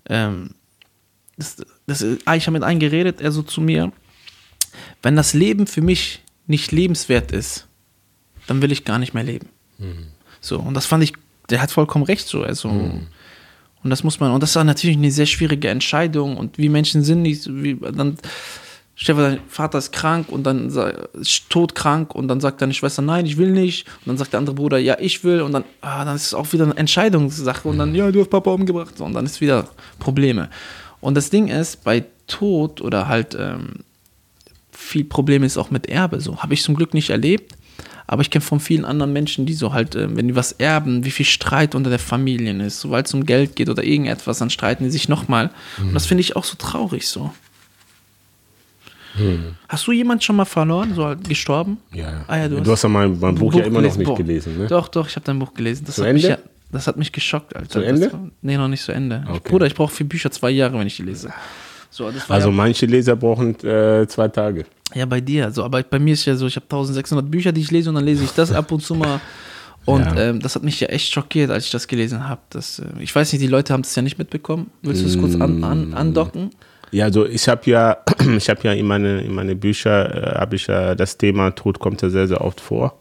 ähm, 0.08 0.52
das, 1.38 1.66
das, 1.88 2.06
ah, 2.26 2.36
ich 2.36 2.46
habe 2.46 2.54
mit 2.54 2.64
einem 2.64 2.80
geredet, 2.80 3.20
er 3.20 3.32
so 3.32 3.42
zu 3.42 3.62
mir, 3.62 3.92
wenn 5.02 5.16
das 5.16 5.34
Leben 5.34 5.66
für 5.66 5.82
mich 5.82 6.22
nicht 6.46 6.72
lebenswert 6.72 7.32
ist, 7.32 7.68
dann 8.48 8.62
will 8.62 8.72
ich 8.72 8.86
gar 8.86 9.00
nicht 9.00 9.14
mehr 9.14 9.24
leben. 9.24 9.48
So, 10.40 10.60
und 10.60 10.74
das 10.74 10.86
fand 10.86 11.04
ich, 11.04 11.14
der 11.50 11.62
hat 11.62 11.72
vollkommen 11.72 12.06
recht 12.06 12.28
so. 12.28 12.44
Also, 12.44 12.70
Und 13.84 13.90
das 13.90 14.04
muss 14.04 14.20
man, 14.20 14.32
und 14.32 14.44
das 14.44 14.56
ist 14.56 14.64
natürlich 14.64 14.98
eine 14.98 15.12
sehr 15.12 15.26
schwierige 15.26 15.70
Entscheidung. 15.70 16.38
Und 16.38 16.58
wie 16.58 16.70
Menschen 16.70 17.04
sind 17.04 17.24
nicht, 17.24 17.48
wie, 17.50 17.76
dann, 17.76 18.18
stell 18.96 19.16
dein 19.16 19.40
Vater 19.48 19.80
ist 19.80 19.92
krank 19.92 20.30
und 20.30 20.44
dann 20.44 20.70
ist 21.14 21.50
todkrank 21.50 22.14
und 22.14 22.28
dann 22.28 22.40
sagt 22.40 22.62
deine 22.62 22.74
Schwester, 22.74 23.02
nein, 23.02 23.26
ich 23.26 23.38
will 23.38 23.52
nicht. 23.52 23.88
Und 23.88 24.10
dann 24.10 24.18
sagt 24.18 24.34
der 24.34 24.40
andere 24.40 24.56
Bruder, 24.56 24.78
ja, 24.78 24.98
ich 25.00 25.24
will. 25.24 25.42
Und 25.42 25.54
dann, 25.54 25.64
ah, 25.82 26.06
dann 26.06 26.16
ist 26.16 26.28
es 26.28 26.34
auch 26.36 26.52
wieder 26.54 26.66
eine 26.66 26.78
Entscheidungssache. 26.78 27.68
Und 27.68 27.80
dann, 27.80 27.96
ja, 27.96 28.12
du 28.12 28.20
hast 28.20 28.30
Papa 28.30 28.52
umgebracht. 28.52 29.02
Und 29.02 29.14
dann 29.14 29.26
ist 29.26 29.42
wieder 29.42 29.68
Probleme. 29.98 30.50
Und 31.00 31.16
das 31.16 31.32
Ding 31.32 31.48
ist, 31.48 31.84
bei 31.84 32.06
Tod 32.28 32.82
oder 32.82 33.08
halt 33.08 33.36
ähm, 33.38 33.80
viel 34.72 35.04
Problem 35.04 35.42
ist 35.44 35.58
auch 35.58 35.72
mit 35.72 35.90
Erbe. 35.90 36.22
So 36.22 36.38
habe 36.38 36.54
ich 36.54 36.62
zum 36.62 36.76
Glück 36.76 36.94
nicht 36.94 37.10
erlebt. 37.10 37.56
Aber 38.12 38.24
ich 38.24 38.30
kenne 38.30 38.44
von 38.44 38.60
vielen 38.60 38.84
anderen 38.84 39.14
Menschen, 39.14 39.46
die 39.46 39.54
so 39.54 39.72
halt, 39.72 39.96
äh, 39.96 40.14
wenn 40.14 40.28
die 40.28 40.36
was 40.36 40.52
erben, 40.52 41.06
wie 41.06 41.12
viel 41.12 41.26
Streit 41.26 41.76
unter 41.76 41.90
der 41.90 41.98
Familien 41.98 42.60
ist, 42.60 42.82
sobald 42.82 43.08
es 43.08 43.14
um 43.14 43.26
Geld 43.26 43.56
geht 43.56 43.70
oder 43.70 43.86
irgendetwas, 43.86 44.40
dann 44.40 44.50
streiten 44.50 44.84
die 44.84 44.90
sich 44.90 45.08
nochmal. 45.08 45.50
Mhm. 45.78 45.88
Und 45.88 45.94
das 45.94 46.08
finde 46.08 46.20
ich 46.20 46.36
auch 46.36 46.44
so 46.44 46.58
traurig 46.58 47.08
so. 47.08 47.32
Hm. 49.14 49.56
Hast 49.70 49.88
du 49.88 49.94
jemanden 49.94 50.24
schon 50.24 50.36
mal 50.36 50.44
verloren, 50.44 50.94
so 50.94 51.06
halt 51.06 51.28
gestorben? 51.28 51.78
Ja. 51.94 52.26
Ah, 52.28 52.38
ja 52.38 52.50
du, 52.50 52.60
du 52.60 52.72
hast 52.72 52.84
ja 52.84 52.90
mein, 52.90 53.18
mein 53.18 53.36
Buch, 53.36 53.54
Buch, 53.54 53.60
ja 53.60 53.64
immer 53.64 53.80
noch 53.80 53.96
nicht 53.96 54.06
Boah. 54.06 54.18
gelesen. 54.18 54.58
Ne? 54.58 54.68
Doch, 54.68 54.90
doch, 54.90 55.08
ich 55.08 55.16
habe 55.16 55.26
dein 55.26 55.40
Buch 55.40 55.54
gelesen. 55.54 55.86
Das 55.86 55.96
zu 55.96 56.04
Ende? 56.04 56.28
Mich, 56.28 56.38
das 56.70 56.88
hat 56.88 56.98
mich 56.98 57.14
geschockt, 57.14 57.56
Alter. 57.56 57.70
Zu 57.70 57.80
Ende? 57.80 58.12
War, 58.12 58.30
nee, 58.42 58.58
noch 58.58 58.68
nicht 58.68 58.84
zu 58.84 58.92
Ende. 58.92 59.24
Okay. 59.26 59.40
Bruder, 59.46 59.68
ich 59.68 59.76
brauche 59.76 59.94
vier 59.94 60.08
Bücher 60.08 60.32
zwei 60.32 60.52
Jahre, 60.52 60.78
wenn 60.78 60.88
ich 60.88 60.98
die 60.98 61.04
lese. 61.04 61.32
So, 61.90 62.12
also 62.28 62.50
ja, 62.50 62.56
manche 62.56 62.86
Leser 62.86 63.16
brauchen 63.16 63.56
äh, 63.66 64.06
zwei 64.08 64.28
Tage. 64.28 64.66
Ja, 64.94 65.06
bei 65.06 65.22
dir. 65.22 65.52
So, 65.52 65.64
aber 65.64 65.84
bei 65.84 66.00
mir 66.00 66.14
ist 66.14 66.26
ja 66.26 66.36
so, 66.36 66.48
ich 66.48 66.56
habe 66.56 66.66
1600 66.66 67.30
Bücher, 67.30 67.52
die 67.52 67.62
ich 67.62 67.72
lese 67.72 67.90
und 67.90 67.96
dann 67.96 68.06
lese 68.06 68.24
ich 68.24 68.32
das 68.32 68.52
ab 68.52 68.72
und 68.72 68.82
zu 68.82 68.96
mal. 68.96 69.22
Und 69.86 70.06
ja. 70.06 70.30
ähm, 70.30 70.40
das 70.40 70.56
hat 70.56 70.64
mich 70.64 70.80
ja 70.80 70.88
echt 70.90 71.12
schockiert, 71.12 71.50
als 71.50 71.66
ich 71.66 71.72
das 71.72 71.88
gelesen 71.88 72.28
habe. 72.28 72.42
Äh, 72.54 72.60
ich 73.02 73.16
weiß 73.16 73.32
nicht, 73.34 73.42
die 73.42 73.48
Leute 73.48 73.74
haben 73.74 73.82
es 73.82 73.96
ja 73.96 74.02
nicht 74.02 74.18
mitbekommen. 74.18 74.70
Willst 74.82 75.04
du 75.04 75.08
es 75.08 75.18
kurz 75.18 75.36
an, 75.36 75.64
an, 75.64 75.90
mm. 75.90 75.94
andocken? 75.96 76.52
Ja, 76.92 77.06
also 77.06 77.26
ich 77.26 77.48
habe 77.48 77.62
ja, 77.70 77.98
ich 78.38 78.50
habe 78.50 78.60
ja 78.64 78.74
in 78.74 78.86
meine, 78.86 79.22
in 79.22 79.34
meine 79.34 79.56
Bücher 79.56 80.36
äh, 80.36 80.40
habe 80.40 80.56
ich 80.56 80.68
ja 80.68 80.94
das 80.94 81.18
Thema 81.18 81.52
Tod 81.52 81.80
kommt 81.80 82.02
ja 82.02 82.10
sehr, 82.10 82.28
sehr 82.28 82.42
oft 82.42 82.62
vor. 82.62 83.00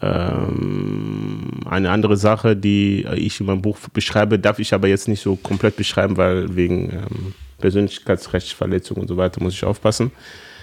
Ähm, 0.00 1.60
eine 1.64 1.90
andere 1.90 2.16
Sache, 2.16 2.54
die 2.54 3.06
ich 3.14 3.40
in 3.40 3.46
meinem 3.46 3.62
Buch 3.62 3.78
beschreibe, 3.92 4.38
darf 4.38 4.58
ich 4.58 4.74
aber 4.74 4.88
jetzt 4.88 5.08
nicht 5.08 5.22
so 5.22 5.36
komplett 5.36 5.76
beschreiben, 5.76 6.16
weil 6.18 6.54
wegen 6.54 6.90
ähm, 6.90 7.34
Persönlichkeitsrechtsverletzung 7.58 8.98
und 8.98 9.08
so 9.08 9.16
weiter 9.16 9.42
muss 9.42 9.54
ich 9.54 9.64
aufpassen. 9.64 10.12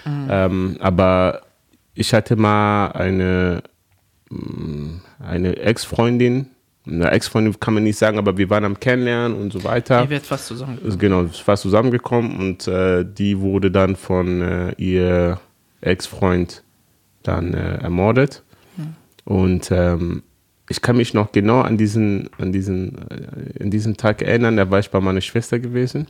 Mhm. 0.05 0.27
Ähm, 0.29 0.77
aber 0.79 1.41
ich 1.93 2.13
hatte 2.13 2.35
mal 2.35 2.87
eine, 2.87 3.63
mm, 4.29 4.97
eine 5.19 5.57
Ex-Freundin, 5.57 6.47
eine 6.85 7.11
Ex-Freundin 7.11 7.59
kann 7.59 7.73
man 7.75 7.83
nicht 7.83 7.97
sagen, 7.97 8.17
aber 8.17 8.37
wir 8.37 8.49
waren 8.49 8.65
am 8.65 8.79
Kennenlernen 8.79 9.39
und 9.39 9.53
so 9.53 9.63
weiter. 9.63 10.03
Ihr 10.03 10.09
werdet 10.09 10.27
fast 10.27 10.47
zusammengekommen. 10.47 10.99
Genau, 10.99 11.25
fast 11.27 11.63
zusammengekommen 11.63 12.37
und 12.37 12.67
äh, 12.67 13.05
die 13.05 13.39
wurde 13.39 13.71
dann 13.71 13.95
von 13.95 14.41
äh, 14.41 14.73
ihr 14.77 15.39
Ex-Freund 15.81 16.63
dann 17.23 17.53
äh, 17.53 17.77
ermordet. 17.77 18.43
Hm. 18.75 18.95
Und 19.23 19.71
ähm, 19.71 20.23
ich 20.69 20.81
kann 20.81 20.97
mich 20.97 21.13
noch 21.13 21.31
genau 21.31 21.61
an 21.61 21.77
diesen, 21.77 22.29
an 22.37 22.51
diesen, 22.51 22.97
an 23.59 23.69
diesen 23.69 23.95
Tag 23.95 24.21
erinnern, 24.21 24.57
da 24.57 24.69
war 24.69 24.79
ich 24.79 24.89
bei 24.89 24.99
meiner 24.99 25.21
Schwester 25.21 25.59
gewesen. 25.59 26.07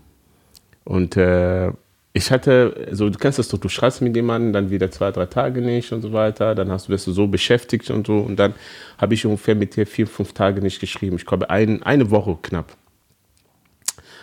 Und 0.84 1.18
äh, 1.18 1.72
ich 2.14 2.30
hatte, 2.30 2.88
so 2.92 3.10
du 3.10 3.18
kennst 3.18 3.40
das 3.40 3.48
doch, 3.48 3.58
du 3.58 3.70
schreibst 3.70 4.02
mit 4.02 4.16
jemandem, 4.16 4.54
dann 4.54 4.70
wieder 4.70 4.92
zwei, 4.92 5.12
drei 5.12 5.26
Tage 5.26 5.62
nicht 5.62 5.92
und 5.92 6.04
so 6.04 6.14
weiter, 6.14 6.54
dann 6.54 6.72
hast, 6.72 6.88
wirst 6.88 7.08
du 7.08 7.12
so 7.12 7.28
beschäftigt 7.28 7.90
und 7.90 8.06
so 8.06 8.20
und 8.20 8.38
dann 8.38 8.54
habe 9.00 9.16
ich 9.16 9.26
ungefähr 9.26 9.56
mit 9.56 9.76
dir 9.76 9.88
vier, 9.88 10.06
fünf 10.06 10.32
Tage 10.34 10.62
nicht 10.62 10.80
geschrieben. 10.80 11.16
Ich 11.16 11.26
glaube, 11.26 11.50
ein, 11.50 11.82
eine 11.82 12.12
Woche 12.12 12.38
knapp. 12.42 12.78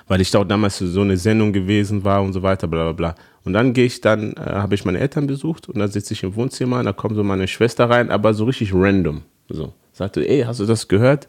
Weil 0.06 0.20
ich 0.20 0.30
da 0.30 0.40
auch 0.40 0.44
damals 0.44 0.78
so 0.78 1.00
eine 1.00 1.16
Sendung 1.16 1.52
gewesen 1.52 2.04
war 2.04 2.22
und 2.22 2.32
so 2.32 2.42
weiter, 2.42 2.68
bla 2.68 2.84
bla 2.84 2.92
bla. 2.92 3.14
Und 3.44 3.54
dann 3.54 3.72
gehe 3.72 3.86
ich, 3.86 4.00
dann 4.00 4.34
äh, 4.34 4.40
habe 4.40 4.74
ich 4.76 4.84
meine 4.84 5.00
Eltern 5.00 5.26
besucht 5.26 5.68
und 5.68 5.78
dann 5.78 5.90
sitze 5.90 6.14
ich 6.14 6.22
im 6.22 6.36
Wohnzimmer 6.36 6.78
und 6.78 6.84
da 6.84 6.92
kommt 6.92 7.16
so 7.16 7.24
meine 7.24 7.48
Schwester 7.48 7.90
rein, 7.90 8.10
aber 8.10 8.34
so 8.34 8.44
richtig 8.44 8.72
random. 8.72 9.22
So, 9.48 9.72
sagte, 9.92 10.28
ey, 10.28 10.42
hast 10.42 10.60
du 10.60 10.66
das 10.66 10.86
gehört? 10.86 11.26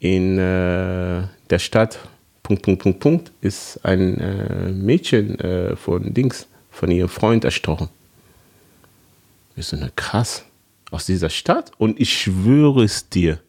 In 0.00 0.38
äh, 0.38 1.22
der 1.50 1.58
Stadt 1.58 2.00
Punkt, 2.44 2.62
Punkt, 2.62 2.82
Punkt, 2.82 3.00
Punkt, 3.00 3.32
ist 3.40 3.80
ein 3.84 4.20
äh, 4.20 4.70
Mädchen 4.70 5.40
äh, 5.40 5.74
von 5.76 6.12
Dings, 6.12 6.46
von 6.70 6.90
ihrem 6.90 7.08
Freund 7.08 7.42
erstochen. 7.42 7.88
Ich 9.56 9.66
so, 9.66 9.76
ne, 9.76 9.90
krass. 9.96 10.44
Aus 10.90 11.06
dieser 11.06 11.30
Stadt? 11.30 11.72
Und 11.78 11.98
ich 11.98 12.12
schwöre 12.12 12.84
es 12.84 13.08
dir, 13.08 13.40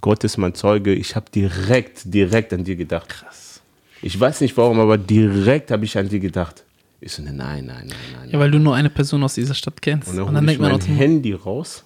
Gott 0.00 0.24
ist 0.24 0.38
mein 0.38 0.54
Zeuge, 0.54 0.92
ich 0.92 1.14
habe 1.14 1.30
direkt, 1.30 2.12
direkt 2.12 2.52
an 2.52 2.64
dir 2.64 2.74
gedacht. 2.74 3.08
Krass. 3.08 3.60
Ich 4.02 4.18
weiß 4.18 4.40
nicht 4.40 4.56
warum, 4.56 4.80
aber 4.80 4.98
direkt 4.98 5.70
habe 5.70 5.84
ich 5.84 5.96
an 5.96 6.08
dir 6.08 6.20
gedacht. 6.20 6.64
Ich 7.00 7.12
so, 7.12 7.22
ne, 7.22 7.32
nein, 7.32 7.66
nein, 7.66 7.86
nein, 7.86 7.96
nein. 8.16 8.30
Ja, 8.30 8.40
weil 8.40 8.50
du 8.50 8.58
nur 8.58 8.74
eine 8.74 8.90
Person 8.90 9.22
aus 9.22 9.34
dieser 9.34 9.54
Stadt 9.54 9.80
kennst. 9.80 10.08
Und 10.08 10.16
dann, 10.16 10.26
Und 10.26 10.34
dann 10.34 10.44
man 10.44 10.58
mein 10.58 10.80
Handy 10.80 11.32
raus. 11.32 11.84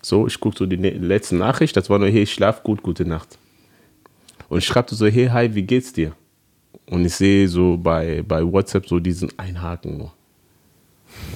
So, 0.00 0.26
ich 0.26 0.40
gucke 0.40 0.56
so 0.56 0.64
die 0.64 0.76
letzte 0.76 1.36
Nachricht, 1.36 1.76
das 1.76 1.90
war 1.90 1.98
nur, 1.98 2.08
hey, 2.08 2.22
ich 2.22 2.32
schlaf 2.32 2.62
gut, 2.62 2.82
gute 2.82 3.04
Nacht. 3.04 3.36
Und 4.50 4.58
ich 4.58 4.66
schreibe 4.66 4.94
so, 4.94 5.06
hey, 5.06 5.28
hi, 5.28 5.54
wie 5.54 5.62
geht's 5.62 5.92
dir? 5.92 6.12
Und 6.86 7.04
ich 7.04 7.14
sehe 7.14 7.48
so 7.48 7.76
bei, 7.76 8.22
bei 8.26 8.42
WhatsApp 8.44 8.86
so 8.86 8.98
diesen 8.98 9.30
Einhaken 9.38 9.96
nur. 9.96 10.12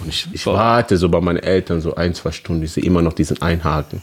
Und 0.02 0.08
ich, 0.08 0.26
ich 0.32 0.44
warte 0.46 0.96
so 0.96 1.08
bei 1.08 1.20
meinen 1.20 1.38
Eltern 1.38 1.80
so 1.80 1.94
ein, 1.94 2.12
zwei 2.14 2.32
Stunden. 2.32 2.64
Ich 2.64 2.72
sehe 2.72 2.84
immer 2.84 3.02
noch 3.02 3.12
diesen 3.12 3.40
Einhaken. 3.40 4.02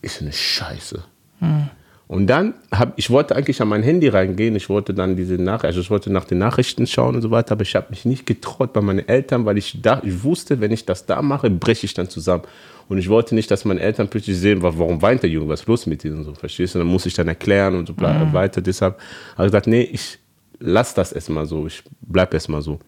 Ist 0.00 0.22
eine 0.22 0.32
Scheiße. 0.32 1.02
Hm. 1.40 1.70
Und 2.06 2.26
dann 2.28 2.54
habe 2.70 2.92
ich 2.96 3.10
wollte 3.10 3.34
eigentlich 3.34 3.60
an 3.60 3.68
mein 3.68 3.82
Handy 3.82 4.06
reingehen. 4.06 4.54
Ich 4.54 4.68
wollte 4.68 4.94
dann 4.94 5.16
diese 5.16 5.34
Nachrichten, 5.34 5.66
also 5.66 5.80
ich 5.80 5.90
wollte 5.90 6.12
nach 6.12 6.24
den 6.24 6.38
Nachrichten 6.38 6.86
schauen 6.86 7.16
und 7.16 7.22
so 7.22 7.30
weiter, 7.32 7.52
aber 7.52 7.62
ich 7.62 7.74
habe 7.74 7.86
mich 7.90 8.04
nicht 8.04 8.26
getraut 8.26 8.72
bei 8.72 8.80
meinen 8.80 9.08
Eltern, 9.08 9.44
weil 9.44 9.58
ich 9.58 9.80
da, 9.82 10.00
ich 10.04 10.22
wusste, 10.22 10.60
wenn 10.60 10.70
ich 10.70 10.84
das 10.84 11.06
da 11.06 11.20
mache, 11.20 11.50
breche 11.50 11.86
ich 11.86 11.94
dann 11.94 12.08
zusammen. 12.08 12.44
Und 12.92 12.98
ich 12.98 13.08
wollte 13.08 13.34
nicht, 13.34 13.50
dass 13.50 13.64
meine 13.64 13.80
Eltern 13.80 14.08
plötzlich 14.08 14.36
sehen, 14.36 14.60
warum 14.60 15.00
weint 15.00 15.22
der 15.22 15.30
Junge, 15.30 15.48
was 15.48 15.60
ist 15.60 15.66
los 15.66 15.86
mit 15.86 16.04
ihm 16.04 16.18
und 16.18 16.24
so, 16.24 16.34
verstehst 16.34 16.74
du? 16.74 16.78
dann 16.78 16.88
muss 16.88 17.06
ich 17.06 17.14
dann 17.14 17.26
erklären 17.26 17.74
und 17.74 17.86
so 17.86 17.94
mhm. 17.94 18.34
weiter. 18.34 18.60
Deshalb 18.60 18.98
habe 19.32 19.46
ich 19.46 19.50
gesagt, 19.50 19.66
nee, 19.66 19.80
ich 19.80 20.18
lasse 20.58 20.94
das 20.96 21.10
erstmal 21.10 21.46
so, 21.46 21.66
ich 21.66 21.82
bleibe 22.02 22.34
erstmal 22.34 22.60
so. 22.60 22.80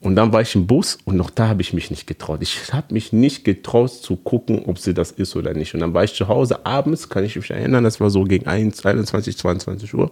Und 0.00 0.16
dann 0.16 0.32
war 0.32 0.40
ich 0.40 0.54
im 0.54 0.66
Bus 0.66 0.96
und 1.04 1.16
noch 1.16 1.28
da 1.28 1.48
habe 1.48 1.60
ich 1.60 1.74
mich 1.74 1.90
nicht 1.90 2.06
getraut. 2.06 2.40
Ich 2.40 2.72
habe 2.72 2.94
mich 2.94 3.12
nicht 3.12 3.44
getraut 3.44 3.90
zu 3.90 4.16
gucken, 4.16 4.62
ob 4.64 4.78
sie 4.78 4.94
das 4.94 5.10
ist 5.10 5.36
oder 5.36 5.52
nicht. 5.52 5.74
Und 5.74 5.80
dann 5.80 5.92
war 5.92 6.04
ich 6.04 6.14
zu 6.14 6.28
Hause 6.28 6.64
abends, 6.64 7.10
kann 7.10 7.22
ich 7.22 7.36
mich 7.36 7.50
erinnern, 7.50 7.84
das 7.84 8.00
war 8.00 8.08
so 8.08 8.24
gegen 8.24 8.46
21, 8.46 9.36
22 9.36 9.92
Uhr. 9.92 10.10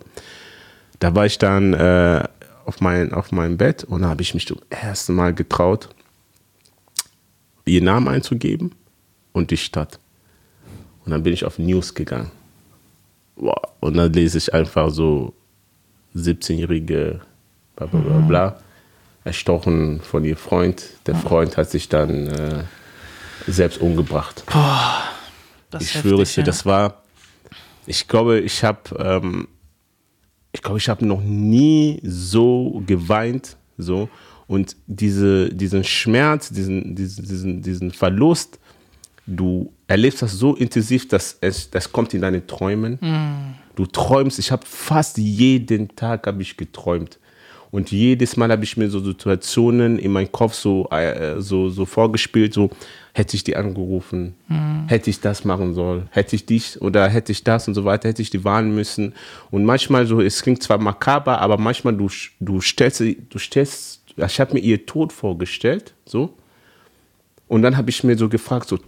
Da 0.99 1.15
war 1.15 1.25
ich 1.25 1.39
dann 1.39 1.73
äh, 1.73 2.23
auf, 2.67 2.83
mein, 2.83 3.15
auf 3.15 3.33
meinem 3.33 3.57
Bett 3.57 3.85
und 3.85 4.03
da 4.03 4.09
habe 4.09 4.21
ich 4.21 4.35
mich 4.35 4.47
zum 4.47 4.59
ersten 4.69 5.15
Mal 5.15 5.33
getraut, 5.33 5.89
ihren 7.65 7.85
Namen 7.85 8.09
einzugeben 8.09 8.73
und 9.33 9.51
die 9.51 9.57
Stadt. 9.57 9.99
Und 11.05 11.13
dann 11.13 11.23
bin 11.23 11.33
ich 11.33 11.45
auf 11.45 11.59
News 11.59 11.95
gegangen. 11.95 12.31
Und 13.37 13.97
dann 13.97 14.13
lese 14.13 14.39
ich 14.39 14.55
einfach 14.55 14.91
so 14.91 15.35
17-jährige 16.15 17.21
bla 17.77 17.87
bla 17.87 18.01
bla, 18.01 18.19
bla 18.21 18.65
erstochen 19.25 20.01
von 20.01 20.25
ihrem 20.25 20.37
Freund. 20.37 20.85
Der 21.07 21.15
Freund 21.15 21.57
hat 21.57 21.71
sich 21.71 21.89
dann 21.89 22.27
äh, 22.27 22.65
selbst 23.47 23.81
umgebracht. 23.81 24.45
Boah, 24.47 25.03
ich 25.81 25.91
schwöre 25.91 26.23
es 26.23 26.35
dir, 26.35 26.43
ja. 26.43 26.47
das 26.47 26.67
war, 26.67 27.03
ich 27.87 28.07
glaube, 28.07 28.41
ich 28.41 28.63
habe, 28.63 28.81
ähm, 28.99 29.49
ich 30.53 30.63
glaube, 30.63 30.79
ich 30.79 30.89
habe 30.89 31.05
noch 31.07 31.23
nie 31.23 32.01
so 32.05 32.83
geweint, 32.87 33.57
so 33.79 34.09
und 34.47 34.77
diese, 34.87 35.49
diesen 35.49 35.85
Schmerz, 35.85 36.51
diesen, 36.51 36.95
diesen, 36.95 37.25
diesen, 37.25 37.63
diesen 37.63 37.91
Verlust, 37.91 38.59
du 39.27 39.73
erlebst 39.87 40.23
das 40.23 40.33
so 40.33 40.55
intensiv, 40.55 41.09
dass 41.09 41.39
es 41.41 41.71
das 41.71 41.91
kommt 41.91 42.13
in 42.15 42.21
deine 42.21 42.47
Träumen. 42.47 42.99
Mm. 43.01 43.55
Du 43.75 43.87
träumst, 43.87 44.39
ich 44.39 44.53
habe 44.53 44.65
fast 44.67 45.19
jeden 45.19 45.95
Tag 45.97 46.27
habe 46.27 46.43
ich 46.43 46.57
geträumt. 46.57 47.19
Und 47.75 47.91
jedes 47.91 48.37
Mal 48.37 48.53
habe 48.53 48.63
ich 48.63 48.77
mir 48.77 48.89
so 48.89 49.01
Situationen 49.01 49.99
in 49.99 50.13
meinem 50.13 50.31
Kopf 50.31 50.55
so, 50.55 50.89
äh, 50.91 51.41
so, 51.41 51.71
so 51.71 51.85
vorgespielt, 51.85 52.55
so 52.55 52.71
hätte 53.13 53.35
ich 53.35 53.43
die 53.43 53.57
angerufen, 53.57 54.37
mhm. 54.47 54.87
hätte 54.87 55.11
ich 55.11 55.21
das 55.21 55.45
machen 55.45 55.75
sollen, 55.75 56.07
hätte 56.13 56.37
ich 56.37 56.47
dich 56.47 56.81
oder 56.81 57.09
hätte 57.09 57.33
ich 57.33 57.43
das 57.43 57.67
und 57.67 57.75
so 57.75 57.85
weiter, 57.85 58.09
hätte 58.09 58.23
ich 58.23 58.31
die 58.31 58.45
warnen 58.45 58.77
müssen. 58.77 59.13
Und 59.51 59.65
manchmal 59.65 60.07
so, 60.07 60.21
es 60.21 60.41
klingt 60.43 60.63
zwar 60.63 60.79
makaber, 60.79 61.41
aber 61.41 61.59
manchmal 61.59 61.97
du, 61.97 62.09
du 62.39 62.61
stellst, 62.61 63.01
du 63.01 63.39
stellst 63.41 64.04
ich 64.17 64.41
habe 64.41 64.55
mir 64.55 64.61
ihr 64.61 64.87
Tod 64.87 65.13
vorgestellt, 65.13 65.95
so. 66.07 66.35
Und 67.49 67.63
dann 67.63 67.77
habe 67.77 67.91
ich 67.91 68.05
mir 68.05 68.17
so 68.17 68.29
gefragt, 68.29 68.69
so, 68.69 68.79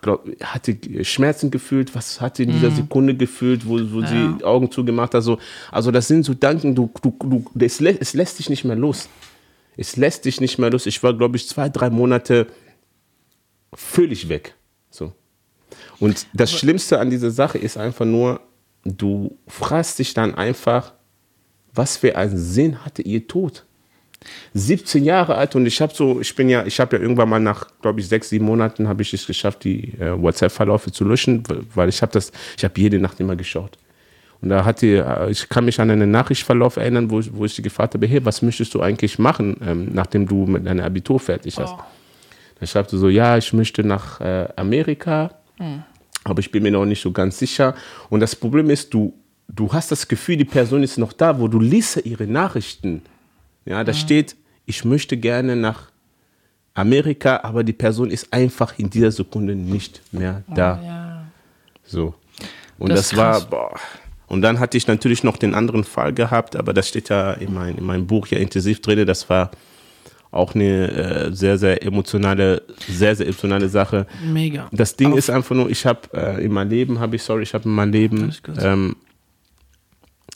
glaub, 0.00 0.26
hat 0.42 0.66
sie 0.66 1.04
Schmerzen 1.04 1.50
gefühlt? 1.50 1.94
Was 1.94 2.20
hat 2.20 2.36
sie 2.36 2.44
in 2.44 2.52
dieser 2.52 2.70
mhm. 2.70 2.76
Sekunde 2.76 3.16
gefühlt, 3.16 3.66
wo, 3.66 3.78
wo 3.92 4.00
ja. 4.00 4.06
sie 4.06 4.44
Augen 4.44 4.70
zugemacht 4.70 5.14
hat? 5.14 5.22
So, 5.22 5.38
also 5.70 5.90
das 5.90 6.08
sind 6.08 6.24
so 6.24 6.32
Gedanken, 6.32 6.74
du, 6.74 6.90
du, 7.02 7.14
du, 7.20 7.44
es, 7.64 7.80
lä 7.80 7.96
es 8.00 8.14
lässt 8.14 8.38
dich 8.38 8.48
nicht 8.48 8.64
mehr 8.64 8.76
los. 8.76 9.08
Es 9.76 9.96
lässt 9.96 10.24
dich 10.24 10.40
nicht 10.40 10.58
mehr 10.58 10.70
los. 10.70 10.86
Ich 10.86 11.02
war, 11.02 11.14
glaube 11.14 11.36
ich, 11.36 11.48
zwei, 11.48 11.68
drei 11.68 11.90
Monate 11.90 12.46
völlig 13.72 14.28
weg. 14.28 14.54
So. 14.90 15.12
Und 15.98 16.26
das 16.32 16.52
Schlimmste 16.52 16.98
an 16.98 17.10
dieser 17.10 17.30
Sache 17.30 17.58
ist 17.58 17.76
einfach 17.76 18.06
nur, 18.06 18.40
du 18.84 19.38
fragst 19.46 19.98
dich 19.98 20.14
dann 20.14 20.34
einfach, 20.34 20.92
was 21.72 21.96
für 21.96 22.16
einen 22.16 22.36
Sinn 22.36 22.84
hatte 22.84 23.02
ihr 23.02 23.26
Tod? 23.26 23.64
17 24.54 25.04
Jahre 25.04 25.36
alt 25.36 25.56
und 25.56 25.66
ich 25.66 25.80
habe 25.80 25.94
so, 25.94 26.20
ich 26.20 26.34
bin 26.34 26.48
ja, 26.48 26.64
ich 26.66 26.78
habe 26.80 26.96
ja 26.96 27.02
irgendwann 27.02 27.28
mal 27.28 27.40
nach, 27.40 27.66
glaube 27.80 28.00
ich, 28.00 28.08
sechs, 28.08 28.28
sieben 28.28 28.44
Monaten 28.44 28.88
habe 28.88 29.02
ich 29.02 29.14
es 29.14 29.26
geschafft, 29.26 29.64
die 29.64 29.94
äh, 29.98 30.20
WhatsApp-Verläufe 30.20 30.92
zu 30.92 31.04
löschen, 31.04 31.42
weil 31.74 31.88
ich 31.88 32.02
habe 32.02 32.12
das, 32.12 32.32
ich 32.56 32.64
habe 32.64 32.78
jede 32.78 32.98
Nacht 32.98 33.18
immer 33.20 33.36
geschaut. 33.36 33.78
Und 34.42 34.50
da 34.50 34.64
hat 34.64 34.82
die, 34.82 34.94
äh, 34.94 35.30
ich 35.30 35.48
kann 35.48 35.64
mich 35.64 35.80
an 35.80 35.90
einen 35.90 36.10
Nachrichtverlauf 36.10 36.76
erinnern, 36.76 37.10
wo, 37.10 37.20
wo 37.32 37.44
ich 37.44 37.54
sie 37.54 37.62
gefragt 37.62 37.94
habe, 37.94 38.06
hey, 38.06 38.24
was 38.24 38.42
möchtest 38.42 38.74
du 38.74 38.80
eigentlich 38.80 39.18
machen, 39.18 39.56
ähm, 39.66 39.88
nachdem 39.92 40.26
du 40.26 40.46
mit 40.46 40.66
deinem 40.66 40.84
Abitur 40.84 41.20
fertig 41.20 41.56
hast? 41.58 41.74
Oh. 41.78 41.82
Dann 42.58 42.66
schreibst 42.66 42.92
du 42.92 42.98
so, 42.98 43.08
ja, 43.08 43.38
ich 43.38 43.52
möchte 43.54 43.82
nach 43.82 44.20
äh, 44.20 44.48
Amerika, 44.56 45.30
aber 46.24 46.40
ich 46.40 46.50
bin 46.50 46.62
mir 46.62 46.70
noch 46.70 46.84
nicht 46.84 47.02
so 47.02 47.12
ganz 47.12 47.38
sicher. 47.38 47.74
Und 48.08 48.20
das 48.20 48.36
Problem 48.36 48.70
ist, 48.70 48.92
du, 48.92 49.14
du 49.48 49.72
hast 49.72 49.90
das 49.90 50.06
Gefühl, 50.06 50.36
die 50.36 50.44
Person 50.44 50.82
ist 50.82 50.98
noch 50.98 51.12
da, 51.12 51.38
wo 51.38 51.48
du 51.48 51.58
liest 51.58 52.04
ihre 52.04 52.26
Nachrichten. 52.26 53.02
Ja, 53.70 53.84
da 53.84 53.92
steht, 53.92 54.34
ich 54.66 54.84
möchte 54.84 55.16
gerne 55.16 55.54
nach 55.54 55.90
Amerika, 56.74 57.40
aber 57.44 57.62
die 57.64 57.72
Person 57.72 58.10
ist 58.10 58.32
einfach 58.32 58.78
in 58.78 58.90
dieser 58.90 59.12
Sekunde 59.12 59.54
nicht 59.54 60.02
mehr 60.12 60.42
da. 60.48 60.80
Ja. 60.84 61.24
So. 61.84 62.14
Und 62.78 62.90
Das 62.90 63.10
das, 63.10 63.16
war, 63.16 63.40
boah. 63.42 63.74
Und 64.26 64.42
dann 64.42 64.58
hatte 64.58 64.76
ich 64.76 64.86
natürlich 64.88 65.22
noch 65.22 65.36
den 65.36 65.54
anderen 65.54 65.84
Fall 65.84 66.12
gehabt, 66.12 66.56
aber 66.56 66.72
das 66.72 66.88
steht 66.88 67.08
ja 67.10 67.32
in, 67.32 67.54
mein, 67.54 67.76
in 67.76 67.84
meinem 67.84 68.06
Buch 68.08 68.26
ja 68.28 68.38
intensiv 68.38 68.80
drin. 68.82 69.06
Das 69.06 69.28
war 69.30 69.50
auch 70.32 70.54
eine 70.56 70.90
äh, 70.90 71.32
sehr, 71.32 71.56
sehr 71.58 71.82
emotionale, 71.84 72.62
sehr, 72.88 73.14
sehr 73.14 73.26
emotionale 73.26 73.68
Sache. 73.68 74.06
Mega. 74.24 74.68
Das 74.72 74.96
Ding 74.96 75.08
Aber- 75.08 75.18
ist 75.18 75.30
einfach 75.30 75.54
nur, 75.54 75.70
ich 75.70 75.86
habe 75.86 76.00
äh, 76.14 76.44
in 76.44 76.52
meinem 76.52 76.70
Leben, 76.70 76.98
habe 77.00 77.14
ich, 77.16 77.22
sorry, 77.22 77.42
ich 77.44 77.54
habe 77.54 77.64
in 77.68 77.74
meinem 77.74 77.92
Leben 77.92 78.34
ähm, 78.60 78.96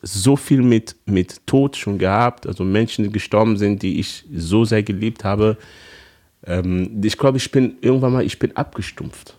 so 0.05 0.37
viel 0.37 0.63
mit, 0.63 0.97
mit 1.07 1.47
Tod 1.47 1.77
schon 1.77 1.99
gehabt, 1.99 2.47
also 2.47 2.63
Menschen, 2.63 3.05
die 3.05 3.11
gestorben 3.11 3.57
sind, 3.57 3.83
die 3.83 3.99
ich 3.99 4.25
so 4.35 4.65
sehr 4.65 4.83
geliebt 4.83 5.25
habe. 5.25 5.57
Ähm, 6.47 7.01
ich 7.03 7.17
glaube, 7.17 7.39
ich 7.39 7.51
bin 7.51 7.77
irgendwann 7.81 8.13
mal, 8.13 8.25
ich 8.25 8.39
bin 8.39 8.55
abgestumpft. 8.57 9.35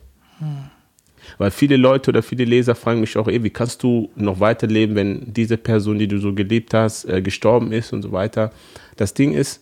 Weil 1.37 1.51
viele 1.51 1.77
Leute 1.77 2.11
oder 2.11 2.23
viele 2.23 2.45
Leser 2.45 2.75
fragen 2.75 2.99
mich 2.99 3.15
auch, 3.17 3.27
ey, 3.27 3.43
wie 3.43 3.49
kannst 3.49 3.83
du 3.83 4.09
noch 4.15 4.39
weiterleben, 4.39 4.95
wenn 4.95 5.33
diese 5.33 5.57
Person, 5.57 5.99
die 5.99 6.07
du 6.07 6.19
so 6.19 6.33
geliebt 6.33 6.73
hast, 6.73 7.05
äh, 7.05 7.21
gestorben 7.21 7.71
ist 7.71 7.93
und 7.93 8.01
so 8.01 8.11
weiter. 8.11 8.51
Das 8.95 9.13
Ding 9.13 9.33
ist, 9.33 9.61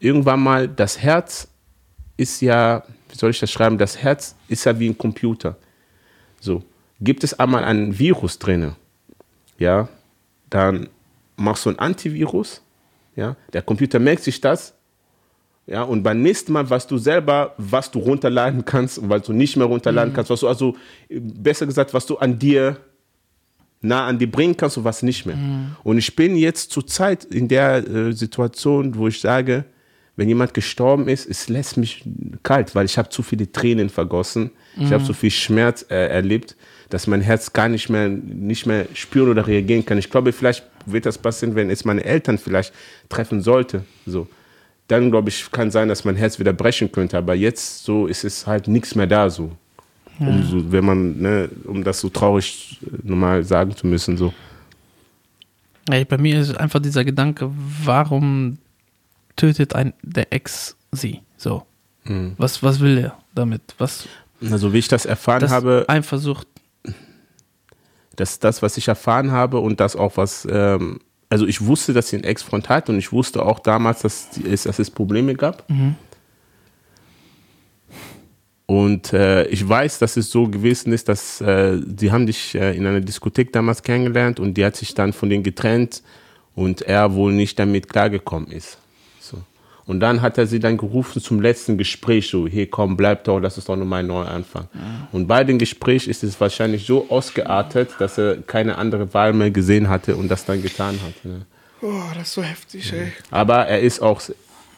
irgendwann 0.00 0.40
mal, 0.40 0.68
das 0.68 0.98
Herz 1.00 1.48
ist 2.16 2.40
ja, 2.40 2.82
wie 3.10 3.16
soll 3.16 3.30
ich 3.30 3.40
das 3.40 3.50
schreiben, 3.50 3.78
das 3.78 3.98
Herz 3.98 4.34
ist 4.48 4.64
ja 4.64 4.78
wie 4.78 4.88
ein 4.88 4.98
Computer. 4.98 5.56
So, 6.40 6.62
gibt 7.00 7.24
es 7.24 7.38
einmal 7.38 7.64
ein 7.64 7.98
Virus 7.98 8.38
drin, 8.38 8.72
ja, 9.58 9.88
dann 10.50 10.88
machst 11.36 11.66
du 11.66 11.70
ein 11.70 11.78
Antivirus, 11.78 12.62
ja, 13.14 13.36
der 13.52 13.62
Computer 13.62 13.98
merkt 13.98 14.22
sich 14.22 14.40
das, 14.40 14.74
ja, 15.66 15.82
und 15.82 16.02
beim 16.04 16.22
nächsten 16.22 16.52
Mal 16.52 16.68
weißt 16.68 16.90
du 16.90 16.96
selber, 16.96 17.54
was 17.58 17.90
du 17.90 17.98
runterladen 17.98 18.64
kannst 18.64 18.98
und 18.98 19.08
was 19.08 19.22
du 19.22 19.32
nicht 19.32 19.56
mehr 19.56 19.66
runterladen 19.66 20.14
kannst, 20.14 20.30
was 20.30 20.40
du 20.40 20.48
also, 20.48 20.76
besser 21.08 21.66
gesagt, 21.66 21.92
was 21.92 22.06
du 22.06 22.16
an 22.18 22.38
dir 22.38 22.78
nah 23.80 24.06
an 24.06 24.18
dir 24.18 24.30
bringen 24.30 24.56
kannst 24.56 24.78
und 24.78 24.84
was 24.84 25.02
nicht 25.02 25.26
mehr. 25.26 25.36
Und 25.82 25.98
ich 25.98 26.16
bin 26.16 26.36
jetzt 26.36 26.70
zurzeit 26.70 27.24
in 27.24 27.48
der 27.48 27.86
äh, 27.86 28.12
Situation, 28.12 28.96
wo 28.96 29.08
ich 29.08 29.20
sage, 29.20 29.64
wenn 30.16 30.28
jemand 30.28 30.54
gestorben 30.54 31.08
ist, 31.08 31.28
es 31.28 31.48
lässt 31.48 31.76
mich 31.76 32.02
kalt, 32.42 32.74
weil 32.74 32.86
ich 32.86 32.96
habe 32.96 33.10
zu 33.10 33.22
viele 33.22 33.52
Tränen 33.52 33.90
vergossen, 33.90 34.50
ich 34.78 34.92
habe 34.92 35.04
so 35.04 35.12
viel 35.12 35.30
Schmerz 35.30 35.84
äh, 35.90 36.08
erlebt, 36.08 36.56
dass 36.88 37.06
mein 37.06 37.20
Herz 37.20 37.52
gar 37.52 37.68
nicht 37.68 37.88
mehr, 37.88 38.08
nicht 38.08 38.66
mehr 38.66 38.86
spüren 38.94 39.30
oder 39.30 39.46
reagieren 39.46 39.84
kann. 39.84 39.98
Ich 39.98 40.10
glaube, 40.10 40.32
vielleicht 40.32 40.64
wird 40.86 41.06
das 41.06 41.18
passieren, 41.18 41.54
wenn 41.54 41.70
es 41.70 41.84
meine 41.84 42.04
Eltern 42.04 42.38
vielleicht 42.38 42.72
treffen 43.08 43.42
sollte. 43.42 43.84
So. 44.06 44.28
Dann, 44.88 45.10
glaube 45.10 45.28
ich, 45.30 45.50
kann 45.50 45.70
sein, 45.70 45.88
dass 45.88 46.04
mein 46.04 46.14
Herz 46.14 46.38
wieder 46.38 46.52
brechen 46.52 46.92
könnte. 46.92 47.18
Aber 47.18 47.34
jetzt 47.34 47.84
so 47.84 48.06
ist 48.06 48.24
es 48.24 48.46
halt 48.46 48.68
nichts 48.68 48.94
mehr 48.94 49.06
da 49.06 49.28
so. 49.28 49.50
Um, 50.18 50.42
so 50.44 50.72
wenn 50.72 50.84
man, 50.84 51.20
ne, 51.20 51.50
um 51.64 51.84
das 51.84 52.00
so 52.00 52.08
traurig 52.08 52.78
äh, 52.82 52.86
normal 53.02 53.44
sagen 53.44 53.76
zu 53.76 53.86
müssen. 53.86 54.16
So. 54.16 54.32
Ey, 55.90 56.04
bei 56.04 56.16
mir 56.16 56.40
ist 56.40 56.56
einfach 56.56 56.80
dieser 56.80 57.04
Gedanke, 57.04 57.50
warum 57.84 58.58
tötet 59.34 59.74
ein 59.74 59.92
der 60.02 60.32
Ex 60.32 60.76
sie? 60.90 61.20
So. 61.36 61.66
Mhm. 62.04 62.34
Was, 62.38 62.62
was 62.62 62.80
will 62.80 62.98
er 62.98 63.18
damit? 63.34 63.60
Was 63.76 64.08
Also 64.50 64.72
wie 64.72 64.78
ich 64.78 64.88
das 64.88 65.04
erfahren 65.04 65.40
das 65.40 65.50
habe, 65.50 65.84
Eifersucht. 65.88 66.46
Dass 68.16 68.38
das, 68.38 68.62
was 68.62 68.76
ich 68.76 68.88
erfahren 68.88 69.30
habe 69.30 69.58
und 69.60 69.80
das 69.80 69.94
auch 69.96 70.16
was, 70.16 70.46
ähm, 70.50 71.00
also 71.28 71.46
ich 71.46 71.64
wusste, 71.66 71.92
dass 71.92 72.08
sie 72.08 72.16
einen 72.16 72.24
Ex-Freund 72.24 72.68
hat 72.68 72.88
und 72.88 72.98
ich 72.98 73.12
wusste 73.12 73.44
auch 73.44 73.58
damals, 73.58 74.02
dass, 74.02 74.28
es- 74.50 74.62
dass 74.64 74.78
es 74.78 74.90
Probleme 74.90 75.34
gab. 75.34 75.64
Und 78.66 79.12
äh, 79.12 79.46
ich 79.46 79.66
weiß, 79.68 80.00
dass 80.00 80.16
es 80.16 80.30
so 80.30 80.48
gewesen 80.48 80.92
ist, 80.92 81.08
dass 81.08 81.40
äh, 81.40 81.78
die 81.84 82.10
haben 82.10 82.26
dich 82.26 82.54
äh, 82.56 82.76
in 82.76 82.84
einer 82.84 83.00
Diskothek 83.00 83.52
damals 83.52 83.82
kennengelernt 83.84 84.40
und 84.40 84.54
die 84.54 84.64
hat 84.64 84.74
sich 84.74 84.92
dann 84.94 85.12
von 85.12 85.30
denen 85.30 85.44
getrennt 85.44 86.02
und 86.56 86.82
er 86.82 87.14
wohl 87.14 87.32
nicht 87.32 87.58
damit 87.60 87.88
klargekommen 87.88 88.50
ist. 88.50 88.78
Und 89.86 90.00
dann 90.00 90.20
hat 90.20 90.36
er 90.36 90.46
sie 90.48 90.58
dann 90.58 90.76
gerufen 90.76 91.22
zum 91.22 91.40
letzten 91.40 91.78
Gespräch, 91.78 92.28
so, 92.28 92.48
hey 92.48 92.66
komm, 92.66 92.96
bleib 92.96 93.22
doch, 93.24 93.38
das 93.40 93.56
ist 93.56 93.68
doch 93.68 93.76
nur 93.76 93.86
mein 93.86 94.08
Neuanfang. 94.08 94.66
Und 95.12 95.28
bei 95.28 95.44
dem 95.44 95.58
Gespräch 95.58 96.08
ist 96.08 96.24
es 96.24 96.40
wahrscheinlich 96.40 96.84
so 96.86 97.06
ausgeartet, 97.08 97.90
dass 98.00 98.18
er 98.18 98.38
keine 98.42 98.78
andere 98.78 99.14
Wahl 99.14 99.32
mehr 99.32 99.50
gesehen 99.52 99.88
hatte 99.88 100.16
und 100.16 100.28
das 100.28 100.44
dann 100.44 100.60
getan 100.60 100.98
hat. 101.06 101.24
Ne? 101.24 101.42
Oh, 101.82 102.02
das 102.14 102.28
ist 102.28 102.34
so 102.34 102.42
heftig, 102.42 102.92
ey. 102.92 103.12
Aber 103.30 103.66
er 103.66 103.80
ist 103.80 104.00
auch 104.00 104.20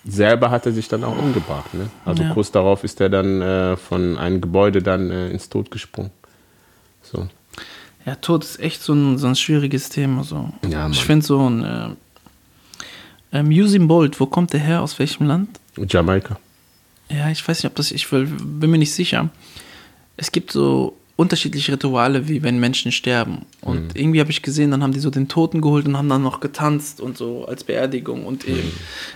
selber 0.05 0.51
hat 0.51 0.67
er 0.67 0.73
sich 0.73 0.89
dann 0.89 1.05
auch 1.05 1.17
umgebracht. 1.19 1.73
Ne? 1.75 1.89
Also 2.05 2.23
Ja. 2.23 2.33
kurz 2.35 2.51
darauf 2.51 2.85
ist 2.85 3.01
er 3.01 3.09
dann 3.09 3.41
äh, 3.43 3.77
von 3.77 4.17
einem 4.19 4.41
Gebäude 4.41 4.83
dann 4.83 5.11
äh, 5.11 5.31
ins 5.31 5.49
Tod 5.49 5.71
gesprungen. 5.71 6.11
So. 7.03 7.29
Ja, 8.07 8.15
Tod 8.15 8.45
ist 8.45 8.61
echt 8.61 8.83
so 8.83 8.93
ein, 8.95 9.19
so 9.19 9.27
ein 9.27 9.37
schwieriges 9.37 9.89
Thema. 9.89 10.25
So. 10.25 10.51
Ja, 10.69 10.89
ich 10.89 11.05
finde 11.05 11.25
so 11.27 11.49
ein 11.49 11.65
äh, 11.65 11.89
ähm, 13.33 13.49
Usain 13.49 13.89
Bolt, 13.89 14.19
wo 14.21 14.27
kommt 14.27 14.53
der 14.53 14.61
her? 14.61 14.83
Aus 14.83 14.99
welchem 14.99 15.27
Land? 15.27 15.61
Jamaika. 15.77 16.39
Ja, 17.11 17.31
ich 17.31 17.47
weiß 17.47 17.63
nicht, 17.63 17.71
ob 17.71 17.77
das, 17.77 17.91
ich 17.91 18.11
will, 18.13 18.27
bin 18.27 18.71
mir 18.71 18.79
nicht 18.79 18.93
sicher. 18.93 19.31
Es 20.17 20.33
gibt 20.33 20.53
so 20.53 20.97
unterschiedliche 21.17 21.73
Rituale, 21.73 22.29
wie 22.29 22.43
wenn 22.45 22.61
Menschen 22.61 22.93
sterben. 22.93 23.45
Und 23.61 23.97
irgendwie 23.97 24.21
habe 24.21 24.31
ich 24.31 24.41
gesehen, 24.41 24.71
dann 24.71 24.85
haben 24.85 24.93
die 24.93 25.01
so 25.01 25.11
den 25.11 25.27
Toten 25.27 25.61
geholt 25.61 25.87
und 25.87 25.97
haben 25.97 26.09
dann 26.09 26.23
noch 26.23 26.39
getanzt 26.39 27.01
und 27.01 27.19
so 27.19 27.45
als 27.47 27.65
Beerdigung. 27.65 28.25
Und 28.25 28.47
eben, 28.47 28.71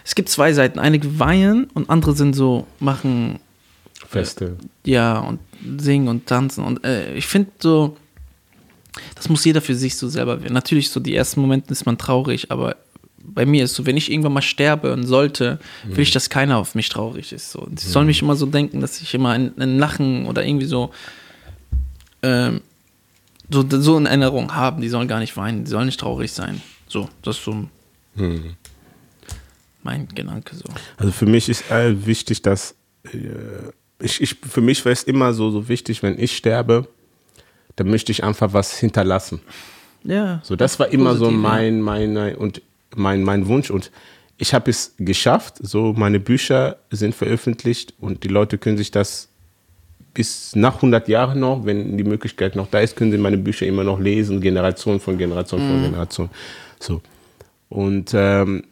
es 0.05 0.17
gibt 0.17 0.29
zwei 0.29 0.53
Seiten. 0.53 0.81
Einige 0.81 1.21
weinen 1.21 1.67
und 1.75 1.91
andere 1.91 2.15
sind 2.17 2.35
so, 2.35 2.67
machen 2.81 3.39
Feste. 4.09 4.57
ja, 4.85 5.21
und 5.21 5.39
singen 5.79 6.09
und 6.09 6.27
tanzen. 6.27 6.65
Und 6.65 6.85
äh, 6.85 7.15
ich 7.15 7.27
finde 7.27 7.51
so, 7.61 7.97
das 9.15 9.29
muss 9.29 9.45
jeder 9.45 9.61
für 9.61 9.77
sich 9.77 9.97
so 9.97 10.09
selber 10.09 10.43
wählen. 10.43 10.53
Natürlich, 10.53 10.91
so 10.91 10.99
die 10.99 11.15
ersten 11.15 11.41
Momente 11.41 11.71
ist 11.71 11.87
man 11.87 11.99
traurig, 11.99 12.51
aber 12.51 12.77
bei 13.25 13.47
mir 13.47 13.65
ist 13.65 13.75
so, 13.75 13.87
wenn 13.87 13.97
ich 13.97 14.11
irgendwann 14.11 14.33
mal 14.33 14.43
sterbe 14.43 14.93
und 14.93 15.05
sollte, 15.05 15.59
will 15.85 16.03
ich, 16.03 16.11
dass 16.11 16.29
keiner 16.29 16.59
auf 16.59 16.75
mich 16.75 16.89
traurig 16.89 17.33
ist. 17.33 17.51
So. 17.51 17.67
Sie 17.75 17.89
sollen 17.89 18.07
mich 18.07 18.23
immer 18.23 18.37
so 18.37 18.47
denken, 18.47 18.81
dass 18.81 19.01
ich 19.01 19.15
immer 19.15 19.31
ein, 19.31 19.53
ein 19.59 19.79
Lachen 19.79 20.27
oder 20.27 20.45
irgendwie 20.45 20.67
so, 20.67 20.91
ähm, 22.23 22.61
so, 23.51 23.65
so 23.69 23.97
in 23.97 24.07
Erinnerung 24.07 24.55
haben. 24.55 24.83
Die 24.83 24.89
sollen 24.89 25.09
gar 25.09 25.21
nicht 25.21 25.37
weinen, 25.37 25.65
die 25.65 25.71
sollen 25.71 25.87
nicht 25.87 26.01
traurig 26.01 26.33
sein. 26.33 26.61
So, 26.89 27.09
das 27.23 27.39
ist 27.39 27.45
so 27.45 27.69
mein 29.83 30.09
Gedanke 30.09 30.55
so. 30.55 30.65
Also 30.97 31.13
für 31.13 31.27
mich 31.27 31.49
ist 31.49 31.71
äh, 31.71 32.07
wichtig, 32.07 32.43
dass 32.43 32.75
äh, 33.05 33.19
ich, 34.01 34.21
ich, 34.21 34.35
für 34.35 34.61
mich 34.61 34.85
wäre 34.85 34.93
es 34.93 35.05
immer 35.05 35.33
so, 35.33 35.51
so 35.51 35.69
wichtig, 35.69 36.03
wenn 36.03 36.19
ich 36.19 36.37
sterbe, 36.37 36.89
dann 37.77 37.89
möchte 37.89 38.13
ich 38.13 38.25
einfach 38.25 38.53
was 38.53 38.77
hinterlassen. 38.79 39.41
Ja. 40.05 40.41
So, 40.43 40.57
das 40.57 40.79
war 40.79 40.89
immer 40.89 41.15
so 41.15 41.27
Positiv, 41.27 41.43
ja. 41.43 41.49
mein, 41.49 41.81
mein, 41.81 42.37
und 42.37 42.63
mein, 42.97 43.23
mein 43.23 43.47
Wunsch 43.47 43.71
und 43.71 43.91
ich 44.39 44.55
habe 44.55 44.71
es 44.71 44.95
geschafft. 44.99 45.57
So, 45.61 45.93
meine 45.93 46.19
Bücher 46.19 46.79
sind 46.91 47.15
veröffentlicht 47.15 47.95
und 48.01 48.25
die 48.25 48.29
Leute 48.29 48.59
können 48.59 48.77
sich 48.77 48.91
das 48.91 49.29
bis 50.15 50.55
nach 50.55 50.77
100 50.77 51.09
Jahren 51.09 51.41
noch, 51.41 51.65
wenn 51.65 51.97
die 51.97 52.05
Möglichkeit 52.05 52.57
noch 52.57 52.69
da 52.69 52.81
ist, 52.81 52.97
können 52.97 53.13
sie 53.13 53.19
meine 53.19 53.39
Bücher 53.39 53.67
immer 53.67 53.85
noch 53.85 53.99
lesen, 53.99 54.41
Generation 54.41 55.01
von 55.01 55.17
Generation 55.17 55.61
von 55.61 55.83
Generation. 55.83 56.31
So. 56.79 57.01
Und 57.69 58.13
ähm, 58.15 58.65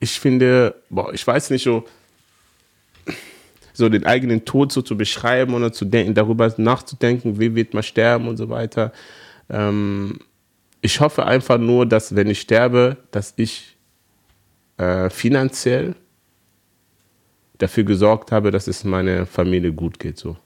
ich 0.00 0.18
finde, 0.18 0.74
boah, 0.88 1.12
ich 1.12 1.26
weiß 1.26 1.50
nicht 1.50 1.64
so, 1.64 1.84
so 3.74 3.88
den 3.90 4.06
eigenen 4.06 4.44
Tod 4.44 4.72
so 4.72 4.80
zu 4.80 4.96
beschreiben 4.96 5.52
oder 5.52 5.72
zu 5.72 5.84
denken, 5.84 6.14
darüber 6.14 6.52
nachzudenken, 6.56 7.38
wie 7.38 7.54
wird 7.54 7.74
man 7.74 7.82
sterben 7.82 8.28
und 8.28 8.38
so 8.38 8.48
weiter. 8.48 8.92
Ähm, 9.50 10.20
ich 10.86 11.00
hoffe 11.00 11.26
einfach 11.26 11.58
nur, 11.58 11.84
dass 11.84 12.14
wenn 12.14 12.30
ich 12.30 12.40
sterbe, 12.40 12.96
dass 13.10 13.34
ich 13.36 13.76
äh, 14.76 15.10
finanziell 15.10 15.96
dafür 17.58 17.82
gesorgt 17.82 18.30
habe, 18.30 18.52
dass 18.52 18.68
es 18.68 18.84
meiner 18.84 19.26
Familie 19.26 19.72
gut 19.72 19.98
geht. 19.98 20.16
So. 20.16 20.36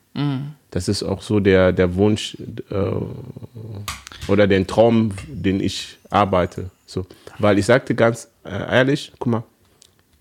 Das 0.70 0.88
ist 0.88 1.03
auch 1.03 1.20
so 1.20 1.41
der, 1.41 1.72
der 1.72 1.95
Wunsch 1.95 2.38
äh, 2.70 4.30
oder 4.32 4.47
den 4.47 4.66
Traum, 4.66 5.12
den 5.28 5.61
ich 5.61 5.99
arbeite. 6.09 6.70
So. 6.86 7.05
Weil 7.38 7.59
ich 7.59 7.66
sagte 7.66 7.95
ganz 7.95 8.28
äh, 8.45 8.78
ehrlich, 8.78 9.12
guck 9.18 9.32
mal, 9.32 9.45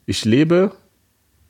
ich 0.05 0.26
lebe, 0.26 0.74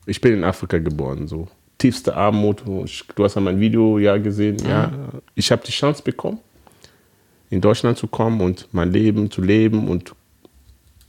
ich 0.06 0.20
bin 0.20 0.34
in 0.34 0.44
Afrika 0.44 0.78
geboren, 0.78 1.26
so 1.26 1.48
tiefste 1.76 2.14
Armut. 2.14 2.62
Ich, 2.84 3.04
du 3.16 3.24
hast 3.24 3.34
ja 3.34 3.40
mein 3.40 3.58
Video 3.58 3.98
ja 3.98 4.16
gesehen, 4.18 4.58
ja. 4.64 4.92
Ich 5.34 5.50
habe 5.50 5.62
die 5.66 5.72
Chance 5.72 6.02
bekommen, 6.04 6.38
in 7.50 7.60
Deutschland 7.60 7.98
zu 7.98 8.06
kommen 8.06 8.40
und 8.40 8.68
mein 8.72 8.92
Leben 8.92 9.30
zu 9.30 9.42
leben 9.42 9.88
und 9.88 10.14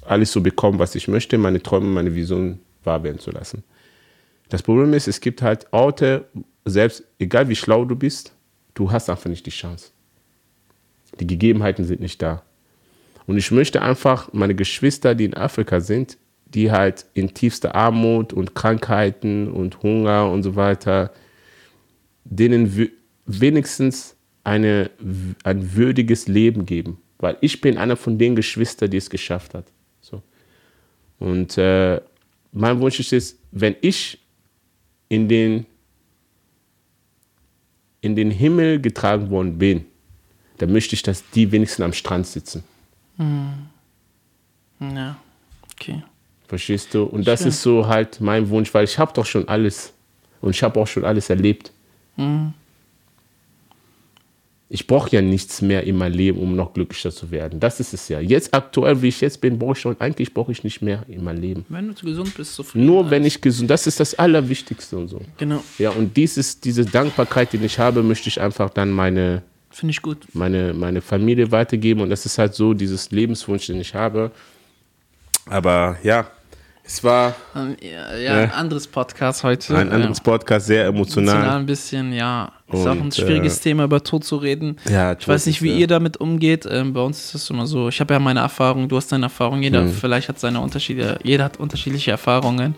alles 0.02 0.32
so 0.32 0.42
bekommen, 0.42 0.80
was 0.80 0.96
ich 0.96 1.08
möchte, 1.08 1.38
meine 1.38 1.62
Träume, 1.62 1.88
meine 1.88 2.14
Visionen 2.14 2.60
wahr 2.84 3.04
werden 3.04 3.20
zu 3.20 3.32
lassen. 3.32 3.64
Das 4.50 4.64
Problem 4.64 4.94
ist, 4.94 5.08
es 5.08 5.22
gibt 5.22 5.42
halt 5.42 5.68
Orte, 5.72 6.26
selbst 6.66 7.04
egal 7.20 7.48
wie 7.48 7.56
schlau 7.56 7.86
du 7.86 7.96
bist, 7.96 8.34
du 8.74 8.92
hast 8.92 9.10
einfach 9.10 9.30
nicht 9.30 9.46
die 9.46 9.52
Chance. 9.52 9.92
Die 11.20 11.28
Gegebenheiten 11.28 11.86
sind 11.86 12.02
nicht 12.02 12.22
da. 12.22 12.42
Und 13.28 13.38
ich 13.38 13.52
möchte 13.52 13.82
einfach 13.82 14.34
meine 14.34 14.56
Geschwister, 14.56 15.14
die 15.14 15.26
in 15.26 15.36
Afrika 15.36 15.80
sind, 15.80 16.18
die 16.46 16.72
halt 16.72 17.06
in 17.14 17.34
tiefster 17.34 17.76
Armut 17.76 18.34
und 18.34 18.56
Krankheiten 18.56 19.50
und 19.52 19.84
Hunger 19.84 20.30
und 20.30 20.44
so 20.44 20.56
weiter, 20.56 21.12
denen 22.26 22.90
wenigstens 23.26 24.16
eine, 24.44 24.90
ein 25.44 25.76
würdiges 25.76 26.28
Leben 26.28 26.66
geben. 26.66 26.98
Weil 27.18 27.38
ich 27.42 27.62
bin 27.62 27.78
einer 27.78 27.96
von 27.96 28.18
den 28.18 28.36
Geschwistern, 28.36 28.90
die 28.90 28.98
es 28.98 29.10
geschafft 29.10 29.54
hat. 29.54 29.66
So. 30.02 30.24
Und 31.20 31.58
äh, 31.58 32.02
mein 32.52 32.80
Wunsch 32.80 33.00
ist 33.00 33.14
es, 33.14 33.38
wenn 33.52 33.76
ich 33.82 34.18
in 35.08 35.28
den, 35.28 35.66
in 38.02 38.16
den 38.16 38.32
Himmel 38.32 38.82
getragen 38.82 39.30
worden 39.30 39.58
bin, 39.58 39.86
dann 40.58 40.72
möchte 40.72 40.96
ich, 40.96 41.04
dass 41.04 41.24
die 41.32 41.52
wenigstens 41.52 41.84
am 41.84 41.94
Strand 41.94 42.28
sitzen. 42.28 42.64
Hm. 43.18 43.68
Ja, 44.80 45.18
okay. 45.74 46.04
Verstehst 46.48 46.94
du? 46.94 47.04
Und 47.04 47.28
das 47.28 47.42
Schön. 47.42 47.50
ist 47.50 47.62
so 47.62 47.88
halt 47.88 48.20
mein 48.20 48.50
Wunsch, 48.50 48.74
weil 48.74 48.84
ich 48.84 48.98
habe 48.98 49.14
doch 49.14 49.26
schon 49.26 49.48
alles. 49.48 49.94
Und 50.42 50.52
ich 50.52 50.64
habe 50.64 50.80
auch 50.80 50.88
schon 50.88 51.06
alles 51.06 51.30
erlebt. 51.30 51.72
Mhm. 52.18 52.54
Ich 54.74 54.88
brauche 54.88 55.10
ja 55.12 55.22
nichts 55.22 55.62
mehr 55.62 55.84
in 55.84 55.98
meinem 55.98 56.14
Leben, 56.14 56.40
um 56.40 56.56
noch 56.56 56.74
glücklicher 56.74 57.12
zu 57.12 57.30
werden. 57.30 57.60
Das 57.60 57.82
ist 57.82 57.94
es 57.94 58.08
ja. 58.08 58.22
Jetzt 58.22 58.54
aktuell, 58.54 59.02
wie 59.02 59.10
ich 59.10 59.20
jetzt 59.20 59.42
bin, 59.42 59.60
brauche 59.60 59.74
ich 59.74 59.80
schon, 59.80 60.00
eigentlich 60.00 60.34
brauche 60.34 60.54
ich 60.54 60.64
nicht 60.64 60.82
mehr 60.82 61.04
in 61.10 61.26
meinem 61.26 61.42
Leben. 61.42 61.66
Wenn 61.68 61.94
du 61.94 62.06
gesund 62.06 62.34
bist, 62.38 62.56
zufrieden. 62.56 62.86
Nur 62.86 63.12
wenn 63.12 63.26
ich 63.26 63.42
gesund, 63.42 63.70
das 63.70 63.86
ist 63.86 64.00
das 64.00 64.16
Allerwichtigste 64.16 64.98
und 64.98 65.10
so. 65.10 65.20
Genau. 65.38 65.62
Ja, 65.78 65.90
und 65.90 66.16
dieses, 66.16 66.62
diese 66.62 66.86
Dankbarkeit, 66.86 67.52
die 67.52 67.58
ich 67.58 67.80
habe, 67.80 68.02
möchte 68.02 68.30
ich 68.30 68.40
einfach 68.40 68.70
dann 68.70 68.92
meine, 68.92 69.44
Finde 69.72 69.92
ich 69.92 70.02
gut. 70.02 70.26
Meine, 70.34 70.74
meine 70.74 71.02
Familie 71.02 71.52
weitergeben. 71.52 72.02
Und 72.02 72.10
das 72.10 72.26
ist 72.26 72.38
halt 72.38 72.54
so 72.54 72.74
dieses 72.74 73.12
Lebenswunsch, 73.12 73.68
den 73.68 73.82
ich 73.82 73.94
habe. 73.94 74.32
Aber 75.48 75.98
ja, 76.02 76.28
es 76.84 77.04
war. 77.04 77.36
Ähm, 77.56 77.78
ja, 77.82 78.18
ja, 78.18 78.34
ein 78.44 78.52
anderes 78.52 78.88
Podcast 78.88 79.44
heute. 79.44 79.78
Ein 79.78 79.92
anderes 79.92 80.20
Podcast, 80.20 80.68
sehr 80.68 80.86
emotional. 80.86 81.36
Emotional 81.36 81.60
ein 81.60 81.66
bisschen, 81.66 82.14
ja. 82.14 82.52
Ist 82.74 82.88
auch 82.88 82.92
ein 82.92 83.12
schwieriges 83.12 83.60
äh, 83.60 83.64
Thema, 83.64 83.84
über 83.86 84.04
Tod 84.04 84.24
zu 84.24 84.38
reden. 84.38 84.78
Ja, 84.90 85.14
ich 85.14 85.28
weiß 85.28 85.46
nicht, 85.46 85.62
wie 85.62 85.78
ihr 85.78 85.88
damit 85.88 86.18
umgeht. 86.18 86.68
Ähm, 86.70 86.94
bei 86.94 87.02
uns 87.02 87.36
ist 87.36 87.44
es 87.44 87.50
immer 87.50 87.68
so, 87.68 87.90
ich 87.90 88.00
habe 88.00 88.14
ja 88.14 88.20
meine 88.20 88.40
Erfahrung, 88.40 88.88
du 88.90 88.98
hast 88.98 89.12
deine 89.12 89.26
Erfahrung, 89.26 89.62
jeder 89.62 89.82
hm. 89.82 89.94
vielleicht 89.94 90.30
hat 90.30 90.40
seine 90.40 90.62
Unterschiede, 90.62 91.20
jeder 91.24 91.46
hat 91.46 91.58
unterschiedliche 91.58 92.12
Erfahrungen. 92.12 92.76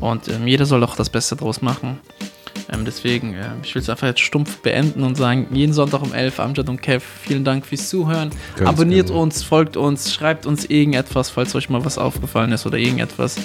Und 0.00 0.28
ähm, 0.28 0.46
jeder 0.46 0.66
soll 0.66 0.82
auch 0.84 0.96
das 0.96 1.10
Beste 1.10 1.36
draus 1.36 1.62
machen. 1.62 2.00
Ähm, 2.70 2.84
deswegen, 2.84 3.34
äh, 3.34 3.46
ich 3.62 3.74
will 3.74 3.82
es 3.82 3.88
einfach 3.88 4.06
jetzt 4.06 4.20
stumpf 4.20 4.58
beenden 4.58 5.02
und 5.02 5.16
sagen, 5.16 5.46
jeden 5.52 5.72
Sonntag 5.72 6.02
um 6.02 6.12
11, 6.12 6.40
Amjad 6.40 6.68
und 6.68 6.82
Kev, 6.82 7.04
vielen 7.22 7.44
Dank 7.44 7.64
fürs 7.64 7.88
Zuhören. 7.88 8.30
Ganz 8.56 8.68
Abonniert 8.68 9.08
genau. 9.08 9.22
uns, 9.22 9.42
folgt 9.42 9.76
uns, 9.76 10.12
schreibt 10.12 10.46
uns 10.46 10.66
irgendetwas, 10.66 11.30
falls 11.30 11.54
euch 11.54 11.68
mal 11.70 11.84
was 11.84 11.98
aufgefallen 11.98 12.52
ist 12.52 12.66
oder 12.66 12.78
irgendetwas. 12.78 13.36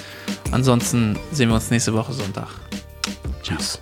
Ansonsten 0.50 1.18
sehen 1.32 1.48
wir 1.48 1.54
uns 1.54 1.70
nächste 1.70 1.94
Woche 1.94 2.12
Sonntag. 2.12 2.48
Tschüss. 3.42 3.80